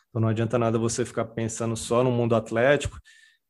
Então 0.08 0.22
não 0.22 0.28
adianta 0.28 0.58
nada 0.58 0.78
você 0.78 1.04
ficar 1.04 1.24
pensando 1.26 1.76
só 1.76 2.04
no 2.04 2.12
mundo 2.12 2.36
atlético, 2.36 2.98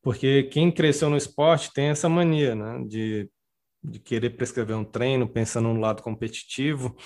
porque 0.02 0.44
quem 0.44 0.70
cresceu 0.72 1.10
no 1.10 1.16
esporte 1.16 1.72
tem 1.74 1.88
essa 1.88 2.08
mania, 2.08 2.54
né, 2.54 2.84
de, 2.88 3.30
de 3.82 3.98
querer 3.98 4.30
prescrever 4.30 4.76
um 4.76 4.84
treino 4.84 5.28
pensando 5.28 5.72
no 5.72 5.80
lado 5.80 6.02
competitivo, 6.02 6.96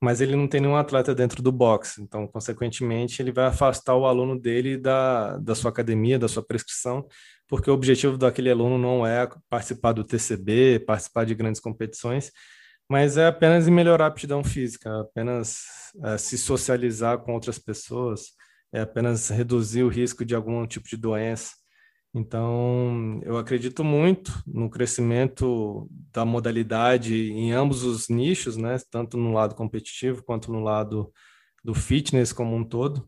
mas 0.00 0.20
ele 0.20 0.36
não 0.36 0.46
tem 0.46 0.60
nenhum 0.60 0.76
atleta 0.76 1.14
dentro 1.14 1.42
do 1.42 1.50
boxe, 1.50 2.00
então, 2.02 2.26
consequentemente, 2.26 3.20
ele 3.20 3.32
vai 3.32 3.46
afastar 3.46 3.96
o 3.96 4.06
aluno 4.06 4.38
dele 4.38 4.76
da, 4.76 5.36
da 5.38 5.54
sua 5.54 5.70
academia, 5.70 6.18
da 6.18 6.28
sua 6.28 6.42
prescrição, 6.42 7.06
porque 7.48 7.70
o 7.70 7.74
objetivo 7.74 8.16
daquele 8.16 8.50
aluno 8.50 8.78
não 8.78 9.06
é 9.06 9.28
participar 9.48 9.92
do 9.92 10.04
TCB, 10.04 10.84
participar 10.86 11.26
de 11.26 11.34
grandes 11.34 11.60
competições, 11.60 12.30
mas 12.88 13.16
é 13.16 13.26
apenas 13.26 13.68
melhorar 13.68 14.06
a 14.06 14.08
aptidão 14.08 14.42
física, 14.42 15.00
apenas 15.00 15.62
é, 16.04 16.18
se 16.18 16.38
socializar 16.38 17.18
com 17.18 17.34
outras 17.34 17.58
pessoas, 17.58 18.30
é 18.72 18.80
apenas 18.80 19.28
reduzir 19.28 19.82
o 19.82 19.88
risco 19.88 20.24
de 20.24 20.34
algum 20.34 20.66
tipo 20.66 20.88
de 20.88 20.96
doença. 20.96 21.59
Então, 22.12 23.20
eu 23.22 23.38
acredito 23.38 23.84
muito 23.84 24.42
no 24.46 24.68
crescimento 24.68 25.88
da 26.12 26.24
modalidade 26.24 27.30
em 27.30 27.52
ambos 27.52 27.84
os 27.84 28.08
nichos, 28.08 28.56
né? 28.56 28.76
tanto 28.90 29.16
no 29.16 29.32
lado 29.32 29.54
competitivo 29.54 30.22
quanto 30.24 30.52
no 30.52 30.60
lado 30.60 31.12
do 31.62 31.72
fitness 31.74 32.32
como 32.32 32.56
um 32.56 32.64
todo. 32.64 33.06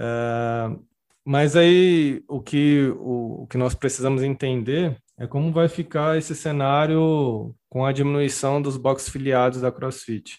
É, 0.00 0.76
mas 1.24 1.56
aí 1.56 2.24
o 2.26 2.40
que, 2.40 2.88
o, 2.98 3.42
o 3.42 3.46
que 3.46 3.58
nós 3.58 3.74
precisamos 3.74 4.22
entender 4.22 4.96
é 5.18 5.26
como 5.26 5.52
vai 5.52 5.68
ficar 5.68 6.16
esse 6.16 6.34
cenário 6.34 7.54
com 7.68 7.84
a 7.84 7.92
diminuição 7.92 8.60
dos 8.62 8.76
box 8.76 9.08
filiados 9.10 9.60
da 9.60 9.70
CrossFit. 9.70 10.38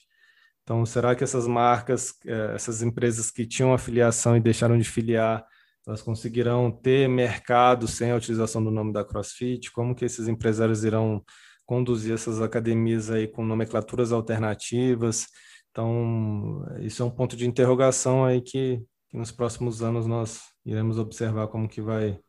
Então, 0.63 0.85
será 0.85 1.15
que 1.15 1.23
essas 1.23 1.47
marcas, 1.47 2.13
eh, 2.25 2.53
essas 2.55 2.81
empresas 2.81 3.29
que 3.29 3.45
tinham 3.45 3.73
afiliação 3.73 4.35
e 4.35 4.39
deixaram 4.39 4.77
de 4.77 4.83
filiar, 4.85 5.45
elas 5.85 6.01
conseguirão 6.01 6.71
ter 6.71 7.07
mercado 7.09 7.87
sem 7.87 8.11
a 8.11 8.15
utilização 8.15 8.63
do 8.63 8.71
nome 8.71 8.93
da 8.93 9.03
CrossFit? 9.03 9.71
Como 9.71 9.93
que 9.93 10.05
esses 10.05 10.27
empresários 10.27 10.83
irão 10.83 11.23
conduzir 11.65 12.13
essas 12.13 12.41
academias 12.41 13.09
aí 13.09 13.27
com 13.27 13.45
nomenclaturas 13.45 14.11
alternativas? 14.11 15.27
Então, 15.71 16.65
isso 16.79 17.01
é 17.01 17.05
um 17.05 17.11
ponto 17.11 17.35
de 17.35 17.47
interrogação 17.47 18.23
aí 18.23 18.41
que, 18.41 18.81
que 19.09 19.17
nos 19.17 19.31
próximos 19.31 19.81
anos 19.81 20.05
nós 20.05 20.41
iremos 20.65 20.97
observar 20.97 21.47
como 21.47 21.67
que 21.67 21.81
vai 21.81 22.19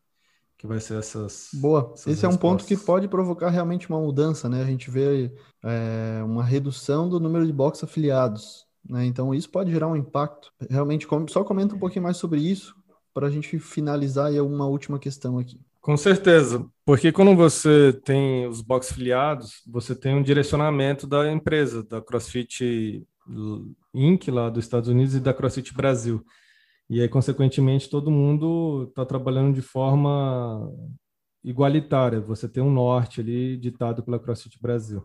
que 0.56 0.68
vai 0.68 0.80
ser 0.80 0.98
essas. 0.98 1.50
Boa. 1.52 1.92
Essas 1.94 2.06
Esse 2.14 2.24
é 2.24 2.28
um 2.28 2.38
ponto 2.38 2.64
que 2.64 2.76
pode 2.76 3.06
provocar 3.06 3.50
realmente 3.50 3.88
uma 3.88 4.00
mudança, 4.00 4.48
né? 4.48 4.62
A 4.62 4.66
gente 4.66 4.90
vê 4.90 5.30
é, 5.62 6.22
uma 6.24 6.42
redução 6.42 7.06
do 7.08 7.20
número 7.20 7.44
de 7.44 7.52
box 7.52 7.84
afiliados, 7.84 8.64
né? 8.88 9.04
Então 9.04 9.34
isso 9.34 9.50
pode 9.50 9.70
gerar 9.70 9.88
um 9.88 9.96
impacto. 9.96 10.50
Realmente, 10.70 11.06
só 11.28 11.44
comenta 11.44 11.74
um 11.74 11.78
pouquinho 11.78 12.04
mais 12.04 12.16
sobre 12.16 12.40
isso 12.40 12.74
para 13.14 13.28
a 13.28 13.30
gente 13.30 13.58
finalizar 13.58 14.32
e 14.32 14.40
uma 14.40 14.66
última 14.66 14.98
questão 14.98 15.38
aqui. 15.38 15.60
Com 15.80 15.96
certeza, 15.96 16.66
porque 16.84 17.12
quando 17.12 17.36
você 17.36 17.92
tem 18.04 18.46
os 18.46 18.60
box 18.60 18.92
filiados, 18.92 19.62
você 19.66 19.94
tem 19.94 20.14
um 20.14 20.22
direcionamento 20.22 21.06
da 21.06 21.30
empresa, 21.30 21.82
da 21.82 22.00
CrossFit 22.00 23.06
Inc. 23.94 24.28
lá 24.28 24.50
dos 24.50 24.64
Estados 24.64 24.88
Unidos 24.88 25.14
e 25.14 25.20
da 25.20 25.32
CrossFit 25.32 25.74
Brasil. 25.74 26.24
E 26.88 27.00
aí, 27.00 27.08
consequentemente, 27.08 27.88
todo 27.88 28.10
mundo 28.10 28.86
está 28.88 29.04
trabalhando 29.06 29.54
de 29.54 29.62
forma 29.62 30.70
igualitária. 31.42 32.20
Você 32.20 32.48
tem 32.48 32.62
um 32.62 32.72
norte 32.72 33.20
ali 33.20 33.56
ditado 33.56 34.02
pela 34.02 34.18
CrossFit 34.18 34.58
Brasil. 34.60 35.04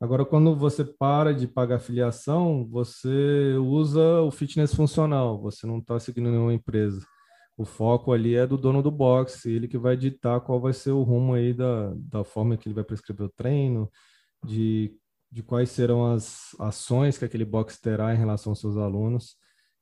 Agora, 0.00 0.24
quando 0.24 0.54
você 0.54 0.84
para 0.84 1.34
de 1.34 1.48
pagar 1.48 1.80
filiação, 1.80 2.64
você 2.70 3.54
usa 3.54 4.20
o 4.20 4.30
fitness 4.30 4.72
funcional, 4.72 5.40
você 5.40 5.66
não 5.66 5.78
está 5.78 5.98
seguindo 5.98 6.30
nenhuma 6.30 6.54
empresa. 6.54 7.04
O 7.58 7.64
foco 7.64 8.12
ali 8.12 8.36
é 8.36 8.46
do 8.46 8.56
dono 8.56 8.82
do 8.82 8.90
boxe, 8.90 9.50
ele 9.50 9.68
que 9.68 9.76
vai 9.76 9.96
ditar 9.96 10.40
qual 10.40 10.60
vai 10.60 10.72
ser 10.72 10.92
o 10.92 11.02
rumo 11.02 11.34
aí 11.34 11.52
da, 11.52 11.92
da 11.96 12.24
forma 12.24 12.56
que 12.56 12.68
ele 12.68 12.74
vai 12.74 12.84
prescrever 12.84 13.26
o 13.26 13.32
treino, 13.36 13.90
de, 14.42 14.94
de 15.30 15.42
quais 15.42 15.70
serão 15.70 16.12
as 16.12 16.54
ações 16.60 17.18
que 17.18 17.24
aquele 17.24 17.44
boxe 17.44 17.80
terá 17.80 18.14
em 18.14 18.18
relação 18.18 18.52
aos 18.52 18.60
seus 18.60 18.76
alunos. 18.76 19.36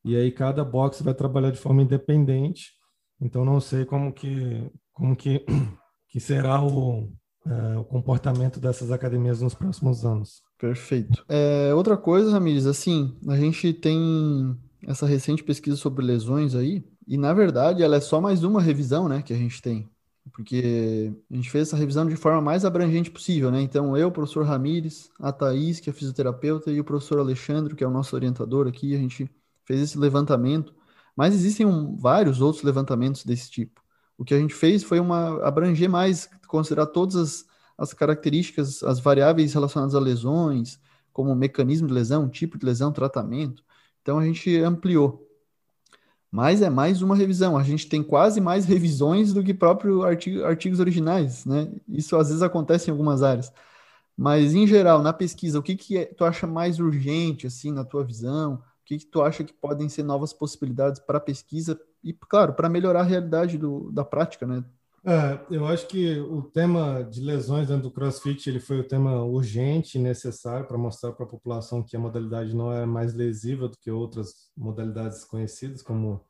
E 0.05 0.16
aí 0.16 0.33
cada 0.33 0.64
box 0.64 1.03
vai 1.03 1.14
trabalhar 1.14 1.51
de 1.51 1.59
forma 1.59 1.83
independente. 1.83 2.72
Então 3.20 3.45
não 3.45 3.61
sei 3.61 3.85
como 3.85 4.12
que 4.12 4.70
como 4.97 5.14
que, 5.14 5.45
que 6.09 6.18
será 6.18 6.64
o, 6.64 7.12
é, 7.47 7.79
o 7.79 7.85
comportamento 7.85 8.59
dessas 8.59 8.91
academias 8.91 9.41
nos 9.43 9.55
próximos 9.55 10.05
anos. 10.05 10.43
Perfeito. 10.59 11.24
É, 11.29 11.72
outra 11.74 11.97
coisa, 11.97 12.31
Ramires, 12.31 12.66
assim, 12.66 13.16
a 13.29 13.37
gente 13.37 13.72
tem 13.74 14.57
essa 14.87 15.07
recente 15.07 15.45
pesquisa 15.45 15.77
sobre 15.77 16.05
lesões 16.05 16.55
aí, 16.55 16.83
e 17.07 17.17
na 17.17 17.33
verdade 17.33 17.83
ela 17.83 17.97
é 17.97 18.01
só 18.01 18.21
mais 18.21 18.43
uma 18.45 18.61
revisão, 18.61 19.09
né, 19.09 19.23
que 19.23 19.33
a 19.33 19.37
gente 19.37 19.61
tem. 19.63 19.89
Porque 20.33 21.13
a 21.31 21.35
gente 21.37 21.51
fez 21.51 21.69
essa 21.69 21.77
revisão 21.77 22.07
de 22.07 22.17
forma 22.17 22.41
mais 22.41 22.65
abrangente 22.65 23.11
possível, 23.11 23.51
né? 23.51 23.63
Então, 23.63 23.97
eu, 23.97 24.09
o 24.09 24.13
professor 24.13 24.45
Ramires, 24.45 25.09
a 25.21 25.33
Thaís, 25.33 25.79
que 25.79 25.89
é 25.89 25.93
fisioterapeuta, 25.93 26.71
e 26.71 26.81
o 26.81 26.85
professor 26.85 27.21
Alexandre, 27.21 27.77
que 27.77 27.85
é 27.85 27.87
o 27.87 27.91
nosso 27.93 28.17
orientador 28.17 28.67
aqui, 28.67 28.95
a 28.95 28.99
gente 28.99 29.31
fez 29.65 29.81
esse 29.81 29.99
levantamento, 29.99 30.75
mas 31.15 31.33
existem 31.33 31.65
um, 31.65 31.97
vários 31.97 32.41
outros 32.41 32.65
levantamentos 32.65 33.25
desse 33.25 33.51
tipo. 33.51 33.83
O 34.19 34.25
que 34.25 34.35
a 34.35 34.39
gente 34.39 34.55
fez 34.55 34.83
foi 34.83 34.99
uma 34.99 35.47
abranger 35.47 35.89
mais, 35.89 36.29
considerar 36.49 36.87
todas 36.87 37.17
as, 37.17 37.47
as 37.79 37.95
características, 37.95 38.83
as 38.83 38.99
variáveis 38.99 39.55
relacionadas 39.55 39.95
a 39.95 40.01
lesões, 40.01 40.81
como 41.13 41.35
mecanismo 41.35 41.87
de 41.89 41.95
lesão, 41.95 42.29
tipo 42.29 42.59
de 42.59 42.67
lesão, 42.67 42.93
tratamento. 42.93 43.63
Então 44.03 44.19
a 44.19 44.25
gente 44.25 44.57
ampliou. 44.59 45.26
Mas 46.31 46.62
é 46.62 46.70
mais 46.70 47.03
uma 47.03 47.16
revisão. 47.16 47.57
A 47.57 47.62
gente 47.62 47.89
tem 47.89 48.03
quase 48.03 48.41
mais 48.41 48.66
revisões 48.66 49.33
do 49.33 49.43
que 49.43 49.55
próprios 49.55 50.05
artigo, 50.05 50.45
artigos 50.45 50.81
originais, 50.81 51.45
né? 51.47 51.72
Isso 51.89 52.16
às 52.16 52.29
vezes 52.29 52.43
acontece 52.43 52.89
em 52.89 52.93
algumas 52.93 53.22
áreas. 53.22 53.53
Mas 54.16 54.55
em 54.55 54.66
geral, 54.66 55.03
na 55.03 55.12
pesquisa, 55.12 55.59
o 55.59 55.62
que 55.62 55.77
que 55.77 55.99
é, 55.99 56.07
tu 56.07 56.24
acha 56.24 56.47
mais 56.47 56.81
urgente 56.81 57.47
assim 57.47 57.72
na 57.72 57.85
tua 57.85 58.05
visão? 58.05 58.62
que, 58.87 58.99
que 58.99 59.07
tu 59.07 59.20
acha 59.20 59.43
que 59.45 59.53
podem 59.53 59.89
ser 59.89 60.05
novas 60.05 60.33
possibilidades 60.33 61.01
para 61.01 61.18
pesquisa 61.20 61.79
e, 62.03 62.12
claro, 62.12 62.55
para 62.55 62.68
melhorar 62.68 63.01
a 63.01 63.03
realidade 63.03 63.59
do, 63.59 63.91
da 63.91 64.05
prática, 64.05 64.47
né? 64.47 64.64
É, 65.09 65.55
eu 65.55 65.65
acho 65.65 65.87
que 65.87 66.19
o 66.19 66.43
tema 66.43 67.05
de 67.05 67.21
lesões 67.21 67.69
dentro 67.69 67.85
do 67.85 67.93
CrossFit 67.93 68.51
ele 68.51 68.59
foi 68.59 68.81
o 68.81 68.89
tema 68.89 69.23
urgente 69.23 69.99
e 69.99 70.01
necessário 70.01 70.67
para 70.67 70.77
mostrar 70.77 71.13
para 71.13 71.25
a 71.25 71.29
população 71.29 71.81
que 71.81 71.97
a 71.97 72.01
modalidade 72.01 72.53
não 72.53 72.73
é 72.73 72.85
mais 72.85 73.15
lesiva 73.15 73.69
do 73.69 73.79
que 73.79 73.89
outras 73.89 74.51
modalidades 74.57 75.25
conhecidas, 75.25 75.81
como 75.81 76.27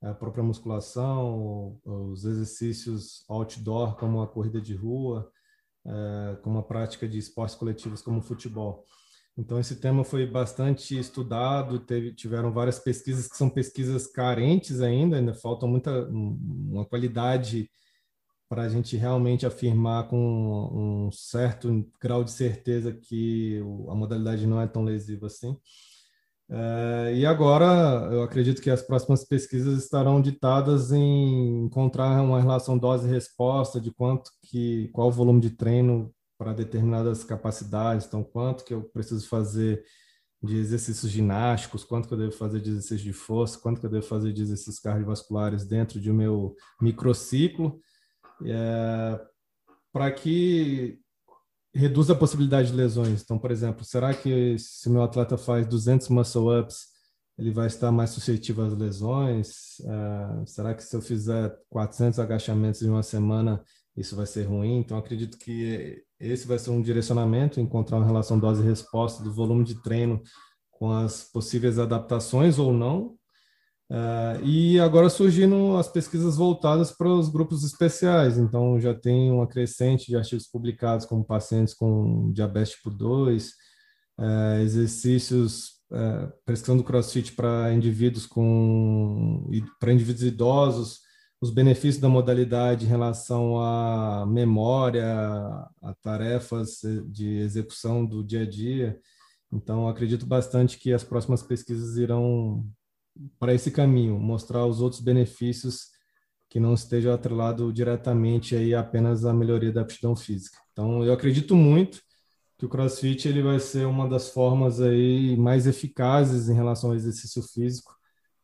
a 0.00 0.14
própria 0.14 0.44
musculação, 0.44 1.76
os 1.84 2.24
exercícios 2.24 3.24
outdoor, 3.28 3.96
como 3.96 4.22
a 4.22 4.28
corrida 4.28 4.60
de 4.60 4.76
rua, 4.76 5.28
é, 5.84 6.36
como 6.40 6.60
a 6.60 6.62
prática 6.62 7.08
de 7.08 7.18
esportes 7.18 7.56
coletivos 7.56 8.00
como 8.00 8.20
o 8.20 8.22
futebol. 8.22 8.84
Então, 9.36 9.58
esse 9.58 9.74
tema 9.80 10.04
foi 10.04 10.24
bastante 10.24 10.96
estudado, 10.96 11.80
teve, 11.80 12.14
tiveram 12.14 12.52
várias 12.52 12.78
pesquisas 12.78 13.26
que 13.26 13.36
são 13.36 13.50
pesquisas 13.50 14.06
carentes 14.06 14.80
ainda, 14.80 15.16
ainda 15.16 15.34
falta 15.34 15.66
muita, 15.66 16.08
uma 16.08 16.84
qualidade 16.84 17.68
para 18.50 18.62
a 18.62 18.68
gente 18.68 18.96
realmente 18.96 19.46
afirmar 19.46 20.08
com 20.08 21.06
um 21.06 21.12
certo 21.12 21.88
grau 22.02 22.24
de 22.24 22.32
certeza 22.32 22.92
que 22.92 23.60
a 23.88 23.94
modalidade 23.94 24.44
não 24.44 24.60
é 24.60 24.66
tão 24.66 24.82
lesiva 24.82 25.28
assim. 25.28 25.56
É, 26.50 27.14
e 27.14 27.24
agora, 27.24 28.08
eu 28.10 28.24
acredito 28.24 28.60
que 28.60 28.68
as 28.68 28.82
próximas 28.82 29.24
pesquisas 29.24 29.80
estarão 29.80 30.20
ditadas 30.20 30.90
em 30.90 31.64
encontrar 31.64 32.20
uma 32.22 32.40
relação 32.40 32.76
dose-resposta 32.76 33.80
de 33.80 33.92
quanto 33.92 34.32
que, 34.42 34.88
qual 34.88 35.06
o 35.06 35.12
volume 35.12 35.40
de 35.40 35.50
treino 35.50 36.12
para 36.36 36.52
determinadas 36.52 37.22
capacidades, 37.22 38.06
então 38.06 38.24
quanto 38.24 38.64
que 38.64 38.74
eu 38.74 38.82
preciso 38.82 39.28
fazer 39.28 39.84
de 40.42 40.56
exercícios 40.56 41.12
ginásticos, 41.12 41.84
quanto 41.84 42.08
que 42.08 42.14
eu 42.14 42.18
devo 42.18 42.32
fazer 42.32 42.60
de 42.60 42.70
exercício 42.70 43.04
de 43.04 43.12
força, 43.12 43.58
quanto 43.60 43.78
que 43.78 43.86
eu 43.86 43.90
devo 43.90 44.06
fazer 44.06 44.32
de 44.32 44.42
exercícios 44.42 44.80
cardiovasculares 44.80 45.64
dentro 45.64 46.00
de 46.00 46.10
um 46.10 46.14
meu 46.14 46.56
microciclo, 46.80 47.78
é, 48.44 49.20
para 49.92 50.10
que 50.10 50.98
reduza 51.74 52.12
a 52.12 52.16
possibilidade 52.16 52.70
de 52.70 52.76
lesões. 52.76 53.22
Então, 53.22 53.38
por 53.38 53.50
exemplo, 53.50 53.84
será 53.84 54.12
que 54.12 54.58
se 54.58 54.88
meu 54.90 55.02
atleta 55.02 55.38
faz 55.38 55.66
200 55.66 56.08
muscle-ups, 56.08 56.88
ele 57.38 57.50
vai 57.50 57.66
estar 57.66 57.90
mais 57.90 58.10
suscetível 58.10 58.64
às 58.64 58.74
lesões? 58.74 59.80
É, 59.80 60.46
será 60.46 60.74
que 60.74 60.82
se 60.82 60.94
eu 60.94 61.00
fizer 61.00 61.56
400 61.68 62.18
agachamentos 62.18 62.82
em 62.82 62.88
uma 62.90 63.02
semana, 63.02 63.62
isso 63.96 64.16
vai 64.16 64.26
ser 64.26 64.44
ruim? 64.44 64.78
Então, 64.78 64.98
acredito 64.98 65.38
que 65.38 66.02
esse 66.18 66.46
vai 66.46 66.58
ser 66.58 66.70
um 66.70 66.82
direcionamento, 66.82 67.60
encontrar 67.60 67.96
uma 67.96 68.06
relação 68.06 68.38
dose-resposta 68.38 69.22
do 69.22 69.32
volume 69.32 69.64
de 69.64 69.80
treino 69.82 70.22
com 70.70 70.90
as 70.90 71.24
possíveis 71.24 71.78
adaptações 71.78 72.58
ou 72.58 72.72
não. 72.72 73.16
Uh, 73.90 74.44
e 74.44 74.78
agora 74.78 75.10
surgindo 75.10 75.76
as 75.76 75.88
pesquisas 75.88 76.36
voltadas 76.36 76.92
para 76.92 77.08
os 77.08 77.28
grupos 77.28 77.64
especiais. 77.64 78.38
Então, 78.38 78.78
já 78.78 78.94
tem 78.94 79.32
uma 79.32 79.48
crescente 79.48 80.06
de 80.06 80.16
artigos 80.16 80.46
publicados 80.46 81.04
com 81.04 81.24
pacientes 81.24 81.74
com 81.74 82.30
diabetes 82.32 82.74
tipo 82.74 82.88
2, 82.88 83.48
uh, 83.48 83.52
eh, 84.20 84.62
exercícios, 84.62 85.80
uh, 85.90 86.32
prescrição 86.46 86.76
do 86.76 86.84
crossfit 86.84 87.32
para 87.32 87.72
indivíduos 87.74 88.26
com 88.26 89.50
para 89.80 89.92
indivíduos 89.92 90.22
idosos, 90.22 91.00
os 91.40 91.50
benefícios 91.50 92.00
da 92.00 92.08
modalidade 92.08 92.84
em 92.84 92.88
relação 92.88 93.60
à 93.60 94.24
memória, 94.24 95.04
a 95.82 95.94
tarefas 96.00 96.80
de 97.08 97.38
execução 97.38 98.06
do 98.06 98.22
dia 98.22 98.42
a 98.42 98.48
dia. 98.48 99.00
Então, 99.52 99.88
acredito 99.88 100.26
bastante 100.26 100.78
que 100.78 100.92
as 100.92 101.02
próximas 101.02 101.42
pesquisas 101.42 101.96
irão 101.96 102.64
para 103.38 103.54
esse 103.54 103.70
caminho, 103.70 104.18
mostrar 104.18 104.66
os 104.66 104.80
outros 104.80 105.00
benefícios 105.00 105.88
que 106.48 106.58
não 106.58 106.74
estejam 106.74 107.12
atrelados 107.12 107.72
diretamente 107.72 108.56
aí 108.56 108.74
apenas 108.74 109.24
à 109.24 109.32
melhoria 109.32 109.72
da 109.72 109.82
aptidão 109.82 110.16
física. 110.16 110.58
Então, 110.72 111.04
eu 111.04 111.12
acredito 111.12 111.54
muito 111.54 112.00
que 112.58 112.66
o 112.66 112.68
CrossFit 112.68 113.28
ele 113.28 113.42
vai 113.42 113.58
ser 113.58 113.86
uma 113.86 114.08
das 114.08 114.30
formas 114.30 114.80
aí 114.80 115.36
mais 115.36 115.66
eficazes 115.66 116.48
em 116.48 116.54
relação 116.54 116.90
ao 116.90 116.96
exercício 116.96 117.42
físico 117.42 117.94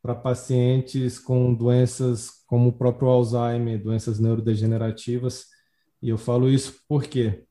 para 0.01 0.15
pacientes 0.15 1.19
com 1.19 1.53
doenças 1.53 2.31
como 2.47 2.69
o 2.69 2.73
próprio 2.73 3.09
Alzheimer, 3.09 3.83
doenças 3.83 4.21
neurodegenerativas. 4.21 5.47
E 6.01 6.09
eu 6.09 6.17
falo 6.17 6.49
isso 6.49 6.81
por 6.89 7.05
quê? 7.05 7.45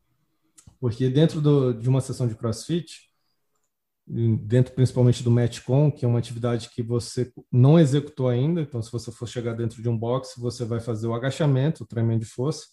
Porque 0.79 1.09
dentro 1.09 1.41
do, 1.41 1.73
de 1.73 1.89
uma 1.89 1.99
sessão 1.99 2.27
de 2.27 2.35
CrossFit, 2.35 3.09
dentro 4.07 4.73
principalmente 4.73 5.23
do 5.23 5.31
Metcon, 5.31 5.91
que 5.91 6.05
é 6.05 6.07
uma 6.07 6.19
atividade 6.19 6.69
que 6.69 6.83
você 6.83 7.31
não 7.51 7.79
executou 7.79 8.27
ainda, 8.29 8.61
então 8.61 8.81
se 8.81 8.91
você 8.91 9.11
for 9.11 9.27
chegar 9.27 9.53
dentro 9.53 9.81
de 9.81 9.89
um 9.89 9.97
box, 9.97 10.33
você 10.37 10.63
vai 10.63 10.79
fazer 10.79 11.07
o 11.07 11.13
agachamento, 11.13 11.83
o 11.83 11.87
treinamento 11.87 12.23
de 12.23 12.29
força, 12.29 12.65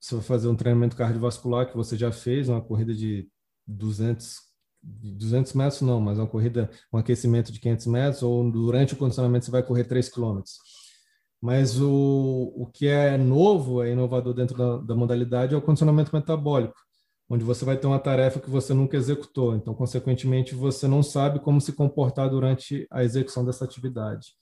você 0.00 0.14
vai 0.14 0.24
fazer 0.24 0.48
um 0.48 0.56
treinamento 0.56 0.96
cardiovascular 0.96 1.66
que 1.68 1.76
você 1.76 1.96
já 1.96 2.10
fez, 2.10 2.48
uma 2.48 2.62
corrida 2.62 2.94
de 2.94 3.28
200 3.66 4.48
200 4.80 5.52
metros 5.54 5.80
não, 5.82 6.00
mas 6.00 6.18
uma 6.18 6.26
corrida, 6.26 6.70
um 6.92 6.98
aquecimento 6.98 7.52
de 7.52 7.60
500 7.60 7.86
metros, 7.86 8.22
ou 8.22 8.50
durante 8.50 8.94
o 8.94 8.96
condicionamento 8.96 9.44
você 9.44 9.50
vai 9.50 9.62
correr 9.62 9.84
3 9.84 10.08
quilômetros. 10.08 10.56
Mas 11.40 11.80
o, 11.80 12.52
o 12.56 12.66
que 12.72 12.86
é 12.86 13.18
novo, 13.18 13.82
é 13.82 13.92
inovador 13.92 14.34
dentro 14.34 14.56
da, 14.56 14.78
da 14.78 14.94
modalidade, 14.94 15.54
é 15.54 15.58
o 15.58 15.62
condicionamento 15.62 16.14
metabólico, 16.14 16.78
onde 17.28 17.44
você 17.44 17.64
vai 17.64 17.76
ter 17.76 17.86
uma 17.86 17.98
tarefa 17.98 18.40
que 18.40 18.48
você 18.48 18.72
nunca 18.72 18.96
executou. 18.96 19.54
Então, 19.54 19.74
consequentemente, 19.74 20.54
você 20.54 20.88
não 20.88 21.02
sabe 21.02 21.40
como 21.40 21.60
se 21.60 21.72
comportar 21.72 22.30
durante 22.30 22.86
a 22.90 23.04
execução 23.04 23.44
dessa 23.44 23.64
atividade. 23.64 24.34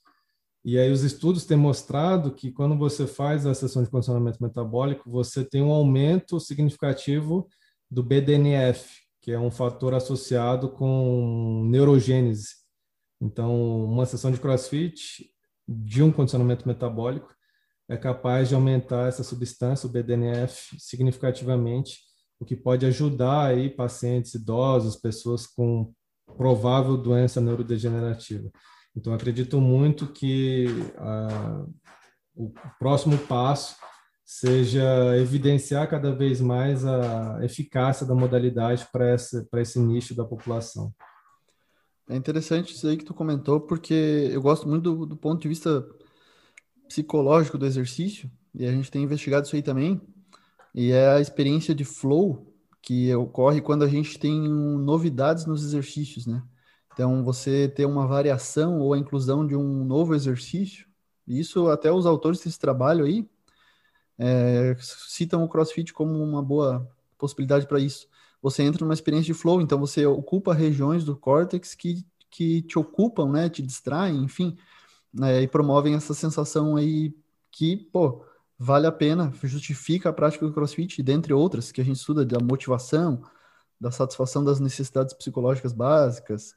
E 0.64 0.78
aí 0.78 0.90
os 0.90 1.02
estudos 1.02 1.44
têm 1.44 1.56
mostrado 1.56 2.32
que 2.32 2.50
quando 2.50 2.76
você 2.76 3.06
faz 3.06 3.46
a 3.46 3.54
sessão 3.54 3.82
de 3.82 3.90
condicionamento 3.90 4.42
metabólico, 4.42 5.10
você 5.10 5.44
tem 5.44 5.62
um 5.62 5.70
aumento 5.70 6.40
significativo 6.40 7.48
do 7.90 8.02
BDNF, 8.02 9.00
que 9.20 9.32
é 9.32 9.38
um 9.38 9.50
fator 9.50 9.94
associado 9.94 10.68
com 10.68 11.64
neurogênese. 11.68 12.66
Então, 13.20 13.84
uma 13.84 14.06
sessão 14.06 14.30
de 14.30 14.40
CrossFit 14.40 15.30
de 15.68 16.02
um 16.02 16.12
condicionamento 16.12 16.66
metabólico 16.66 17.34
é 17.88 17.96
capaz 17.96 18.48
de 18.48 18.54
aumentar 18.54 19.08
essa 19.08 19.22
substância, 19.22 19.86
o 19.86 19.90
BDNF, 19.90 20.76
significativamente, 20.78 22.00
o 22.38 22.44
que 22.44 22.56
pode 22.56 22.84
ajudar 22.86 23.46
aí 23.46 23.70
pacientes 23.70 24.34
idosos, 24.34 24.96
pessoas 24.96 25.46
com 25.46 25.92
provável 26.36 26.96
doença 26.96 27.40
neurodegenerativa. 27.40 28.50
Então, 28.94 29.12
acredito 29.12 29.60
muito 29.60 30.06
que 30.06 30.66
ah, 30.98 31.64
o 32.34 32.52
próximo 32.78 33.16
passo 33.18 33.76
seja 34.24 35.16
evidenciar 35.18 35.88
cada 35.88 36.12
vez 36.14 36.40
mais 36.40 36.84
a 36.84 37.38
eficácia 37.44 38.04
da 38.04 38.14
modalidade 38.14 38.86
para 38.90 39.14
esse, 39.14 39.46
esse 39.54 39.78
nicho 39.78 40.16
da 40.16 40.24
população. 40.24 40.92
É 42.08 42.16
interessante 42.16 42.74
isso 42.74 42.86
aí 42.86 42.96
que 42.96 43.04
tu 43.04 43.14
comentou, 43.14 43.60
porque 43.60 44.30
eu 44.32 44.42
gosto 44.42 44.68
muito 44.68 44.82
do, 44.82 45.06
do 45.06 45.16
ponto 45.16 45.40
de 45.40 45.48
vista 45.48 45.86
psicológico 46.88 47.58
do 47.58 47.66
exercício, 47.66 48.30
e 48.54 48.66
a 48.66 48.72
gente 48.72 48.90
tem 48.90 49.02
investigado 49.02 49.46
isso 49.46 49.54
aí 49.56 49.62
também, 49.62 50.00
e 50.76 50.92
é 50.92 51.08
a 51.08 51.20
experiência 51.20 51.74
de 51.74 51.84
flow 51.84 52.54
que 52.82 53.12
ocorre 53.14 53.62
quando 53.62 53.82
a 53.82 53.88
gente 53.88 54.18
tem 54.18 54.38
novidades 54.38 55.46
nos 55.46 55.64
exercícios, 55.64 56.26
né? 56.26 56.42
Então, 56.92 57.24
você 57.24 57.66
ter 57.66 57.86
uma 57.86 58.06
variação 58.06 58.78
ou 58.78 58.92
a 58.92 58.98
inclusão 58.98 59.46
de 59.46 59.56
um 59.56 59.84
novo 59.84 60.14
exercício, 60.14 60.86
isso 61.26 61.68
até 61.68 61.90
os 61.90 62.04
autores 62.04 62.44
desse 62.44 62.58
trabalho 62.58 63.06
aí, 63.06 63.28
é, 64.18 64.76
citam 64.78 65.42
o 65.44 65.48
CrossFit 65.48 65.92
como 65.92 66.12
uma 66.12 66.42
boa 66.42 66.86
possibilidade 67.18 67.66
para 67.66 67.80
isso. 67.80 68.06
Você 68.42 68.62
entra 68.62 68.84
numa 68.84 68.94
experiência 68.94 69.32
de 69.32 69.38
flow, 69.38 69.60
então 69.60 69.78
você 69.78 70.04
ocupa 70.06 70.54
regiões 70.54 71.04
do 71.04 71.16
córtex 71.16 71.74
que, 71.74 72.06
que 72.30 72.62
te 72.62 72.78
ocupam, 72.78 73.30
né, 73.30 73.48
te 73.48 73.62
distraem, 73.62 74.22
enfim, 74.22 74.56
né, 75.12 75.42
e 75.42 75.48
promovem 75.48 75.94
essa 75.94 76.14
sensação 76.14 76.76
aí 76.76 77.14
que, 77.50 77.76
pô, 77.76 78.24
vale 78.58 78.86
a 78.86 78.92
pena, 78.92 79.32
justifica 79.42 80.08
a 80.08 80.12
prática 80.12 80.46
do 80.46 80.52
CrossFit, 80.52 81.02
dentre 81.02 81.32
outras 81.32 81.70
que 81.70 81.80
a 81.80 81.84
gente 81.84 81.96
estuda 81.96 82.24
da 82.24 82.38
motivação, 82.40 83.22
da 83.80 83.90
satisfação 83.90 84.42
das 84.42 84.60
necessidades 84.60 85.14
psicológicas 85.14 85.72
básicas. 85.72 86.54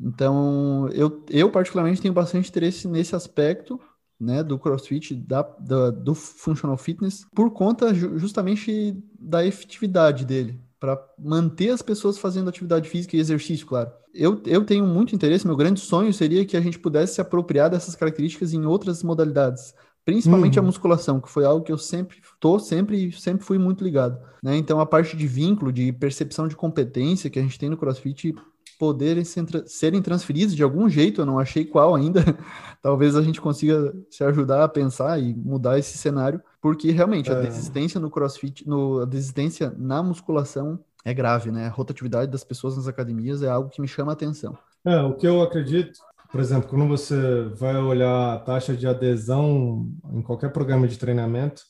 Então, 0.00 0.88
eu, 0.92 1.24
eu 1.28 1.50
particularmente 1.50 2.00
tenho 2.00 2.14
bastante 2.14 2.48
interesse 2.48 2.88
nesse 2.88 3.14
aspecto 3.14 3.78
né, 4.18 4.42
do 4.42 4.58
CrossFit, 4.58 5.14
da, 5.14 5.42
da, 5.42 5.90
do 5.90 6.14
Functional 6.14 6.76
Fitness, 6.76 7.26
por 7.34 7.50
conta 7.52 7.94
justamente 7.94 8.96
da 9.18 9.44
efetividade 9.44 10.26
dele, 10.26 10.60
para 10.78 11.02
manter 11.18 11.70
as 11.70 11.80
pessoas 11.80 12.18
fazendo 12.18 12.50
atividade 12.50 12.88
física 12.88 13.16
e 13.16 13.20
exercício, 13.20 13.66
claro. 13.66 13.90
Eu, 14.12 14.42
eu 14.44 14.64
tenho 14.64 14.84
muito 14.86 15.14
interesse, 15.14 15.46
meu 15.46 15.56
grande 15.56 15.80
sonho 15.80 16.12
seria 16.12 16.44
que 16.44 16.56
a 16.56 16.60
gente 16.60 16.78
pudesse 16.78 17.14
se 17.14 17.20
apropriar 17.20 17.70
dessas 17.70 17.94
características 17.94 18.52
em 18.52 18.66
outras 18.66 19.02
modalidades, 19.02 19.72
principalmente 20.10 20.58
uhum. 20.58 20.64
a 20.64 20.66
musculação, 20.66 21.20
que 21.20 21.30
foi 21.30 21.44
algo 21.44 21.64
que 21.64 21.70
eu 21.70 21.78
sempre 21.78 22.18
tô, 22.40 22.58
sempre, 22.58 23.12
sempre 23.12 23.44
fui 23.44 23.58
muito 23.58 23.84
ligado, 23.84 24.18
né? 24.42 24.56
Então 24.56 24.80
a 24.80 24.86
parte 24.86 25.16
de 25.16 25.24
vínculo, 25.24 25.72
de 25.72 25.92
percepção 25.92 26.48
de 26.48 26.56
competência 26.56 27.30
que 27.30 27.38
a 27.38 27.42
gente 27.42 27.56
tem 27.56 27.70
no 27.70 27.76
CrossFit 27.76 28.34
poderem 28.76 29.22
serem 29.24 30.02
transferidos 30.02 30.56
de 30.56 30.62
algum 30.64 30.88
jeito, 30.88 31.20
eu 31.20 31.26
não 31.26 31.38
achei 31.38 31.64
qual 31.64 31.94
ainda. 31.94 32.24
Talvez 32.82 33.14
a 33.14 33.22
gente 33.22 33.40
consiga 33.40 33.94
se 34.10 34.24
ajudar 34.24 34.64
a 34.64 34.68
pensar 34.68 35.20
e 35.20 35.32
mudar 35.34 35.78
esse 35.78 35.96
cenário, 35.96 36.42
porque 36.60 36.90
realmente 36.90 37.30
é. 37.30 37.34
a 37.34 37.40
desistência 37.40 38.00
no 38.00 38.10
CrossFit, 38.10 38.66
no, 38.66 39.02
a 39.02 39.04
desistência 39.04 39.72
na 39.78 40.02
musculação 40.02 40.80
é 41.04 41.14
grave, 41.14 41.52
né? 41.52 41.66
A 41.66 41.70
rotatividade 41.70 42.32
das 42.32 42.42
pessoas 42.42 42.76
nas 42.76 42.88
academias 42.88 43.42
é 43.42 43.48
algo 43.48 43.70
que 43.70 43.80
me 43.80 43.86
chama 43.86 44.10
a 44.10 44.14
atenção. 44.14 44.58
É, 44.84 45.00
o 45.02 45.14
que 45.14 45.26
eu 45.26 45.42
acredito, 45.42 46.00
por 46.30 46.40
exemplo, 46.40 46.68
quando 46.68 46.86
você 46.86 47.44
vai 47.56 47.76
olhar 47.76 48.34
a 48.34 48.38
taxa 48.38 48.76
de 48.76 48.86
adesão 48.86 49.90
em 50.12 50.22
qualquer 50.22 50.52
programa 50.52 50.86
de 50.86 50.98
treinamento, 50.98 51.62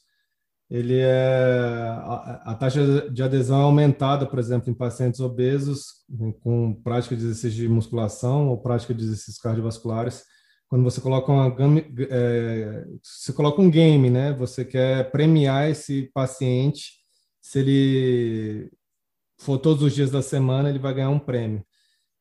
ele 0.70 0.98
é 0.98 1.88
a, 2.02 2.42
a, 2.46 2.54
taxa 2.54 3.10
de 3.10 3.22
adesão 3.22 3.60
é 3.60 3.64
aumentada, 3.64 4.24
por 4.24 4.38
exemplo, 4.38 4.70
em 4.70 4.74
pacientes 4.74 5.18
obesos 5.18 6.04
com 6.42 6.74
prática 6.74 7.16
de 7.16 7.22
exercício 7.22 7.62
de 7.62 7.68
musculação 7.68 8.48
ou 8.48 8.62
prática 8.62 8.94
de 8.94 9.02
exercícios 9.02 9.38
cardiovasculares 9.38 10.24
quando 10.70 10.84
você 10.84 11.00
coloca 11.00 11.32
uma 11.32 11.52
é, 12.08 12.84
coloca 13.34 13.60
um 13.60 13.68
game, 13.68 14.08
né? 14.08 14.32
Você 14.34 14.64
quer 14.64 15.10
premiar 15.10 15.68
esse 15.68 16.08
paciente 16.14 17.00
se 17.40 17.58
ele 17.58 18.70
for 19.40 19.58
todos 19.58 19.82
os 19.82 19.92
dias 19.92 20.12
da 20.12 20.22
semana, 20.22 20.70
ele 20.70 20.78
vai 20.78 20.94
ganhar 20.94 21.10
um 21.10 21.18
prêmio. 21.18 21.64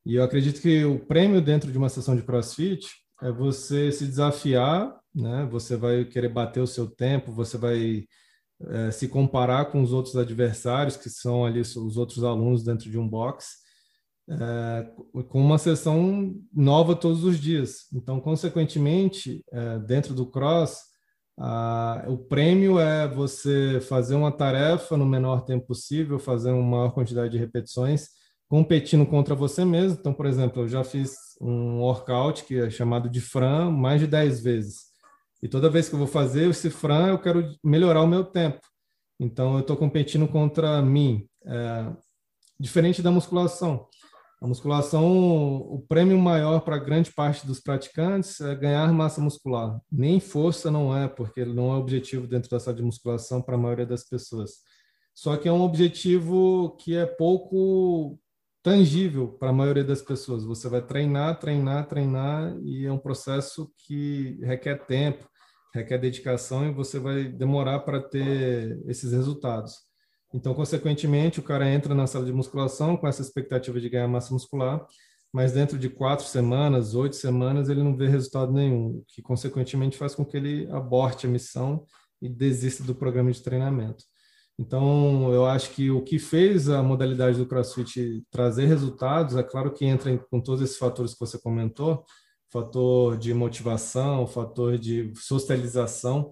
E 0.05 0.15
eu 0.15 0.23
acredito 0.23 0.61
que 0.61 0.83
o 0.85 0.99
prêmio 0.99 1.41
dentro 1.41 1.71
de 1.71 1.77
uma 1.77 1.89
sessão 1.89 2.15
de 2.15 2.21
CrossFit 2.21 2.87
é 3.21 3.31
você 3.31 3.91
se 3.91 4.05
desafiar, 4.05 4.95
né? 5.13 5.47
Você 5.51 5.75
vai 5.75 6.05
querer 6.05 6.29
bater 6.29 6.61
o 6.61 6.67
seu 6.67 6.87
tempo, 6.89 7.31
você 7.31 7.57
vai 7.57 8.05
é, 8.61 8.91
se 8.91 9.07
comparar 9.07 9.65
com 9.65 9.81
os 9.81 9.93
outros 9.93 10.15
adversários, 10.15 10.97
que 10.97 11.09
são 11.09 11.45
ali 11.45 11.61
os 11.61 11.97
outros 11.97 12.23
alunos 12.23 12.63
dentro 12.63 12.89
de 12.89 12.97
um 12.97 13.07
box, 13.07 13.57
é, 14.29 14.87
com 15.27 15.41
uma 15.41 15.57
sessão 15.57 16.35
nova 16.53 16.95
todos 16.95 17.23
os 17.23 17.39
dias. 17.39 17.87
Então, 17.93 18.19
consequentemente, 18.19 19.43
é, 19.51 19.79
dentro 19.79 20.13
do 20.13 20.25
cross, 20.25 20.77
a, 21.37 22.05
o 22.07 22.17
prêmio 22.17 22.79
é 22.79 23.07
você 23.07 23.79
fazer 23.81 24.15
uma 24.15 24.31
tarefa 24.31 24.97
no 24.97 25.05
menor 25.05 25.45
tempo 25.45 25.67
possível, 25.67 26.19
fazer 26.19 26.51
uma 26.51 26.77
maior 26.77 26.91
quantidade 26.91 27.31
de 27.31 27.37
repetições, 27.37 28.09
competindo 28.49 29.05
contra 29.05 29.35
você 29.35 29.63
mesmo. 29.63 29.97
Então, 29.99 30.13
por 30.13 30.25
exemplo, 30.25 30.63
eu 30.63 30.67
já 30.67 30.83
fiz 30.83 31.15
um 31.39 31.79
workout 31.79 32.43
que 32.43 32.59
é 32.59 32.69
chamado 32.69 33.07
de 33.07 33.21
Fran 33.21 33.69
mais 33.69 34.01
de 34.01 34.07
10 34.07 34.41
vezes. 34.41 34.89
E 35.41 35.47
toda 35.47 35.69
vez 35.69 35.87
que 35.87 35.95
eu 35.95 35.99
vou 35.99 36.07
fazer 36.07 36.49
esse 36.49 36.69
Fran, 36.69 37.07
eu 37.07 37.19
quero 37.19 37.55
melhorar 37.63 38.01
o 38.01 38.07
meu 38.07 38.25
tempo. 38.25 38.59
Então, 39.19 39.53
eu 39.53 39.59
estou 39.59 39.77
competindo 39.77 40.27
contra 40.27 40.81
mim. 40.81 41.27
É, 41.45 41.93
diferente 42.59 43.01
da 43.01 43.11
musculação. 43.11 43.87
A 44.41 44.47
musculação, 44.47 45.05
o 45.57 45.85
prêmio 45.87 46.17
maior 46.17 46.61
para 46.61 46.77
grande 46.77 47.11
parte 47.11 47.45
dos 47.45 47.59
praticantes 47.59 48.39
é 48.41 48.55
ganhar 48.55 48.91
massa 48.91 49.21
muscular. 49.21 49.79
Nem 49.91 50.19
força 50.19 50.71
não 50.71 50.95
é, 50.95 51.07
porque 51.07 51.45
não 51.45 51.73
é 51.73 51.75
objetivo 51.75 52.25
dentro 52.25 52.49
da 52.49 52.59
sala 52.59 52.75
de 52.75 52.83
musculação 52.83 53.41
para 53.41 53.55
a 53.55 53.57
maioria 53.57 53.85
das 53.85 54.03
pessoas. 54.03 54.51
Só 55.13 55.35
que 55.35 55.47
é 55.47 55.51
um 55.51 55.61
objetivo 55.61 56.77
que 56.79 56.95
é 56.95 57.05
pouco 57.05 58.17
tangível 58.61 59.29
para 59.29 59.49
a 59.49 59.53
maioria 59.53 59.83
das 59.83 60.01
pessoas. 60.01 60.43
Você 60.43 60.67
vai 60.67 60.81
treinar, 60.81 61.39
treinar, 61.39 61.87
treinar 61.87 62.55
e 62.63 62.85
é 62.85 62.91
um 62.91 62.97
processo 62.97 63.71
que 63.85 64.39
requer 64.41 64.85
tempo, 64.85 65.27
requer 65.73 65.97
dedicação 65.97 66.67
e 66.67 66.73
você 66.73 66.99
vai 66.99 67.25
demorar 67.25 67.79
para 67.79 68.01
ter 68.01 68.81
esses 68.87 69.11
resultados. 69.11 69.73
Então, 70.33 70.53
consequentemente, 70.53 71.39
o 71.39 71.43
cara 71.43 71.69
entra 71.69 71.95
na 71.95 72.05
sala 72.05 72.25
de 72.25 72.33
musculação 72.33 72.95
com 72.95 73.07
essa 73.07 73.21
expectativa 73.21 73.79
de 73.79 73.89
ganhar 73.89 74.07
massa 74.07 74.33
muscular, 74.33 74.85
mas 75.33 75.53
dentro 75.53 75.77
de 75.77 75.89
quatro 75.89 76.25
semanas, 76.25 76.93
oito 76.93 77.15
semanas, 77.15 77.69
ele 77.69 77.83
não 77.83 77.95
vê 77.95 78.07
resultado 78.07 78.51
nenhum, 78.51 79.03
que 79.07 79.21
consequentemente 79.21 79.97
faz 79.97 80.13
com 80.13 80.25
que 80.25 80.37
ele 80.37 80.69
aborte 80.71 81.25
a 81.25 81.29
missão 81.29 81.85
e 82.21 82.29
desista 82.29 82.83
do 82.83 82.93
programa 82.93 83.31
de 83.31 83.41
treinamento. 83.41 84.03
Então, 84.59 85.33
eu 85.33 85.45
acho 85.45 85.69
que 85.71 85.89
o 85.89 86.03
que 86.03 86.19
fez 86.19 86.67
a 86.67 86.83
modalidade 86.83 87.37
do 87.37 87.45
CrossFit 87.45 88.25
trazer 88.29 88.65
resultados, 88.65 89.37
é 89.37 89.41
claro 89.41 89.71
que 89.71 89.85
entra 89.85 90.17
com 90.29 90.41
todos 90.41 90.61
esses 90.61 90.77
fatores 90.77 91.13
que 91.13 91.19
você 91.21 91.39
comentou, 91.39 92.03
fator 92.51 93.17
de 93.17 93.33
motivação, 93.33 94.27
fator 94.27 94.77
de 94.77 95.13
socialização, 95.15 96.29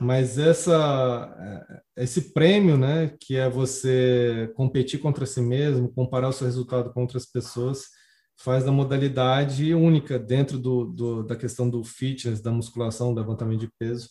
mas 0.00 0.38
essa 0.38 1.64
esse 1.96 2.32
prêmio, 2.32 2.76
né, 2.76 3.14
que 3.20 3.36
é 3.36 3.48
você 3.48 4.50
competir 4.56 4.98
contra 4.98 5.24
si 5.24 5.40
mesmo, 5.40 5.92
comparar 5.94 6.28
o 6.28 6.32
seu 6.32 6.46
resultado 6.46 6.92
com 6.92 7.02
outras 7.02 7.26
pessoas, 7.26 7.84
faz 8.36 8.64
da 8.64 8.72
modalidade 8.72 9.72
única 9.72 10.18
dentro 10.18 10.58
do, 10.58 10.84
do 10.86 11.22
da 11.22 11.36
questão 11.36 11.70
do 11.70 11.84
fitness, 11.84 12.40
da 12.40 12.50
musculação, 12.50 13.14
do 13.14 13.20
levantamento 13.20 13.60
de 13.60 13.70
peso, 13.78 14.08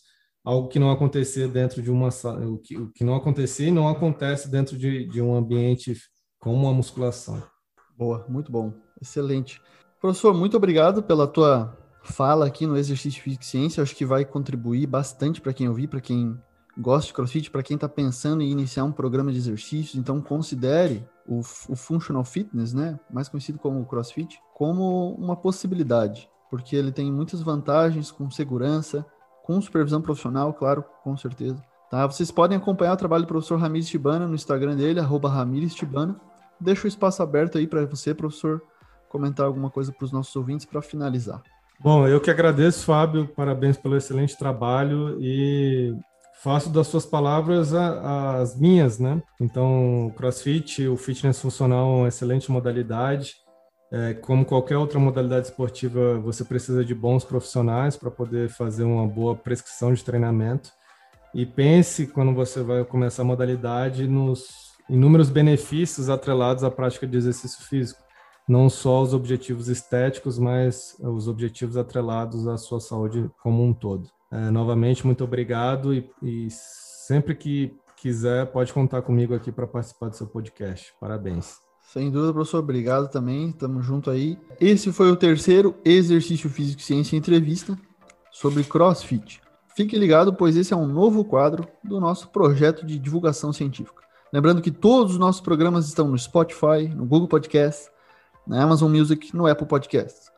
algo 0.48 0.68
que 0.68 0.78
não 0.78 0.90
acontecia 0.90 1.46
dentro 1.46 1.82
de 1.82 1.90
uma 1.90 2.08
o 2.08 2.56
que, 2.56 2.74
o 2.78 2.90
que 2.90 3.04
não 3.04 3.14
acontecia 3.14 3.68
e 3.68 3.70
não 3.70 3.86
acontece 3.86 4.50
dentro 4.50 4.78
de, 4.78 5.06
de 5.06 5.20
um 5.20 5.34
ambiente 5.34 5.94
como 6.38 6.66
a 6.66 6.72
musculação. 6.72 7.42
Boa, 7.94 8.24
muito 8.30 8.50
bom, 8.50 8.72
excelente. 8.98 9.60
Professor, 10.00 10.32
muito 10.32 10.56
obrigado 10.56 11.02
pela 11.02 11.26
tua 11.26 11.76
fala 12.02 12.46
aqui 12.46 12.66
no 12.66 12.78
exercício 12.78 13.22
físico 13.22 13.44
ciência. 13.44 13.82
Acho 13.82 13.94
que 13.94 14.06
vai 14.06 14.24
contribuir 14.24 14.86
bastante 14.86 15.38
para 15.38 15.52
quem 15.52 15.68
ouvir, 15.68 15.86
para 15.86 16.00
quem 16.00 16.40
gosta 16.78 17.08
de 17.08 17.12
CrossFit, 17.12 17.50
para 17.50 17.62
quem 17.62 17.74
está 17.74 17.88
pensando 17.88 18.42
em 18.42 18.50
iniciar 18.50 18.84
um 18.84 18.92
programa 18.92 19.30
de 19.30 19.36
exercícios. 19.36 19.96
Então, 19.96 20.18
considere 20.22 21.06
o, 21.26 21.40
o 21.40 21.76
Functional 21.76 22.24
Fitness, 22.24 22.72
né, 22.72 22.98
mais 23.12 23.28
conhecido 23.28 23.58
como 23.58 23.84
CrossFit, 23.84 24.40
como 24.54 25.14
uma 25.16 25.36
possibilidade, 25.36 26.26
porque 26.48 26.74
ele 26.74 26.90
tem 26.90 27.12
muitas 27.12 27.42
vantagens 27.42 28.10
com 28.10 28.30
segurança, 28.30 29.04
com 29.48 29.58
supervisão 29.62 30.02
profissional, 30.02 30.52
claro, 30.52 30.84
com 31.02 31.16
certeza. 31.16 31.56
Tá? 31.90 32.06
Vocês 32.06 32.30
podem 32.30 32.58
acompanhar 32.58 32.92
o 32.92 32.96
trabalho 32.98 33.24
do 33.24 33.28
professor 33.28 33.58
Ramires 33.58 33.88
Tibana 33.88 34.28
no 34.28 34.34
Instagram 34.34 34.76
dele, 34.76 35.00
arroba 35.00 35.30
Ramires 35.30 35.74
Tibana. 35.74 36.20
O 36.60 36.86
espaço 36.86 37.22
aberto 37.22 37.56
aí 37.56 37.66
para 37.66 37.86
você, 37.86 38.12
professor, 38.12 38.60
comentar 39.08 39.46
alguma 39.46 39.70
coisa 39.70 39.90
para 39.90 40.04
os 40.04 40.12
nossos 40.12 40.36
ouvintes 40.36 40.66
para 40.66 40.82
finalizar. 40.82 41.42
Bom, 41.80 42.06
eu 42.06 42.20
que 42.20 42.30
agradeço, 42.30 42.84
Fábio, 42.84 43.26
parabéns 43.28 43.78
pelo 43.78 43.96
excelente 43.96 44.36
trabalho 44.36 45.16
e 45.18 45.96
faço 46.42 46.68
das 46.68 46.88
suas 46.88 47.06
palavras 47.06 47.72
as 47.72 48.54
minhas, 48.58 48.98
né? 48.98 49.22
Então, 49.40 50.08
o 50.08 50.12
CrossFit, 50.12 50.86
o 50.86 50.96
fitness 50.96 51.40
funcional 51.40 51.88
é 51.88 51.96
uma 52.00 52.08
excelente 52.08 52.52
modalidade. 52.52 53.36
É, 53.90 54.14
como 54.14 54.44
qualquer 54.44 54.76
outra 54.76 54.98
modalidade 54.98 55.46
esportiva, 55.46 56.18
você 56.18 56.44
precisa 56.44 56.84
de 56.84 56.94
bons 56.94 57.24
profissionais 57.24 57.96
para 57.96 58.10
poder 58.10 58.50
fazer 58.50 58.84
uma 58.84 59.06
boa 59.06 59.34
prescrição 59.34 59.92
de 59.92 60.04
treinamento. 60.04 60.70
E 61.34 61.46
pense, 61.46 62.06
quando 62.06 62.34
você 62.34 62.62
vai 62.62 62.84
começar 62.84 63.22
a 63.22 63.24
modalidade, 63.24 64.06
nos 64.06 64.68
inúmeros 64.88 65.30
benefícios 65.30 66.08
atrelados 66.08 66.64
à 66.64 66.70
prática 66.70 67.06
de 67.06 67.16
exercício 67.16 67.64
físico. 67.64 68.02
Não 68.48 68.70
só 68.70 69.02
os 69.02 69.12
objetivos 69.12 69.68
estéticos, 69.68 70.38
mas 70.38 70.96
os 71.00 71.28
objetivos 71.28 71.76
atrelados 71.76 72.48
à 72.48 72.56
sua 72.56 72.80
saúde 72.80 73.30
como 73.42 73.62
um 73.62 73.74
todo. 73.74 74.08
É, 74.30 74.50
novamente, 74.50 75.06
muito 75.06 75.24
obrigado 75.24 75.92
e, 75.92 76.10
e 76.22 76.48
sempre 76.50 77.34
que 77.34 77.76
quiser, 77.96 78.46
pode 78.46 78.72
contar 78.72 79.02
comigo 79.02 79.34
aqui 79.34 79.52
para 79.52 79.66
participar 79.66 80.08
do 80.08 80.16
seu 80.16 80.26
podcast. 80.26 80.94
Parabéns. 81.00 81.67
Sem 81.92 82.10
dúvida, 82.10 82.34
professor. 82.34 82.58
Obrigado 82.58 83.08
também. 83.08 83.50
Tamo 83.50 83.82
junto 83.82 84.10
aí. 84.10 84.38
Esse 84.60 84.92
foi 84.92 85.10
o 85.10 85.16
terceiro 85.16 85.74
Exercício 85.84 86.50
Físico 86.50 86.80
e 86.80 86.84
Ciência 86.84 87.16
Entrevista 87.16 87.78
sobre 88.30 88.62
CrossFit. 88.62 89.40
Fique 89.74 89.96
ligado, 89.96 90.34
pois 90.34 90.56
esse 90.56 90.74
é 90.74 90.76
um 90.76 90.86
novo 90.86 91.24
quadro 91.24 91.66
do 91.82 91.98
nosso 91.98 92.28
projeto 92.28 92.84
de 92.84 92.98
divulgação 92.98 93.52
científica. 93.52 94.02
Lembrando 94.32 94.60
que 94.60 94.70
todos 94.70 95.12
os 95.12 95.18
nossos 95.18 95.40
programas 95.40 95.86
estão 95.86 96.08
no 96.08 96.18
Spotify, 96.18 96.88
no 96.94 97.06
Google 97.06 97.28
Podcast, 97.28 97.88
na 98.46 98.62
Amazon 98.62 98.94
Music, 98.94 99.34
no 99.34 99.46
Apple 99.46 99.66
Podcasts. 99.66 100.30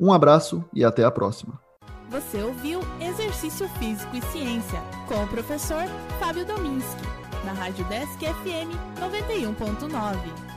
Um 0.00 0.12
abraço 0.12 0.64
e 0.72 0.84
até 0.84 1.04
a 1.04 1.10
próxima. 1.10 1.60
Você 2.08 2.42
ouviu 2.42 2.80
Exercício 3.00 3.68
Físico 3.70 4.16
e 4.16 4.22
Ciência 4.32 4.80
com 5.06 5.22
o 5.22 5.28
professor 5.28 5.84
Fábio 6.18 6.46
Dominski, 6.46 7.02
na 7.44 7.52
Rádio 7.52 7.84
Desk 7.86 8.18
FM 8.20 8.70
91.9. 9.00 10.53